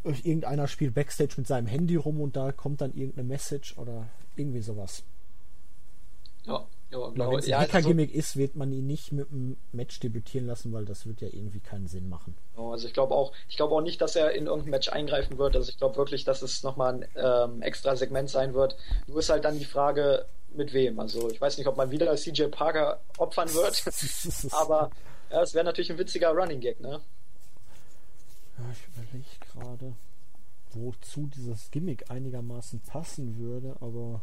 irgendeiner 0.04 0.68
spielt 0.68 0.94
Backstage 0.94 1.34
mit 1.36 1.46
seinem 1.46 1.66
Handy 1.66 1.96
rum 1.96 2.20
und 2.20 2.36
da 2.36 2.52
kommt 2.52 2.80
dann 2.80 2.94
irgendeine 2.94 3.26
Message 3.26 3.76
oder 3.78 4.08
irgendwie 4.36 4.60
sowas. 4.60 5.02
Ja, 6.46 6.66
ja 6.90 7.08
genau. 7.08 7.32
Wenn 7.32 7.38
es 7.38 7.44
ein 7.46 7.50
ja, 7.50 7.60
Hacker-Gimmick 7.60 8.10
also, 8.10 8.18
ist, 8.18 8.36
wird 8.36 8.56
man 8.56 8.72
ihn 8.72 8.86
nicht 8.86 9.12
mit 9.12 9.30
einem 9.30 9.56
Match 9.72 10.00
debütieren 10.00 10.46
lassen, 10.46 10.72
weil 10.72 10.84
das 10.84 11.06
wird 11.06 11.20
ja 11.20 11.28
irgendwie 11.30 11.60
keinen 11.60 11.88
Sinn 11.88 12.08
machen. 12.08 12.36
Also 12.56 12.86
ich 12.86 12.94
glaube 12.94 13.14
auch, 13.14 13.32
ich 13.48 13.56
glaube 13.56 13.74
auch 13.74 13.80
nicht, 13.80 14.00
dass 14.00 14.16
er 14.16 14.32
in 14.32 14.46
irgendein 14.46 14.70
Match 14.70 14.88
eingreifen 14.88 15.36
wird. 15.38 15.56
Also 15.56 15.68
ich 15.68 15.78
glaube 15.78 15.96
wirklich, 15.96 16.24
dass 16.24 16.42
es 16.42 16.62
nochmal 16.62 16.94
ein 16.94 17.08
ähm, 17.16 17.62
extra 17.62 17.96
Segment 17.96 18.30
sein 18.30 18.54
wird. 18.54 18.76
Nur 19.06 19.18
ist 19.18 19.30
halt 19.30 19.44
dann 19.44 19.58
die 19.58 19.64
Frage, 19.64 20.26
mit 20.54 20.72
wem. 20.72 20.98
Also 21.00 21.30
ich 21.30 21.40
weiß 21.40 21.58
nicht, 21.58 21.66
ob 21.66 21.76
man 21.76 21.90
wieder 21.90 22.14
CJ 22.16 22.44
Parker 22.44 23.00
opfern 23.16 23.52
wird, 23.54 23.82
aber 24.52 24.90
ja, 25.30 25.42
es 25.42 25.54
wäre 25.54 25.64
natürlich 25.64 25.90
ein 25.90 25.98
witziger 25.98 26.30
Running 26.30 26.60
Gag, 26.60 26.80
ne? 26.80 27.00
Ja, 28.58 28.64
ich 28.72 28.88
überlege 28.88 29.28
gerade, 29.52 29.94
wozu 30.72 31.28
dieses 31.34 31.70
Gimmick 31.70 32.10
einigermaßen 32.10 32.80
passen 32.80 33.38
würde, 33.38 33.76
aber 33.80 34.20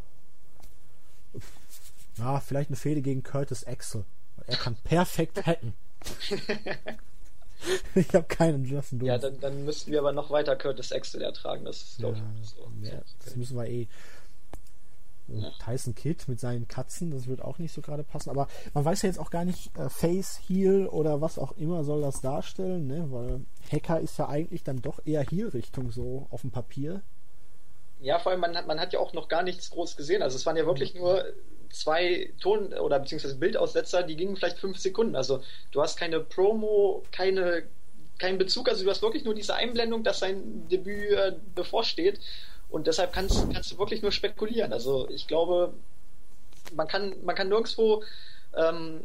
ja, 2.18 2.40
vielleicht 2.40 2.70
eine 2.70 2.78
Fehde 2.78 3.02
gegen 3.02 3.24
Curtis 3.24 3.66
Axel. 3.66 4.06
Er 4.48 4.58
kann 4.58 4.76
perfekt 4.84 5.46
hacken. 5.46 5.74
ich 7.96 8.14
habe 8.14 8.28
keinen 8.28 8.66
Justin 8.66 9.00
Dunst. 9.00 9.08
Ja, 9.08 9.18
dann, 9.18 9.40
dann 9.40 9.66
müssten 9.66 9.92
wir 9.92 10.00
aber 10.00 10.12
noch 10.12 10.30
weiter 10.30 10.56
Curtis 10.56 10.92
Axel 10.92 11.22
ertragen. 11.22 11.66
Das 11.66 11.82
ist, 11.82 11.98
glaube 11.98 12.18
ja, 12.18 12.24
ich, 12.42 12.50
so. 12.50 12.72
Ja, 12.82 13.02
das 13.24 13.36
müssen 13.36 13.58
wir 13.58 13.68
eh. 13.68 13.88
Ja. 15.28 15.52
Tyson 15.64 15.96
Kidd 15.96 16.26
mit 16.28 16.40
seinen 16.40 16.68
Katzen, 16.68 17.12
das 17.12 17.28
wird 17.28 17.42
auch 17.42 17.58
nicht 17.58 17.74
so 17.74 17.82
gerade 17.82 18.04
passen. 18.04 18.30
Aber 18.30 18.48
man 18.74 18.86
weiß 18.86 19.02
ja 19.02 19.08
jetzt 19.08 19.20
auch 19.20 19.32
gar 19.32 19.46
nicht, 19.46 19.76
äh, 19.78 19.90
Face, 19.90 20.40
Heal 20.48 20.88
oder 20.88 21.22
was 21.22 21.40
auch 21.40 21.54
immer 21.58 21.84
soll 21.84 22.02
das 22.02 22.22
darstellen, 22.22 22.88
ne? 22.88 23.08
Weil 23.10 23.42
Hacker 23.72 24.00
ist 24.00 24.18
ja 24.20 24.30
eigentlich 24.30 24.64
dann 24.64 24.82
doch 24.82 25.00
eher 25.06 25.24
Heal-Richtung 25.24 25.92
so 25.92 26.28
auf 26.30 26.42
dem 26.42 26.52
Papier. 26.52 27.02
Ja, 28.00 28.20
vor 28.20 28.32
allem, 28.32 28.42
man 28.42 28.56
hat, 28.56 28.68
man 28.68 28.80
hat 28.80 28.94
ja 28.94 29.00
auch 29.00 29.14
noch 29.14 29.28
gar 29.28 29.42
nichts 29.42 29.72
groß 29.72 29.98
gesehen. 29.98 30.22
Also 30.22 30.36
es 30.36 30.46
waren 30.46 30.58
ja 30.58 30.66
wirklich 30.66 30.94
mhm. 30.94 31.02
nur 31.02 31.26
zwei 31.72 32.34
Ton- 32.40 32.74
oder 32.74 33.00
beziehungsweise 33.00 33.36
Bildaussetzer, 33.36 34.04
die 34.04 34.16
gingen 34.16 34.36
vielleicht 34.36 34.60
fünf 34.60 34.78
Sekunden. 34.78 35.16
Also 35.16 35.42
du 35.72 35.82
hast 35.82 35.98
keine 35.98 36.20
Promo, 36.20 37.04
keine, 37.12 37.64
keinen 38.20 38.38
Bezug, 38.38 38.70
also 38.70 38.84
du 38.84 38.90
hast 38.90 39.02
wirklich 39.02 39.26
nur 39.26 39.34
diese 39.34 39.56
Einblendung, 39.56 40.04
dass 40.04 40.20
sein 40.20 40.68
Debüt 40.70 41.12
äh, 41.12 41.34
bevorsteht. 41.54 42.20
Und 42.76 42.88
deshalb 42.88 43.14
kannst, 43.14 43.50
kannst 43.54 43.72
du 43.72 43.78
wirklich 43.78 44.02
nur 44.02 44.12
spekulieren. 44.12 44.74
Also 44.74 45.08
ich 45.10 45.28
glaube, 45.28 45.74
man 46.74 46.90
kann, 46.90 47.16
man 47.24 47.34
kann 47.34 47.48
nirgendwo, 47.48 48.04
ähm, 48.54 49.00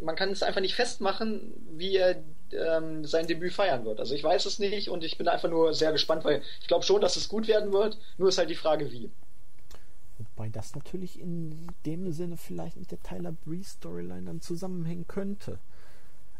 man 0.00 0.14
kann 0.14 0.30
es 0.30 0.44
einfach 0.44 0.60
nicht 0.60 0.76
festmachen, 0.76 1.52
wie 1.72 1.96
er 1.96 2.22
ähm, 2.52 3.04
sein 3.04 3.26
Debüt 3.26 3.52
feiern 3.52 3.84
wird. 3.84 3.98
Also 3.98 4.14
ich 4.14 4.22
weiß 4.22 4.46
es 4.46 4.60
nicht 4.60 4.88
und 4.88 5.02
ich 5.02 5.18
bin 5.18 5.26
einfach 5.26 5.50
nur 5.50 5.74
sehr 5.74 5.90
gespannt, 5.90 6.24
weil 6.24 6.42
ich 6.60 6.68
glaube 6.68 6.84
schon, 6.84 7.00
dass 7.00 7.16
es 7.16 7.28
gut 7.28 7.48
werden 7.48 7.72
wird. 7.72 7.98
Nur 8.18 8.28
ist 8.28 8.38
halt 8.38 8.50
die 8.50 8.54
Frage, 8.54 8.92
wie. 8.92 9.10
Wobei 10.18 10.48
das 10.50 10.76
natürlich 10.76 11.18
in 11.18 11.66
dem 11.86 12.12
Sinne 12.12 12.36
vielleicht 12.36 12.76
mit 12.76 12.92
der 12.92 13.02
Tyler 13.02 13.32
Breeze 13.32 13.70
Storyline 13.70 14.26
dann 14.26 14.40
zusammenhängen 14.40 15.08
könnte. 15.08 15.58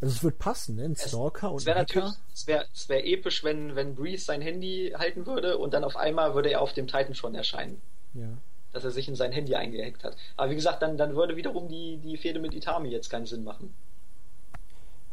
Also 0.00 0.14
es 0.14 0.22
wird 0.22 0.38
passen, 0.38 0.76
ne? 0.76 0.84
Ein 0.84 0.96
Stalker 0.96 1.50
und 1.50 1.58
Es 1.58 1.66
wäre 1.66 1.78
ein 1.78 1.82
Hacker. 1.82 2.00
natürlich, 2.00 2.18
es 2.32 2.46
wäre 2.46 2.66
wär 2.86 3.06
episch, 3.06 3.42
wenn, 3.42 3.74
wenn 3.74 3.96
Breeze 3.96 4.24
sein 4.24 4.40
Handy 4.40 4.94
halten 4.96 5.26
würde 5.26 5.58
und 5.58 5.74
dann 5.74 5.82
auf 5.82 5.96
einmal 5.96 6.34
würde 6.34 6.50
er 6.50 6.60
auf 6.60 6.72
dem 6.72 6.86
Titan 6.86 7.14
schon 7.14 7.34
erscheinen. 7.34 7.80
Ja. 8.14 8.28
Dass 8.72 8.84
er 8.84 8.90
sich 8.92 9.08
in 9.08 9.16
sein 9.16 9.32
Handy 9.32 9.56
eingehackt 9.56 10.04
hat. 10.04 10.16
Aber 10.36 10.50
wie 10.50 10.54
gesagt, 10.54 10.82
dann, 10.82 10.96
dann 10.96 11.16
würde 11.16 11.36
wiederum 11.36 11.68
die, 11.68 11.96
die 11.98 12.16
Fehde 12.16 12.38
mit 12.38 12.54
Itami 12.54 12.90
jetzt 12.90 13.10
keinen 13.10 13.26
Sinn 13.26 13.42
machen. 13.42 13.74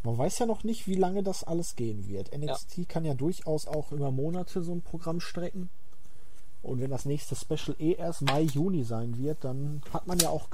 Man 0.03 0.19
weiß 0.19 0.37
ja 0.37 0.45
noch 0.45 0.63
nicht, 0.63 0.85
wie 0.85 0.95
lange 0.95 1.23
das 1.23 1.43
alles 1.43 1.75
gehen 1.75 2.07
wird. 2.07 2.35
NXT 2.37 2.87
kann 2.87 3.05
ja 3.05 3.15
durchaus 3.15 3.65
auch 3.65 3.91
über 3.91 4.11
Monate 4.11 4.61
so 4.61 4.71
ein 4.71 4.83
Programm 4.83 5.19
strecken. 5.19 5.71
Und 6.61 6.79
wenn 6.79 6.91
das 6.91 7.05
nächste 7.05 7.35
Special 7.35 7.75
eh 7.79 7.93
erst 7.93 8.21
Mai, 8.21 8.41
Juni 8.41 8.83
sein 8.83 9.17
wird, 9.17 9.43
dann 9.43 9.81
hat 9.91 10.05
man 10.05 10.19
ja 10.19 10.29
auch 10.29 10.49